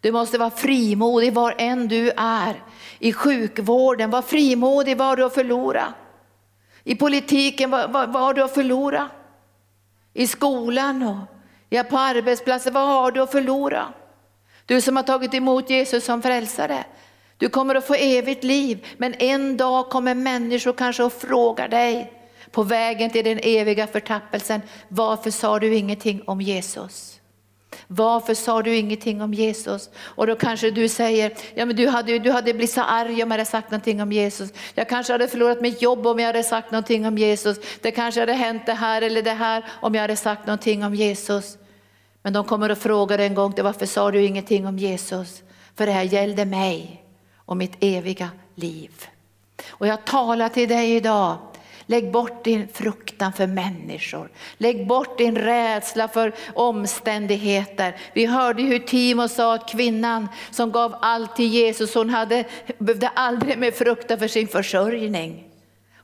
Du 0.00 0.12
måste 0.12 0.38
vara 0.38 0.50
frimodig 0.50 1.34
var 1.34 1.54
än 1.58 1.88
du 1.88 2.10
är. 2.16 2.62
I 2.98 3.12
sjukvården, 3.12 4.10
var 4.10 4.22
frimodig 4.22 4.96
vad 4.96 5.18
du 5.18 5.22
har 5.22 5.30
förlorat. 5.30 5.94
I 6.84 6.94
politiken, 6.94 7.70
vad, 7.70 7.92
vad, 7.92 8.12
vad 8.12 8.22
har 8.22 8.34
du 8.34 8.42
att 8.42 8.54
förlora? 8.54 9.10
I 10.14 10.26
skolan 10.26 11.02
och 11.02 11.16
ja, 11.68 11.82
på 11.82 11.98
arbetsplatsen, 11.98 12.72
vad 12.72 12.88
har 12.88 13.10
du 13.10 13.22
att 13.22 13.32
förlora? 13.32 13.92
Du 14.66 14.80
som 14.80 14.96
har 14.96 15.02
tagit 15.02 15.34
emot 15.34 15.70
Jesus 15.70 16.04
som 16.04 16.22
frälsare. 16.22 16.84
Du 17.36 17.48
kommer 17.48 17.74
att 17.74 17.86
få 17.86 17.94
evigt 17.94 18.44
liv, 18.44 18.86
men 18.96 19.14
en 19.14 19.56
dag 19.56 19.88
kommer 19.88 20.14
människor 20.14 20.72
kanske 20.72 21.04
att 21.04 21.12
fråga 21.12 21.68
dig 21.68 22.12
på 22.50 22.62
vägen 22.62 23.10
till 23.10 23.24
den 23.24 23.40
eviga 23.42 23.86
förtappelsen, 23.86 24.60
varför 24.88 25.30
sa 25.30 25.58
du 25.58 25.74
ingenting 25.74 26.22
om 26.26 26.40
Jesus? 26.40 27.17
Varför 27.90 28.34
sa 28.34 28.62
du 28.62 28.76
ingenting 28.76 29.22
om 29.22 29.34
Jesus? 29.34 29.90
Och 29.98 30.26
då 30.26 30.36
kanske 30.36 30.70
du 30.70 30.88
säger, 30.88 31.32
ja 31.54 31.66
men 31.66 31.76
du 31.76 31.88
hade, 31.88 32.18
du 32.18 32.30
hade 32.30 32.52
blivit 32.52 32.70
så 32.70 32.80
arg 32.80 33.12
om 33.12 33.18
jag 33.18 33.26
hade 33.28 33.44
sagt 33.44 33.70
någonting 33.70 34.02
om 34.02 34.12
Jesus. 34.12 34.52
Jag 34.74 34.88
kanske 34.88 35.12
hade 35.12 35.28
förlorat 35.28 35.60
mitt 35.60 35.82
jobb 35.82 36.06
om 36.06 36.18
jag 36.18 36.26
hade 36.26 36.42
sagt 36.42 36.70
någonting 36.70 37.06
om 37.06 37.18
Jesus. 37.18 37.58
Det 37.80 37.90
kanske 37.90 38.20
hade 38.20 38.32
hänt 38.32 38.66
det 38.66 38.72
här 38.72 39.02
eller 39.02 39.22
det 39.22 39.32
här 39.32 39.64
om 39.80 39.94
jag 39.94 40.02
hade 40.02 40.16
sagt 40.16 40.46
någonting 40.46 40.84
om 40.84 40.94
Jesus. 40.94 41.58
Men 42.22 42.32
de 42.32 42.44
kommer 42.44 42.70
att 42.70 42.78
fråga 42.78 43.16
dig 43.16 43.26
en 43.26 43.34
gång, 43.34 43.54
varför 43.62 43.86
sa 43.86 44.10
du 44.10 44.24
ingenting 44.24 44.66
om 44.66 44.78
Jesus? 44.78 45.42
För 45.76 45.86
det 45.86 45.92
här 45.92 46.02
gällde 46.02 46.44
mig 46.44 47.04
och 47.36 47.56
mitt 47.56 47.76
eviga 47.80 48.30
liv. 48.54 48.90
Och 49.68 49.86
jag 49.86 50.04
talar 50.04 50.48
till 50.48 50.68
dig 50.68 50.96
idag, 50.96 51.38
Lägg 51.90 52.12
bort 52.12 52.44
din 52.44 52.68
fruktan 52.68 53.32
för 53.32 53.46
människor. 53.46 54.30
Lägg 54.58 54.86
bort 54.86 55.18
din 55.18 55.36
rädsla 55.36 56.08
för 56.08 56.32
omständigheter. 56.54 57.96
Vi 58.12 58.26
hörde 58.26 58.62
hur 58.62 58.78
Timo 58.78 59.28
sa 59.28 59.54
att 59.54 59.68
kvinnan 59.68 60.28
som 60.50 60.72
gav 60.72 60.96
allt 61.00 61.36
till 61.36 61.46
Jesus, 61.46 61.94
hon 61.94 62.10
hade, 62.10 62.44
behövde 62.78 63.08
aldrig 63.08 63.58
mer 63.58 63.70
frukta 63.70 64.16
för 64.18 64.28
sin 64.28 64.48
försörjning. 64.48 65.44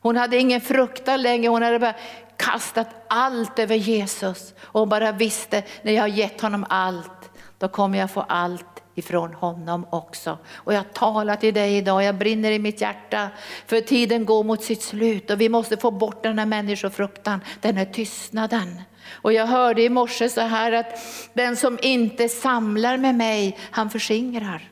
Hon 0.01 0.16
hade 0.16 0.37
ingen 0.37 0.61
fruktan 0.61 1.22
längre, 1.22 1.49
hon 1.49 1.62
hade 1.62 1.78
bara 1.78 1.95
kastat 2.37 2.89
allt 3.09 3.59
över 3.59 3.76
Jesus. 3.76 4.55
Och 4.61 4.80
hon 4.80 4.89
bara 4.89 5.12
visste, 5.12 5.62
när 5.82 5.93
jag 5.93 6.03
har 6.03 6.09
gett 6.09 6.41
honom 6.41 6.66
allt, 6.68 7.30
då 7.59 7.68
kommer 7.68 7.99
jag 7.99 8.11
få 8.11 8.20
allt 8.20 8.84
ifrån 8.95 9.34
honom 9.34 9.86
också. 9.90 10.38
Och 10.55 10.74
jag 10.74 10.92
talar 10.92 11.36
till 11.36 11.55
dig 11.55 11.76
idag, 11.76 12.05
jag 12.05 12.14
brinner 12.14 12.51
i 12.51 12.59
mitt 12.59 12.80
hjärta, 12.80 13.28
för 13.66 13.80
tiden 13.80 14.24
går 14.24 14.45
mot 14.45 14.62
sitt 14.62 14.82
slut 14.82 15.30
och 15.30 15.40
vi 15.40 15.49
måste 15.49 15.76
få 15.76 15.90
bort 15.90 16.22
den 16.22 16.38
här 16.38 16.47
människofruktan, 16.47 17.40
den 17.61 17.76
här 17.76 17.84
tystnaden. 17.84 18.82
Och 19.09 19.32
jag 19.32 19.47
hörde 19.47 19.82
i 19.82 19.88
morse 19.88 20.28
så 20.28 20.40
här 20.40 20.72
att 20.72 20.99
den 21.32 21.57
som 21.57 21.78
inte 21.82 22.28
samlar 22.28 22.97
med 22.97 23.14
mig, 23.14 23.59
han 23.70 23.90
förskingrar. 23.90 24.70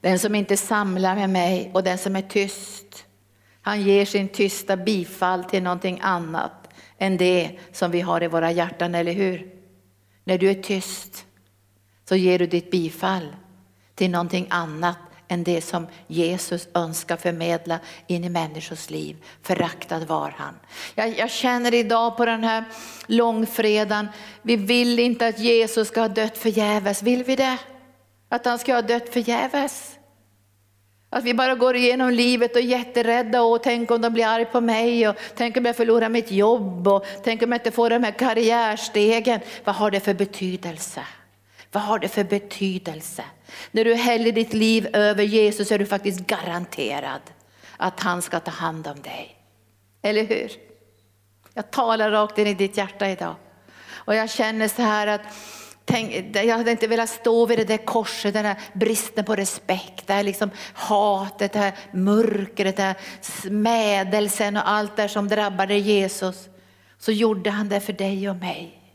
Den 0.00 0.18
som 0.18 0.34
inte 0.34 0.56
samlar 0.56 1.14
med 1.14 1.30
mig 1.30 1.70
och 1.74 1.82
den 1.82 1.98
som 1.98 2.16
är 2.16 2.22
tyst, 2.22 3.04
han 3.62 3.82
ger 3.82 4.04
sin 4.04 4.28
tysta 4.28 4.76
bifall 4.76 5.44
till 5.44 5.62
någonting 5.62 6.00
annat 6.02 6.52
än 6.98 7.16
det 7.16 7.58
som 7.72 7.90
vi 7.90 8.00
har 8.00 8.22
i 8.22 8.26
våra 8.26 8.52
hjärtan, 8.52 8.94
eller 8.94 9.12
hur? 9.12 9.52
När 10.24 10.38
du 10.38 10.50
är 10.50 10.62
tyst 10.62 11.26
så 12.08 12.16
ger 12.16 12.38
du 12.38 12.46
ditt 12.46 12.70
bifall 12.70 13.26
till 13.94 14.10
någonting 14.10 14.46
annat 14.50 14.96
än 15.28 15.44
det 15.44 15.60
som 15.60 15.86
Jesus 16.06 16.68
önskar 16.74 17.16
förmedla 17.16 17.78
in 18.06 18.24
i 18.24 18.28
människors 18.28 18.90
liv. 18.90 19.16
Föraktad 19.42 19.98
var 19.98 20.34
han. 20.36 20.54
Jag, 20.94 21.18
jag, 21.18 21.30
känner 21.30 21.74
idag 21.74 22.16
på 22.16 22.24
den 22.24 22.44
här 22.44 22.64
långfredagen, 23.06 24.08
vi 24.42 24.56
vill 24.56 24.98
inte 24.98 25.26
att 25.26 25.38
Jesus 25.38 25.88
ska 25.88 26.00
ha 26.00 26.08
dött 26.08 26.38
förgäves. 26.38 27.02
Vill 27.02 27.24
vi 27.24 27.36
det? 27.36 27.58
Att 28.28 28.44
han 28.44 28.58
ska 28.58 28.74
ha 28.74 28.82
dött 28.82 29.08
förgäves? 29.08 29.92
Att 31.10 31.24
vi 31.24 31.34
bara 31.34 31.54
går 31.54 31.76
igenom 31.76 32.10
livet 32.10 32.52
och 32.52 32.60
är 32.60 32.64
jätterädda 32.64 33.42
och 33.42 33.62
tänk 33.62 33.90
om 33.90 34.00
de 34.00 34.12
blir 34.12 34.26
arg 34.26 34.44
på 34.44 34.60
mig 34.60 35.08
och 35.08 35.16
tänk 35.36 35.56
om 35.56 35.64
jag 35.64 35.76
förlorar 35.76 36.08
mitt 36.08 36.30
jobb 36.30 36.88
och 36.88 37.06
tänk 37.24 37.42
om 37.42 37.52
jag 37.52 37.58
inte 37.58 37.70
får 37.70 37.90
de 37.90 38.04
här 38.04 38.12
karriärstegen. 38.12 39.40
Vad 39.64 39.74
har 39.74 39.90
det 39.90 40.00
för 40.00 40.14
betydelse? 40.14 41.00
Vad 41.76 41.82
har 41.82 41.98
det 41.98 42.08
för 42.08 42.24
betydelse? 42.24 43.24
När 43.70 43.84
du 43.84 43.94
häller 43.94 44.32
ditt 44.32 44.52
liv 44.52 44.88
över 44.92 45.22
Jesus 45.22 45.72
är 45.72 45.78
du 45.78 45.86
faktiskt 45.86 46.20
garanterad 46.20 47.20
att 47.76 48.00
han 48.00 48.22
ska 48.22 48.40
ta 48.40 48.50
hand 48.50 48.86
om 48.86 49.02
dig. 49.02 49.36
Eller 50.02 50.24
hur? 50.24 50.52
Jag 51.54 51.70
talar 51.70 52.10
rakt 52.10 52.38
in 52.38 52.46
i 52.46 52.54
ditt 52.54 52.76
hjärta 52.76 53.10
idag. 53.10 53.34
Och 53.90 54.14
jag 54.14 54.30
känner 54.30 54.68
så 54.68 54.82
här 54.82 55.06
att 55.06 55.20
Tänk, 55.84 56.36
jag 56.36 56.58
hade 56.58 56.70
inte 56.70 56.86
velat 56.86 57.08
stå 57.08 57.46
vid 57.46 57.58
det 57.58 57.64
där 57.64 57.84
korset, 57.84 58.34
den 58.34 58.44
här 58.44 58.60
bristen 58.72 59.24
på 59.24 59.36
respekt, 59.36 60.06
det 60.06 60.12
här 60.12 60.22
liksom 60.22 60.50
hatet, 60.74 61.52
det 61.52 61.58
här 61.58 61.74
mörkret, 61.92 62.76
det 62.76 62.82
här 62.82 62.96
smädelsen 63.20 64.56
och 64.56 64.68
allt 64.68 64.96
det 64.96 65.08
som 65.08 65.28
drabbade 65.28 65.74
Jesus. 65.74 66.48
Så 66.98 67.12
gjorde 67.12 67.50
han 67.50 67.68
det 67.68 67.80
för 67.80 67.92
dig 67.92 68.30
och 68.30 68.36
mig. 68.36 68.85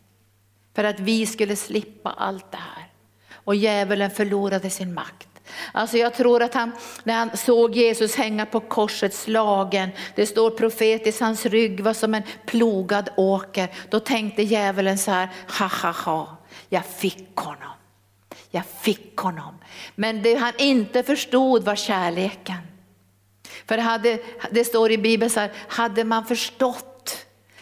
För 0.75 0.83
att 0.83 0.99
vi 0.99 1.25
skulle 1.25 1.55
slippa 1.55 2.09
allt 2.09 2.51
det 2.51 2.57
här. 2.57 2.87
Och 3.33 3.55
djävulen 3.55 4.11
förlorade 4.11 4.69
sin 4.69 4.93
makt. 4.93 5.27
Alltså 5.71 5.97
jag 5.97 6.13
tror 6.13 6.41
att 6.41 6.53
han, 6.53 6.71
när 7.03 7.13
han 7.13 7.37
såg 7.37 7.75
Jesus 7.75 8.15
hänga 8.15 8.45
på 8.45 8.59
korset 8.59 9.13
slagen, 9.13 9.89
det 10.15 10.25
står 10.25 10.51
profetiskt, 10.51 11.21
hans 11.21 11.45
rygg 11.45 11.81
var 11.81 11.93
som 11.93 12.13
en 12.13 12.23
plogad 12.45 13.09
åker. 13.17 13.69
Då 13.89 13.99
tänkte 13.99 14.43
djävulen 14.43 14.97
så 14.97 15.11
här, 15.11 15.29
ha 15.59 15.67
ha 15.67 15.91
ha, 15.91 16.37
jag 16.69 16.85
fick 16.85 17.35
honom. 17.35 17.71
Jag 18.51 18.65
fick 18.65 19.17
honom. 19.17 19.57
Men 19.95 20.23
det 20.23 20.35
han 20.35 20.53
inte 20.57 21.03
förstod 21.03 21.63
var 21.63 21.75
kärleken. 21.75 22.57
För 23.65 23.77
hade, 23.77 24.19
det 24.51 24.65
står 24.65 24.91
i 24.91 24.97
Bibeln 24.97 25.29
så 25.29 25.39
här, 25.39 25.51
hade 25.67 26.03
man 26.03 26.25
förstått 26.25 26.90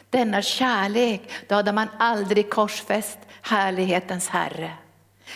denna 0.10 0.42
kärlek, 0.42 1.22
då 1.48 1.56
hade 1.56 1.72
man 1.72 1.88
aldrig 2.00 2.50
korsfäst 2.50 3.20
härlighetens 3.42 4.30
Herre. 4.30 4.72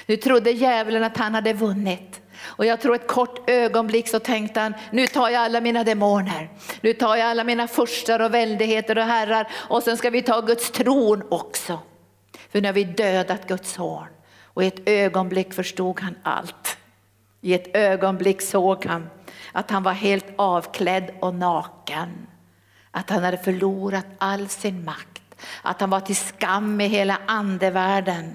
Nu 0.06 0.18
trodde 0.18 0.52
djävulen 0.52 1.04
att 1.04 1.18
han 1.18 1.36
hade 1.36 1.54
vunnit. 1.54 2.22
Och 2.42 2.66
jag 2.66 2.82
tror 2.82 2.96
ett 2.96 3.08
kort 3.08 3.50
ögonblick 3.50 4.08
så 4.08 4.20
tänkte 4.20 4.60
han, 4.60 4.74
nu 4.92 5.08
tar 5.08 5.30
jag 5.30 5.42
alla 5.42 5.62
mina 5.62 5.84
demoner, 5.84 6.50
nu 6.82 6.94
tar 6.94 7.16
jag 7.16 7.28
alla 7.28 7.44
mina 7.44 7.68
furstar 7.68 8.20
och 8.20 8.34
väldigheter 8.34 8.98
och 8.98 9.04
herrar 9.04 9.48
och 9.54 9.84
sen 9.84 9.98
ska 9.98 10.10
vi 10.10 10.22
ta 10.22 10.42
Guds 10.42 10.72
tron 10.72 11.24
också. 11.30 11.80
För 12.52 12.62
nu 12.62 12.68
har 12.68 12.74
vi 12.74 12.84
dödat 12.84 13.48
Guds 13.48 13.72
son. 13.72 14.08
Och 14.44 14.64
i 14.64 14.68
ett 14.68 14.90
ögonblick 14.90 15.54
förstod 15.54 16.00
han 16.00 16.16
allt. 16.24 16.78
I 17.42 17.54
ett 17.54 17.76
ögonblick 17.76 18.42
såg 18.42 18.86
han 18.86 19.10
att 19.52 19.72
han 19.72 19.84
var 19.84 19.92
helt 19.92 20.26
avklädd 20.36 21.12
och 21.20 21.36
naken. 21.36 22.28
Att 22.96 23.10
han 23.10 23.24
hade 23.24 23.38
förlorat 23.38 24.06
all 24.18 24.50
sin 24.50 24.86
makt. 24.86 25.22
Att 25.62 25.82
han 25.82 25.90
var 25.90 26.00
till 26.00 26.16
skam 26.16 26.82
i 26.82 26.88
hela 26.88 27.18
andevärlden. 27.26 28.34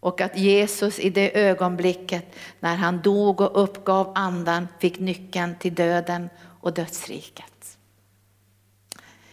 Och 0.00 0.20
att 0.20 0.38
Jesus 0.38 0.98
i 0.98 1.10
det 1.10 1.38
ögonblicket 1.38 2.34
när 2.60 2.76
han 2.76 3.00
dog 3.00 3.40
och 3.40 3.62
uppgav 3.62 4.12
andan 4.14 4.68
fick 4.78 4.98
nyckeln 4.98 5.54
till 5.58 5.74
döden 5.74 6.30
och 6.60 6.74
dödsriket. 6.74 7.78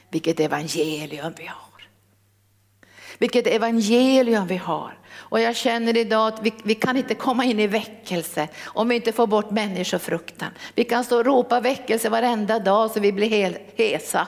Vilket 0.10 0.40
evangelium 0.40 1.34
vi 1.38 1.46
har. 1.46 1.88
Vilket 3.18 3.48
evangelium 3.48 4.48
vi 4.48 4.58
har. 4.58 4.98
Och 5.30 5.40
jag 5.40 5.56
känner 5.56 5.98
idag 5.98 6.28
att 6.28 6.40
vi, 6.44 6.54
vi, 6.64 6.76
kan 6.76 6.98
inte 6.98 7.16
komma 7.16 7.46
in 7.46 7.60
i 7.60 7.68
väckelse 7.68 8.48
om 8.64 8.90
vi 8.90 8.96
inte 8.96 9.12
får 9.12 9.28
bort 9.28 9.52
människofruktan. 9.52 10.50
Vi 10.76 10.84
kan 10.84 11.04
stå 11.04 11.18
och 11.18 11.26
ropa 11.26 11.60
väckelse 11.60 12.10
varenda 12.10 12.60
dag 12.60 12.92
så 12.92 13.00
vi 13.00 13.12
blir 13.12 13.30
hel, 13.30 13.58
hesa. 13.76 14.28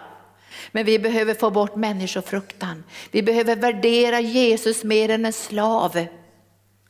Men 0.72 0.86
vi 0.86 1.00
behöver 1.00 1.34
få 1.34 1.50
bort 1.50 1.76
människofruktan. 1.76 2.84
Vi 3.12 3.24
behöver 3.24 3.56
värdera 3.56 4.20
Jesus 4.20 4.84
mer 4.84 5.10
än 5.10 5.26
en 5.26 5.34
slav. 5.34 6.06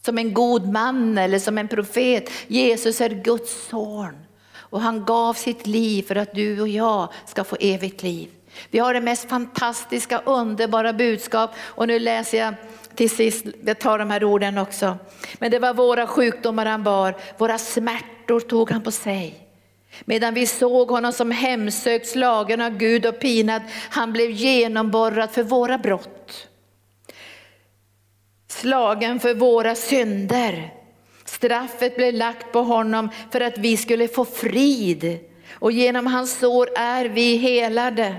Som 0.05 0.18
en 0.18 0.34
god 0.34 0.68
man 0.68 1.18
eller 1.18 1.39
som 1.39 1.58
en 1.58 1.68
profet. 1.68 2.30
Jesus 2.47 3.01
är 3.01 3.10
Guds 3.10 3.68
son. 3.70 4.18
Och 4.70 4.82
han 4.82 5.05
gav 5.05 5.34
sitt 5.34 5.68
liv 5.68 6.03
för 6.03 6.16
att 6.16 6.34
du 6.34 6.62
och 6.62 6.68
jag 6.68 7.10
ska 7.26 7.43
få 7.43 7.58
evigt 7.60 8.03
liv. 8.03 8.30
Vi 8.72 8.80
har 8.80 8.93
det 8.93 9.01
mest 9.01 9.30
fantastiska, 9.30 10.22
underbara 10.26 10.93
budskap 10.93 11.51
och 11.60 11.88
nu 11.88 11.99
läser 11.99 12.38
jag 12.38 12.53
till 12.98 13.10
sist, 13.10 13.45
jag 13.66 13.80
tar 13.80 14.00
de 14.00 14.10
här 14.10 14.24
orden 14.24 14.58
också. 14.58 14.98
Men 15.39 15.52
det 15.52 15.60
var 15.60 15.74
våra 15.74 16.08
sjukdomar 16.08 16.66
han 16.66 16.84
bar, 16.84 17.16
våra 17.38 17.58
smärtor 17.58 18.39
tog 18.39 18.72
han 18.72 18.82
på 18.82 18.91
sig. 18.91 19.48
Medan 20.06 20.34
vi 20.34 20.48
såg 20.48 20.89
honom 20.89 21.14
som 21.14 21.32
hemsökt, 21.32 22.08
slagen 22.08 22.62
av 22.62 22.78
Gud 22.78 23.06
och 23.06 23.20
pinad, 23.20 23.62
han 23.89 24.14
blev 24.14 24.32
genomborrad 24.32 25.32
för 25.32 25.43
våra 25.43 25.78
brott. 25.78 26.48
Slagen 28.48 29.20
för 29.20 29.34
våra 29.34 29.76
synder. 29.76 30.74
Straffet 31.26 31.95
blev 31.95 32.14
lagt 32.14 32.52
på 32.52 32.62
honom 32.62 33.10
för 33.32 33.41
att 33.41 33.58
vi 33.58 33.78
skulle 33.78 34.08
få 34.08 34.26
frid 34.26 35.20
och 35.52 35.72
genom 35.72 36.08
hans 36.08 36.39
sår 36.39 36.70
är 36.78 37.06
vi 37.06 37.38
helade. 37.38 38.16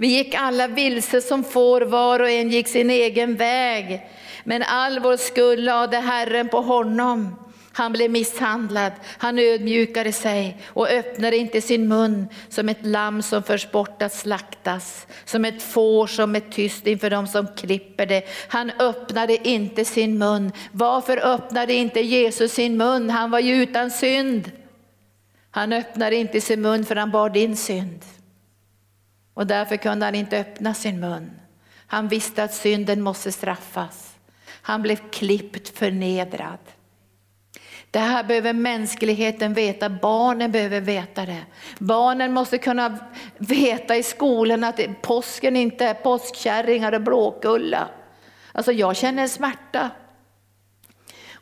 Vi 0.00 0.06
gick 0.06 0.34
alla 0.34 0.68
vilse 0.68 1.20
som 1.20 1.44
får, 1.44 1.80
var 1.80 2.20
och 2.20 2.30
en 2.30 2.50
gick 2.50 2.68
sin 2.68 2.90
egen 2.90 3.36
väg. 3.36 4.06
Men 4.44 4.62
all 4.62 4.98
vår 4.98 5.16
skuld 5.16 5.64
lade 5.64 5.96
Herren 5.96 6.48
på 6.48 6.60
honom. 6.60 7.36
Han 7.72 7.92
blev 7.92 8.10
misshandlad, 8.10 8.92
han 9.18 9.38
ödmjukade 9.38 10.12
sig 10.12 10.62
och 10.66 10.88
öppnade 10.88 11.36
inte 11.36 11.60
sin 11.60 11.88
mun 11.88 12.28
som 12.48 12.68
ett 12.68 12.86
lamm 12.86 13.22
som 13.22 13.42
förs 13.42 13.70
bort 13.70 14.02
att 14.02 14.12
slaktas, 14.14 15.06
som 15.24 15.44
ett 15.44 15.62
får 15.62 16.06
som 16.06 16.34
är 16.34 16.40
tyst 16.40 16.86
inför 16.86 17.10
dem 17.10 17.26
som 17.26 17.46
klipper 17.56 18.06
det. 18.06 18.22
Han 18.48 18.70
öppnade 18.78 19.48
inte 19.48 19.84
sin 19.84 20.18
mun. 20.18 20.52
Varför 20.72 21.26
öppnade 21.26 21.74
inte 21.74 22.00
Jesus 22.00 22.52
sin 22.52 22.76
mun? 22.76 23.10
Han 23.10 23.30
var 23.30 23.40
ju 23.40 23.62
utan 23.62 23.90
synd. 23.90 24.52
Han 25.50 25.72
öppnade 25.72 26.16
inte 26.16 26.40
sin 26.40 26.62
mun 26.62 26.84
för 26.84 26.96
han 26.96 27.10
bar 27.10 27.30
din 27.30 27.56
synd. 27.56 28.04
Och 29.38 29.46
därför 29.46 29.76
kunde 29.76 30.04
han 30.04 30.14
inte 30.14 30.38
öppna 30.38 30.74
sin 30.74 31.00
mun. 31.00 31.30
Han 31.86 32.08
visste 32.08 32.44
att 32.44 32.54
synden 32.54 33.02
måste 33.02 33.32
straffas. 33.32 34.14
Han 34.62 34.82
blev 34.82 34.96
klippt 35.10 35.78
förnedrad. 35.78 36.58
Det 37.90 37.98
här 37.98 38.24
behöver 38.24 38.52
mänskligheten 38.52 39.54
veta, 39.54 39.88
barnen 39.88 40.52
behöver 40.52 40.80
veta 40.80 41.26
det. 41.26 41.42
Barnen 41.78 42.32
måste 42.32 42.58
kunna 42.58 42.98
veta 43.38 43.96
i 43.96 44.02
skolan 44.02 44.64
att 44.64 44.80
påsken 45.02 45.56
inte 45.56 45.86
är 45.86 45.94
påskkärringar 45.94 46.92
och 46.92 47.02
blåkulla. 47.02 47.88
Alltså 48.52 48.72
jag 48.72 48.96
känner 48.96 49.26
smärta. 49.26 49.90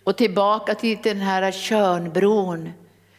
Och 0.05 0.17
tillbaka 0.17 0.75
till 0.75 0.99
den 1.03 1.21
här 1.21 1.53
Körnbron. 1.53 2.73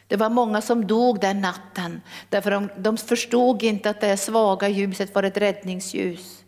Det 0.08 0.16
var 0.16 0.30
många 0.30 0.62
som 0.62 0.88
dog 0.88 1.20
den 1.20 1.42
natten 1.42 2.02
därför 2.30 2.52
de, 2.52 2.70
de 2.78 2.98
förstod 2.98 3.64
inte 3.64 3.90
att 3.90 4.02
det 4.02 4.18
svaga 4.18 4.68
ljuset 4.68 5.16
var 5.16 5.24
ett 5.24 5.38
räddningsljus. 5.38 6.44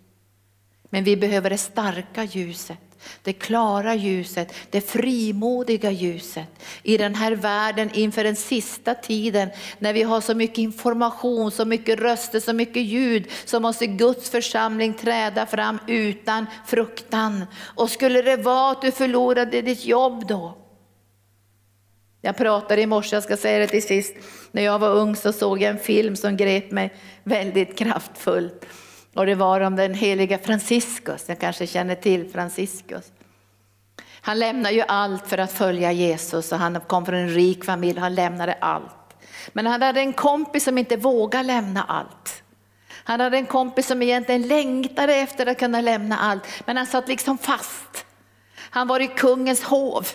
Men 0.89 1.03
vi 1.03 1.17
behöver 1.17 1.49
det 1.49 1.57
starka 1.57 2.23
ljuset. 2.23 2.77
det 3.23 3.33
klara 3.33 3.95
ljuset, 3.95 4.53
det 4.69 4.81
frimodiga 4.81 5.91
ljuset 5.91 6.47
i 6.83 6.97
den 6.97 7.15
här 7.15 7.31
världen 7.31 7.89
inför 7.93 8.23
den 8.23 8.35
sista 8.35 8.95
tiden 8.95 9.49
när 9.79 9.93
vi 9.93 10.03
har 10.03 10.21
så 10.21 10.35
mycket 10.35 10.57
information, 10.57 11.51
så 11.51 11.65
mycket 11.65 11.99
röster, 11.99 12.39
så 12.39 12.53
mycket 12.53 12.83
ljud 12.83 13.27
så 13.45 13.59
måste 13.59 13.87
Guds 13.87 14.29
församling 14.29 14.93
träda 14.93 15.45
fram 15.45 15.79
utan 15.87 16.45
fruktan. 16.65 17.45
Och 17.75 17.89
skulle 17.89 18.21
det 18.21 18.37
vara 18.37 18.71
att 18.71 18.81
du 18.81 18.91
förlorade 18.91 19.61
ditt 19.61 19.85
jobb 19.85 20.27
då? 20.27 20.57
Jag 22.21 22.37
pratade 22.37 22.81
i 22.81 22.85
morse, 22.85 23.15
jag 23.15 23.23
ska 23.23 23.37
säga 23.37 23.59
det 23.59 23.67
till 23.67 23.87
sist, 23.87 24.15
när 24.51 24.61
jag 24.61 24.79
var 24.79 24.89
ung 24.89 25.15
så 25.15 25.33
såg 25.33 25.61
jag 25.61 25.69
en 25.69 25.79
film 25.79 26.15
som 26.15 26.37
grep 26.37 26.71
mig 26.71 26.93
väldigt 27.23 27.77
kraftfullt. 27.77 28.65
Och 29.13 29.25
det 29.25 29.35
var 29.35 29.61
om 29.61 29.75
den 29.75 29.93
heliga 29.93 30.37
Franciscus, 30.37 31.25
jag 31.27 31.39
kanske 31.39 31.67
känner 31.67 31.95
till 31.95 32.31
Franciscus. 32.31 33.11
Han 34.21 34.39
lämnade 34.39 34.75
ju 34.75 34.83
allt 34.87 35.27
för 35.27 35.37
att 35.37 35.51
följa 35.51 35.91
Jesus 35.91 36.51
och 36.51 36.59
han 36.59 36.79
kom 36.87 37.05
från 37.05 37.15
en 37.15 37.29
rik 37.29 37.65
familj, 37.65 37.99
han 37.99 38.15
lämnade 38.15 38.53
allt. 38.53 39.15
Men 39.53 39.67
han 39.67 39.81
hade 39.81 39.99
en 39.99 40.13
kompis 40.13 40.63
som 40.63 40.77
inte 40.77 40.97
vågade 40.97 41.43
lämna 41.43 41.83
allt. 41.83 42.43
Han 43.03 43.19
hade 43.19 43.37
en 43.37 43.45
kompis 43.45 43.87
som 43.87 44.01
egentligen 44.01 44.47
längtade 44.47 45.15
efter 45.15 45.45
att 45.45 45.59
kunna 45.59 45.81
lämna 45.81 46.17
allt, 46.17 46.43
men 46.65 46.77
han 46.77 46.85
satt 46.85 47.07
liksom 47.07 47.37
fast. 47.37 48.05
Han 48.55 48.87
var 48.87 48.99
i 48.99 49.07
kungens 49.07 49.63
hov. 49.63 50.07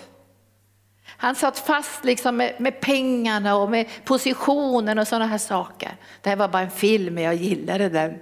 Han 1.17 1.35
satt 1.35 1.59
fast 1.59 2.05
liksom 2.05 2.37
med, 2.37 2.55
med, 2.59 2.81
pengarna 2.81 3.57
och 3.57 3.71
med 3.71 3.87
positionen 4.05 4.99
och 4.99 5.09
sådana 5.09 5.27
här 5.27 5.39
saker. 5.39 5.97
Det 6.21 6.29
här 6.29 6.37
var 6.37 6.49
bara 6.49 6.63
en 6.63 6.71
film, 6.71 7.15
men 7.15 7.25
jag 7.25 7.35
gillade 7.35 7.89
den. 7.89 8.19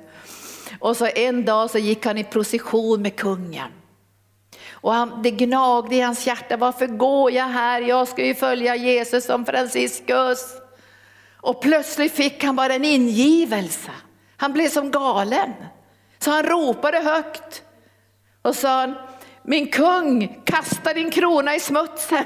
Och 0.78 0.96
så 0.96 1.06
en 1.06 1.44
dag 1.44 1.70
så 1.70 1.78
gick 1.78 2.06
han 2.06 2.18
i 2.18 2.24
procession 2.24 3.02
med 3.02 3.16
kungen. 3.16 3.68
Och 4.70 4.92
han, 4.92 5.22
det 5.22 5.30
gnagde 5.30 5.96
i 5.96 6.00
hans 6.00 6.26
hjärta, 6.26 6.56
varför 6.56 6.86
går 6.86 7.30
jag 7.30 7.44
här? 7.44 7.80
Jag 7.80 8.08
ska 8.08 8.26
ju 8.26 8.34
följa 8.34 8.76
Jesus 8.76 9.24
som 9.24 9.46
Franciscus. 9.46 10.56
Och 11.36 11.62
plötsligt 11.62 12.12
fick 12.12 12.44
han 12.44 12.56
bara 12.56 12.74
en 12.74 12.84
ingivelse. 12.84 13.90
Han 14.36 14.52
blev 14.52 14.68
som 14.68 14.90
galen. 14.90 15.54
Så 16.18 16.30
han 16.30 16.42
ropade 16.42 16.98
högt 16.98 17.62
och 18.42 18.56
sa, 18.56 18.94
min 19.42 19.70
kung, 19.70 20.40
kasta 20.44 20.94
din 20.94 21.10
krona 21.10 21.54
i 21.54 21.60
smutsen. 21.60 22.24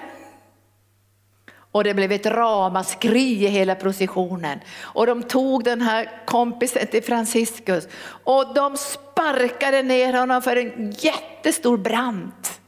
Och 1.77 1.85
det 1.85 1.95
blev 1.95 2.13
ett 2.13 2.27
ramaskri 2.27 3.45
i 3.45 3.47
hela 3.47 3.75
processionen. 3.75 4.61
Och 4.81 5.07
de 5.07 5.23
tog 5.23 5.65
den 5.65 5.81
här 5.81 6.23
kompisen 6.27 6.87
till 6.87 7.03
Franciscus 7.03 7.89
och 8.25 8.55
de 8.55 8.77
sparkade 8.77 9.83
ner 9.83 10.13
honom 10.13 10.43
för 10.43 10.57
en 10.57 10.91
jättestor 10.91 11.77
brant. 11.77 12.61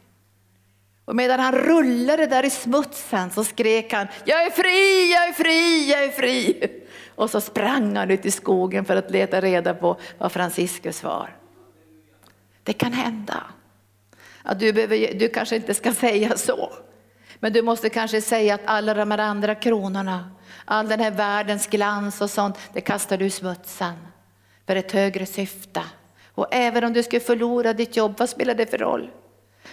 Och 1.05 1.15
medan 1.15 1.39
han 1.39 1.55
rullade 1.55 2.25
där 2.25 2.45
i 2.45 2.49
smutsen 2.49 3.31
så 3.31 3.43
skrek 3.43 3.93
han, 3.93 4.07
jag 4.25 4.43
är 4.43 4.49
fri, 4.49 5.11
jag 5.13 5.27
är 5.27 5.33
fri, 5.33 5.91
jag 5.91 6.03
är 6.03 6.11
fri. 6.11 6.69
Och 7.15 7.29
så 7.29 7.41
sprang 7.41 7.95
han 7.95 8.11
ut 8.11 8.25
i 8.25 8.31
skogen 8.31 8.85
för 8.85 8.95
att 8.95 9.11
leta 9.11 9.41
reda 9.41 9.73
på 9.73 9.97
vad 10.17 10.31
Franciscus 10.31 11.03
var. 11.03 11.35
Det 12.63 12.73
kan 12.73 12.93
hända. 12.93 13.43
Att 14.43 14.59
du, 14.59 14.73
behöver, 14.73 15.13
du 15.13 15.29
kanske 15.29 15.55
inte 15.55 15.73
ska 15.73 15.93
säga 15.93 16.37
så. 16.37 16.69
Men 17.39 17.53
du 17.53 17.61
måste 17.61 17.89
kanske 17.89 18.21
säga 18.21 18.55
att 18.55 18.61
alla 18.65 18.93
de 18.93 19.11
här 19.11 19.17
andra 19.17 19.55
kronorna, 19.55 20.31
all 20.65 20.87
den 20.87 20.99
här 20.99 21.11
världens 21.11 21.67
glans 21.67 22.21
och 22.21 22.29
sånt, 22.29 22.57
det 22.73 22.81
kastar 22.81 23.17
du 23.17 23.25
i 23.25 23.29
smutsen 23.29 23.93
för 24.67 24.75
ett 24.75 24.91
högre 24.91 25.25
syfte. 25.25 25.81
Och 26.33 26.47
även 26.51 26.83
om 26.83 26.93
du 26.93 27.03
skulle 27.03 27.19
förlora 27.19 27.73
ditt 27.73 27.95
jobb, 27.95 28.15
vad 28.17 28.29
spelar 28.29 28.55
det 28.55 28.65
för 28.65 28.77
roll? 28.77 29.09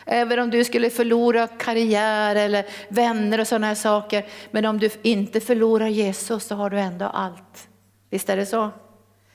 Även 0.05 0.39
om 0.39 0.51
du 0.51 0.64
skulle 0.64 0.91
förlora 0.91 1.47
karriär 1.47 2.37
eller 2.37 2.67
vänner 2.89 3.41
och 3.41 3.47
sådana 3.47 3.67
här 3.67 3.75
saker. 3.75 4.27
Men 4.51 4.64
om 4.64 4.79
du 4.79 4.91
inte 5.03 5.41
förlorar 5.41 5.87
Jesus 5.87 6.45
så 6.45 6.55
har 6.55 6.71
du 6.71 6.81
ändå 6.81 7.05
allt. 7.05 7.69
Visst 8.11 8.29
är 8.29 8.37
det 8.37 8.47
så? 8.47 8.71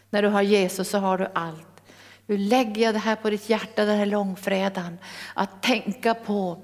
När 0.09 0.21
du 0.21 0.27
har 0.27 0.41
Jesus 0.41 0.89
så 0.89 0.97
har 0.97 1.17
du 1.17 1.27
allt. 1.33 1.83
Nu 2.25 2.37
lägger 2.37 2.81
jag 2.81 2.95
det 2.95 2.99
här 2.99 3.15
på 3.15 3.29
ditt 3.29 3.49
hjärta 3.49 3.85
den 3.85 3.97
här 3.97 4.05
långfredagen. 4.05 4.97
Att 5.33 5.63
tänka 5.63 6.13
på 6.13 6.63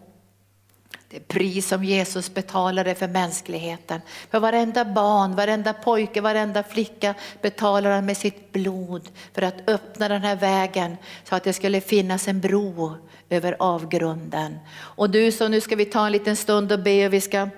det 1.09 1.27
pris 1.27 1.67
som 1.67 1.83
Jesus 1.83 2.33
betalade 2.33 2.95
för 2.95 3.07
mänskligheten. 3.07 4.01
För 4.31 4.39
varenda 4.39 4.85
barn, 4.85 5.35
varenda 5.35 5.73
pojke, 5.73 6.21
varenda 6.21 6.63
flicka 6.63 7.15
betalar 7.41 7.91
han 7.91 8.05
med 8.05 8.17
sitt 8.17 8.51
blod 8.51 9.09
för 9.33 9.41
att 9.41 9.69
öppna 9.69 10.07
den 10.07 10.21
här 10.21 10.35
vägen 10.35 10.97
så 11.23 11.35
att 11.35 11.43
det 11.43 11.53
skulle 11.53 11.81
finnas 11.81 12.27
en 12.27 12.41
bro 12.41 12.93
över 13.29 13.55
avgrunden. 13.59 14.57
Och 14.79 15.09
du, 15.09 15.31
så 15.31 15.47
nu 15.47 15.61
ska 15.61 15.75
vi 15.75 15.85
ta 15.85 16.05
en 16.05 16.11
liten 16.11 16.35
stund 16.35 16.71
och 16.71 16.79
be 16.79 17.05
och 17.05 17.13
vi 17.13 17.21
ska 17.21 17.49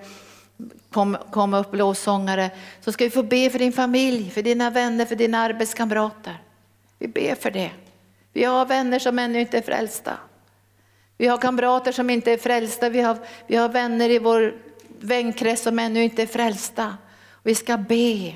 komma 1.30 1.58
upp 1.58 1.74
lovsångare. 1.74 2.50
Så 2.80 2.92
ska 2.92 3.04
vi 3.04 3.10
få 3.10 3.22
be 3.22 3.50
för 3.50 3.58
din 3.58 3.72
familj, 3.72 4.30
för 4.30 4.42
dina 4.42 4.70
vänner, 4.70 5.04
för 5.04 5.16
dina 5.16 5.38
arbetskamrater. 5.38 6.42
Vi 6.98 7.08
ber 7.08 7.34
för 7.34 7.50
det. 7.50 7.70
Vi 8.32 8.44
har 8.44 8.66
vänner 8.66 8.98
som 8.98 9.18
ännu 9.18 9.40
inte 9.40 9.58
är 9.58 9.62
frälsta. 9.62 10.12
Vi 11.20 11.26
har 11.26 11.38
kamrater 11.38 11.92
som 11.92 12.10
inte 12.10 12.32
är 12.32 12.38
frälsta, 12.38 12.88
vi 12.88 13.00
har, 13.00 13.18
vi 13.46 13.56
har 13.56 13.68
vänner 13.68 14.10
i 14.10 14.18
vår 14.18 14.54
vänkrets 15.00 15.62
som 15.62 15.78
ännu 15.78 16.04
inte 16.04 16.22
är 16.22 16.26
frälsta. 16.26 16.96
Vi 17.42 17.54
ska 17.54 17.76
be 17.76 18.34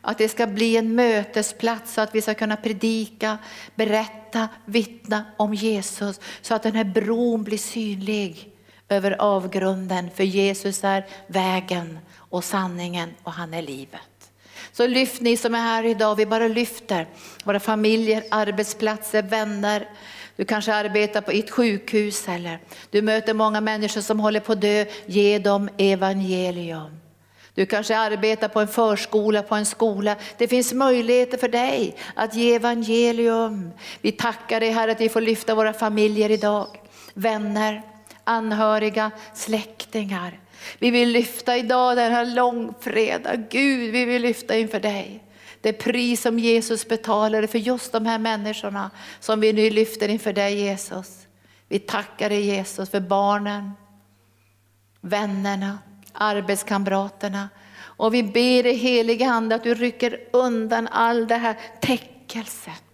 att 0.00 0.18
det 0.18 0.28
ska 0.28 0.46
bli 0.46 0.76
en 0.76 0.94
mötesplats 0.94 1.94
så 1.94 2.00
att 2.00 2.14
vi 2.14 2.22
ska 2.22 2.34
kunna 2.34 2.56
predika, 2.56 3.38
berätta, 3.74 4.48
vittna 4.64 5.24
om 5.36 5.54
Jesus 5.54 6.20
så 6.42 6.54
att 6.54 6.62
den 6.62 6.74
här 6.74 6.84
bron 6.84 7.44
blir 7.44 7.58
synlig 7.58 8.50
över 8.88 9.16
avgrunden. 9.18 10.10
För 10.14 10.24
Jesus 10.24 10.84
är 10.84 11.06
vägen 11.26 11.98
och 12.16 12.44
sanningen 12.44 13.10
och 13.22 13.32
han 13.32 13.54
är 13.54 13.62
livet. 13.62 14.30
Så 14.72 14.86
lyft 14.86 15.20
ni 15.20 15.36
som 15.36 15.54
är 15.54 15.60
här 15.60 15.84
idag, 15.84 16.16
vi 16.16 16.26
bara 16.26 16.48
lyfter 16.48 17.06
våra 17.44 17.60
familjer, 17.60 18.24
arbetsplatser, 18.30 19.22
vänner, 19.22 19.88
du 20.36 20.44
kanske 20.44 20.74
arbetar 20.74 21.20
på 21.20 21.30
ett 21.30 21.50
sjukhus 21.50 22.28
eller 22.28 22.58
du 22.90 23.02
möter 23.02 23.34
många 23.34 23.60
människor 23.60 24.00
som 24.00 24.20
håller 24.20 24.40
på 24.40 24.52
att 24.52 24.60
dö. 24.60 24.84
Ge 25.06 25.38
dem 25.38 25.68
evangelium. 25.78 27.02
Du 27.54 27.66
kanske 27.66 27.96
arbetar 27.96 28.48
på 28.48 28.60
en 28.60 28.68
förskola, 28.68 29.42
på 29.42 29.54
en 29.54 29.66
skola. 29.66 30.16
Det 30.38 30.48
finns 30.48 30.72
möjligheter 30.72 31.38
för 31.38 31.48
dig 31.48 31.96
att 32.14 32.34
ge 32.34 32.54
evangelium. 32.54 33.70
Vi 34.00 34.12
tackar 34.12 34.60
dig 34.60 34.70
Herre 34.70 34.92
att 34.92 35.00
vi 35.00 35.08
får 35.08 35.20
lyfta 35.20 35.54
våra 35.54 35.72
familjer 35.72 36.30
idag. 36.30 36.66
Vänner, 37.14 37.82
anhöriga, 38.24 39.10
släktingar. 39.34 40.40
Vi 40.78 40.90
vill 40.90 41.08
lyfta 41.08 41.56
idag 41.56 41.96
den 41.96 42.12
här 42.12 42.24
långfredag. 42.24 43.44
Gud, 43.50 43.92
vi 43.92 44.04
vill 44.04 44.22
lyfta 44.22 44.56
inför 44.56 44.80
dig. 44.80 45.22
Det 45.62 45.72
pris 45.72 46.22
som 46.22 46.38
Jesus 46.38 46.88
betalade 46.88 47.46
för 47.46 47.58
just 47.58 47.92
de 47.92 48.06
här 48.06 48.18
människorna 48.18 48.90
som 49.20 49.40
vi 49.40 49.52
nu 49.52 49.70
lyfter 49.70 50.08
inför 50.08 50.32
dig 50.32 50.60
Jesus. 50.60 51.26
Vi 51.68 51.78
tackar 51.78 52.28
dig 52.28 52.40
Jesus 52.40 52.90
för 52.90 53.00
barnen, 53.00 53.72
vännerna, 55.00 55.78
arbetskamraterna. 56.12 57.48
Och 57.78 58.14
vi 58.14 58.22
ber 58.22 58.62
dig 58.62 58.74
helige 58.74 59.30
Ande 59.30 59.54
att 59.54 59.62
du 59.62 59.74
rycker 59.74 60.20
undan 60.32 60.88
all 60.88 61.26
det 61.26 61.36
här 61.36 61.56
täckelset, 61.80 62.84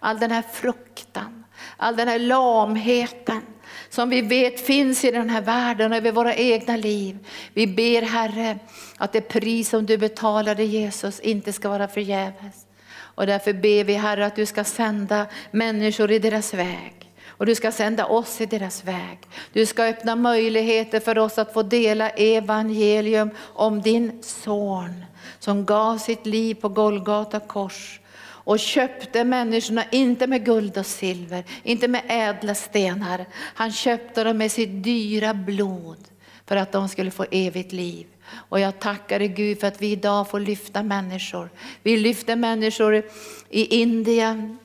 all 0.00 0.18
den 0.18 0.30
här 0.30 0.42
fruktan, 0.52 1.33
all 1.76 1.96
den 1.96 2.08
här 2.08 2.18
lamheten 2.18 3.42
som 3.88 4.10
vi 4.10 4.20
vet 4.20 4.60
finns 4.60 5.04
i 5.04 5.10
den 5.10 5.30
här 5.30 5.40
världen 5.40 5.92
och 5.92 5.98
över 5.98 6.12
våra 6.12 6.34
egna 6.34 6.76
liv. 6.76 7.18
Vi 7.52 7.66
ber 7.66 8.02
Herre 8.02 8.58
att 8.96 9.12
det 9.12 9.20
pris 9.20 9.68
som 9.68 9.86
du 9.86 9.98
betalade 9.98 10.64
Jesus 10.64 11.20
inte 11.20 11.52
ska 11.52 11.68
vara 11.68 11.88
förgäves. 11.88 12.66
Och 12.96 13.26
därför 13.26 13.52
ber 13.52 13.84
vi 13.84 13.94
Herre 13.94 14.26
att 14.26 14.36
du 14.36 14.46
ska 14.46 14.64
sända 14.64 15.26
människor 15.50 16.10
i 16.10 16.18
deras 16.18 16.54
väg. 16.54 16.94
Och 17.28 17.46
du 17.46 17.54
ska 17.54 17.72
sända 17.72 18.06
oss 18.06 18.40
i 18.40 18.46
deras 18.46 18.84
väg. 18.84 19.18
Du 19.52 19.66
ska 19.66 19.84
öppna 19.84 20.16
möjligheter 20.16 21.00
för 21.00 21.18
oss 21.18 21.38
att 21.38 21.52
få 21.52 21.62
dela 21.62 22.10
evangelium 22.10 23.30
om 23.38 23.82
din 23.82 24.22
son 24.22 25.04
som 25.38 25.64
gav 25.64 25.98
sitt 25.98 26.26
liv 26.26 26.54
på 26.54 26.68
Golgata 26.68 27.40
kors 27.40 28.00
och 28.44 28.58
köpte 28.58 29.24
människorna, 29.24 29.84
inte 29.90 30.26
med 30.26 30.44
guld 30.44 30.78
och 30.78 30.86
silver, 30.86 31.44
inte 31.62 31.88
med 31.88 32.02
ädla 32.08 32.54
stenar. 32.54 33.26
Han 33.32 33.72
köpte 33.72 34.24
dem 34.24 34.38
med 34.38 34.52
sitt 34.52 34.84
dyra 34.84 35.34
blod 35.34 36.08
för 36.46 36.56
att 36.56 36.72
de 36.72 36.88
skulle 36.88 37.10
få 37.10 37.24
evigt 37.30 37.72
liv. 37.72 38.06
Och 38.48 38.60
jag 38.60 38.78
tackar 38.78 39.18
dig 39.18 39.28
Gud 39.28 39.60
för 39.60 39.66
att 39.66 39.82
vi 39.82 39.92
idag 39.92 40.30
får 40.30 40.40
lyfta 40.40 40.82
människor. 40.82 41.50
Vi 41.82 41.96
lyfter 41.96 42.36
människor 42.36 43.02
i 43.50 43.80
Indien, 43.80 44.58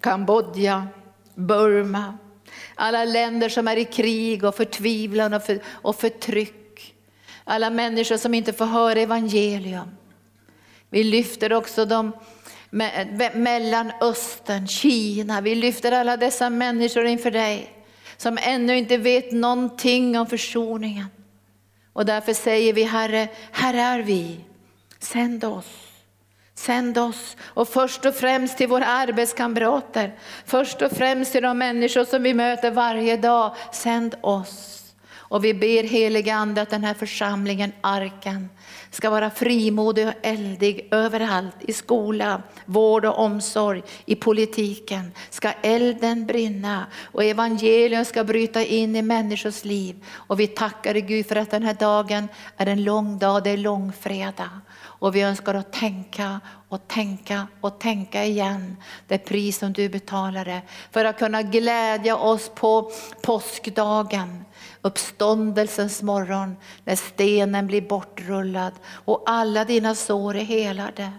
Kambodja, 0.00 0.88
Burma, 1.34 2.18
alla 2.74 3.04
länder 3.04 3.48
som 3.48 3.68
är 3.68 3.76
i 3.76 3.84
krig 3.84 4.44
och 4.44 4.54
förtvivlan 4.54 5.34
och, 5.34 5.42
för, 5.42 5.60
och 5.66 5.96
förtryck. 5.96 6.94
Alla 7.44 7.70
människor 7.70 8.16
som 8.16 8.34
inte 8.34 8.52
får 8.52 8.66
höra 8.66 9.00
evangelium. 9.00 9.90
Vi 10.90 11.04
lyfter 11.04 11.52
också 11.52 11.84
de 11.84 12.12
Mellanöstern, 12.70 14.66
Kina. 14.66 15.40
Vi 15.40 15.54
lyfter 15.54 15.92
alla 15.92 16.16
dessa 16.16 16.50
människor 16.50 17.06
inför 17.06 17.30
dig 17.30 17.76
som 18.16 18.38
ännu 18.42 18.78
inte 18.78 18.96
vet 18.96 19.32
någonting 19.32 20.18
om 20.18 20.26
försoningen. 20.26 21.06
Och 21.92 22.06
därför 22.06 22.32
säger 22.32 22.72
vi 22.72 22.82
Herre, 22.82 23.28
här 23.52 23.74
är 23.74 24.02
vi, 24.02 24.40
sänd 24.98 25.44
oss. 25.44 25.86
Sänd 26.54 26.98
oss 26.98 27.36
och 27.42 27.68
först 27.68 28.04
och 28.04 28.14
främst 28.14 28.58
till 28.58 28.68
våra 28.68 28.86
arbetskamrater, 28.86 30.18
först 30.46 30.82
och 30.82 30.92
främst 30.92 31.32
till 31.32 31.42
de 31.42 31.58
människor 31.58 32.04
som 32.04 32.22
vi 32.22 32.34
möter 32.34 32.70
varje 32.70 33.16
dag. 33.16 33.54
Sänd 33.72 34.14
oss. 34.20 34.79
Och 35.30 35.44
vi 35.44 35.54
ber 35.54 35.82
heliga 35.82 36.34
Ande 36.34 36.62
att 36.62 36.70
den 36.70 36.84
här 36.84 36.94
församlingen, 36.94 37.72
arken, 37.80 38.48
ska 38.90 39.10
vara 39.10 39.30
frimodig 39.30 40.08
och 40.08 40.14
eldig 40.22 40.88
överallt, 40.90 41.54
i 41.60 41.72
skola, 41.72 42.42
vård 42.64 43.04
och 43.04 43.18
omsorg, 43.18 43.82
i 44.04 44.14
politiken. 44.14 45.12
Ska 45.30 45.52
elden 45.52 46.26
brinna 46.26 46.86
och 47.02 47.24
evangelium 47.24 48.04
ska 48.04 48.24
bryta 48.24 48.64
in 48.64 48.96
i 48.96 49.02
människors 49.02 49.64
liv. 49.64 50.04
Och 50.12 50.40
vi 50.40 50.46
tackar 50.46 50.92
dig 50.92 51.02
Gud 51.02 51.26
för 51.26 51.36
att 51.36 51.50
den 51.50 51.62
här 51.62 51.74
dagen 51.74 52.28
är 52.56 52.66
en 52.66 52.84
lång 52.84 53.18
dag, 53.18 53.44
det 53.44 53.50
är 53.50 53.56
långfredag. 53.56 54.60
Och 54.78 55.16
vi 55.16 55.22
önskar 55.22 55.54
att 55.54 55.72
tänka 55.72 56.40
och 56.68 56.88
tänka 56.88 57.46
och 57.60 57.78
tänka 57.78 58.24
igen 58.24 58.76
det 59.06 59.18
pris 59.18 59.58
som 59.58 59.72
du 59.72 59.88
betalade 59.88 60.62
för 60.90 61.04
att 61.04 61.18
kunna 61.18 61.42
glädja 61.42 62.16
oss 62.16 62.50
på 62.54 62.90
påskdagen 63.22 64.44
uppståndelsens 64.82 66.02
morgon 66.02 66.56
när 66.84 66.96
stenen 66.96 67.66
blir 67.66 67.80
bortrullad 67.80 68.72
och 68.88 69.22
alla 69.26 69.64
dina 69.64 69.94
sår 69.94 70.36
är 70.36 70.44
helade. 70.44 71.12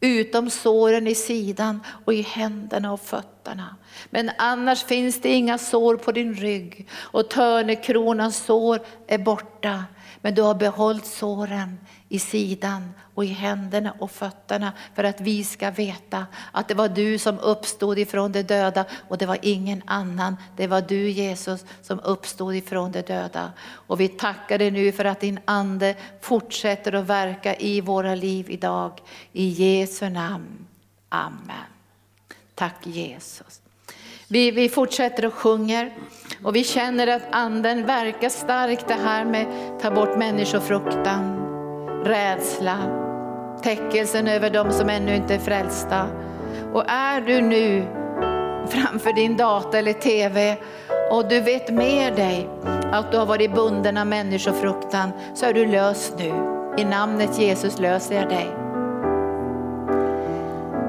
Utom 0.00 0.50
såren 0.50 1.06
i 1.06 1.14
sidan 1.14 1.80
och 2.04 2.14
i 2.14 2.22
händerna 2.22 2.92
och 2.92 3.00
fötterna. 3.00 3.76
Men 4.10 4.30
annars 4.38 4.84
finns 4.84 5.20
det 5.20 5.28
inga 5.28 5.58
sår 5.58 5.96
på 5.96 6.12
din 6.12 6.34
rygg 6.34 6.88
och 6.94 7.30
törnekronans 7.30 8.44
sår 8.44 8.80
är 9.06 9.18
borta. 9.18 9.84
Men 10.20 10.34
du 10.34 10.42
har 10.42 10.54
behållit 10.54 11.06
såren 11.06 11.78
i 12.08 12.18
sidan 12.18 12.92
och 13.14 13.24
i 13.24 13.28
händerna 13.28 13.94
och 13.98 14.10
fötterna 14.10 14.72
för 14.94 15.04
att 15.04 15.20
vi 15.20 15.44
ska 15.44 15.70
veta 15.70 16.26
att 16.52 16.68
det 16.68 16.74
var 16.74 16.88
du 16.88 17.18
som 17.18 17.38
uppstod 17.38 17.98
ifrån 17.98 18.32
de 18.32 18.42
döda 18.42 18.84
och 19.08 19.18
det 19.18 19.26
var 19.26 19.38
ingen 19.42 19.82
annan. 19.86 20.36
Det 20.56 20.66
var 20.66 20.80
du 20.80 21.10
Jesus 21.10 21.64
som 21.82 22.00
uppstod 22.00 22.54
ifrån 22.54 22.92
de 22.92 23.02
döda. 23.02 23.52
Och 23.62 24.00
vi 24.00 24.08
tackar 24.08 24.58
dig 24.58 24.70
nu 24.70 24.92
för 24.92 25.04
att 25.04 25.20
din 25.20 25.40
ande 25.44 25.94
fortsätter 26.20 26.92
att 26.92 27.06
verka 27.06 27.56
i 27.56 27.80
våra 27.80 28.14
liv 28.14 28.50
idag. 28.50 28.92
I 29.32 29.48
Jesu 29.48 30.08
namn. 30.08 30.66
Amen. 31.08 31.72
Tack 32.54 32.86
Jesus. 32.86 33.60
Vi, 34.28 34.50
vi 34.50 34.68
fortsätter 34.68 35.26
och 35.26 35.34
sjunger 35.34 35.92
och 36.42 36.56
vi 36.56 36.64
känner 36.64 37.06
att 37.06 37.22
anden 37.30 37.86
verkar 37.86 38.28
starkt 38.28 38.88
det 38.88 38.94
här 38.94 39.24
med 39.24 39.46
att 39.46 39.80
ta 39.80 39.90
bort 39.90 40.18
människofruktan, 40.18 41.41
rädsla, 42.04 42.78
täckelsen 43.62 44.28
över 44.28 44.50
dem 44.50 44.72
som 44.72 44.88
ännu 44.88 45.16
inte 45.16 45.34
är 45.34 45.38
frälsta. 45.38 46.06
Och 46.72 46.84
är 46.88 47.20
du 47.20 47.40
nu 47.40 47.84
framför 48.68 49.12
din 49.12 49.36
dator 49.36 49.78
eller 49.78 49.92
TV 49.92 50.56
och 51.10 51.28
du 51.28 51.40
vet 51.40 51.70
med 51.70 52.16
dig 52.16 52.48
att 52.92 53.12
du 53.12 53.18
har 53.18 53.26
varit 53.26 53.54
bunden 53.54 53.96
av 53.96 54.06
människofruktan 54.06 55.12
så 55.34 55.46
är 55.46 55.54
du 55.54 55.66
löst 55.66 56.14
nu. 56.18 56.32
I 56.78 56.84
namnet 56.84 57.38
Jesus 57.38 57.78
löser 57.78 58.14
jag 58.14 58.28
dig. 58.28 58.46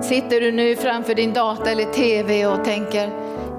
Sitter 0.02 0.42
du 0.42 0.52
nu 0.52 0.76
framför 0.76 1.16
din 1.16 1.34
data 1.34 1.72
eller 1.72 1.86
TV 1.86 2.46
och 2.46 2.64
tänker, 2.66 3.10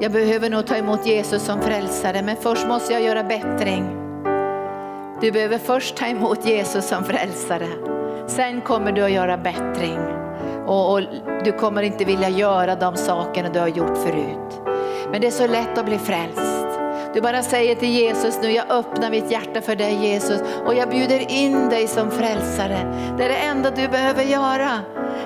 jag 0.00 0.12
behöver 0.12 0.50
nog 0.50 0.66
ta 0.66 0.76
emot 0.76 1.06
Jesus 1.06 1.42
som 1.42 1.60
frälsare, 1.60 2.22
men 2.22 2.36
först 2.36 2.66
måste 2.66 2.92
jag 2.92 3.02
göra 3.02 3.22
bättring. 3.24 4.03
Du 5.24 5.32
behöver 5.32 5.58
först 5.58 5.96
ta 5.96 6.06
emot 6.06 6.46
Jesus 6.46 6.88
som 6.88 7.04
frälsare. 7.04 7.68
Sen 8.26 8.60
kommer 8.60 8.92
du 8.92 9.02
att 9.02 9.10
göra 9.10 9.36
bättring. 9.36 9.98
Och, 10.66 10.92
och, 10.92 11.00
du 11.44 11.52
kommer 11.52 11.82
inte 11.82 12.04
vilja 12.04 12.28
göra 12.28 12.74
de 12.76 12.96
sakerna 12.96 13.48
du 13.48 13.60
har 13.60 13.68
gjort 13.68 13.98
förut. 13.98 14.60
Men 15.10 15.20
det 15.20 15.26
är 15.26 15.30
så 15.30 15.46
lätt 15.46 15.78
att 15.78 15.84
bli 15.84 15.98
frälst. 15.98 16.78
Du 17.14 17.20
bara 17.20 17.42
säger 17.42 17.74
till 17.74 17.90
Jesus 17.90 18.38
nu, 18.42 18.50
jag 18.50 18.70
öppnar 18.70 19.10
mitt 19.10 19.30
hjärta 19.30 19.60
för 19.60 19.76
dig 19.76 20.06
Jesus 20.06 20.40
och 20.66 20.74
jag 20.74 20.88
bjuder 20.88 21.30
in 21.30 21.68
dig 21.68 21.88
som 21.88 22.10
frälsare. 22.10 22.78
Det 23.18 23.24
är 23.24 23.28
det 23.28 23.36
enda 23.36 23.70
du 23.70 23.88
behöver 23.88 24.22
göra. 24.22 24.80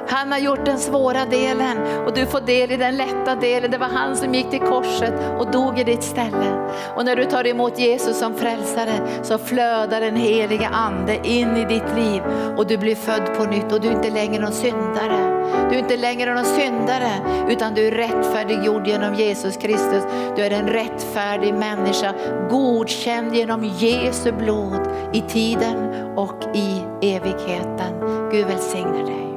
Han 0.09 0.33
har 0.33 0.39
gjort 0.39 0.65
den 0.65 0.79
svåra 0.79 1.25
delen 1.25 1.79
och 2.07 2.15
du 2.15 2.27
får 2.27 2.41
del 2.41 2.71
i 2.71 2.77
den 2.77 2.97
lätta 2.97 3.35
delen. 3.35 3.71
Det 3.71 3.79
var 3.79 3.89
han 3.89 4.17
som 4.17 4.35
gick 4.35 4.51
till 4.51 4.61
korset 4.61 5.15
och 5.39 5.51
dog 5.51 5.79
i 5.79 5.85
ditt 5.85 6.03
ställe. 6.03 6.71
Och 6.97 7.05
när 7.05 7.17
du 7.17 7.25
tar 7.25 7.47
emot 7.47 7.79
Jesus 7.79 8.19
som 8.19 8.35
frälsare 8.35 8.93
så 9.23 9.39
flödar 9.39 10.01
den 10.01 10.17
heliga 10.17 10.69
ande 10.69 11.29
in 11.29 11.57
i 11.57 11.65
ditt 11.65 11.97
liv 11.97 12.23
och 12.57 12.67
du 12.67 12.79
blir 12.79 12.95
född 12.95 13.35
på 13.37 13.45
nytt 13.45 13.73
och 13.73 13.81
du 13.81 13.89
är 13.89 13.93
inte 13.93 14.11
längre 14.11 14.43
någon 14.43 14.53
syndare. 14.53 15.39
Du 15.71 15.75
är 15.75 15.79
inte 15.79 15.97
längre 15.97 16.35
någon 16.35 16.45
syndare 16.45 17.11
utan 17.49 17.75
du 17.75 17.87
är 17.87 17.91
rättfärdiggjord 17.91 18.87
genom 18.87 19.15
Jesus 19.15 19.57
Kristus. 19.57 20.05
Du 20.37 20.43
är 20.43 20.51
en 20.51 20.69
rättfärdig 20.69 21.55
människa, 21.55 22.15
godkänd 22.51 23.35
genom 23.35 23.65
Jesu 23.65 24.33
blod 24.33 24.89
i 25.13 25.21
tiden 25.21 25.93
och 26.17 26.57
i 26.57 26.83
evigheten. 27.03 28.29
Gud 28.31 28.47
välsigne 28.47 29.05
dig. 29.05 29.28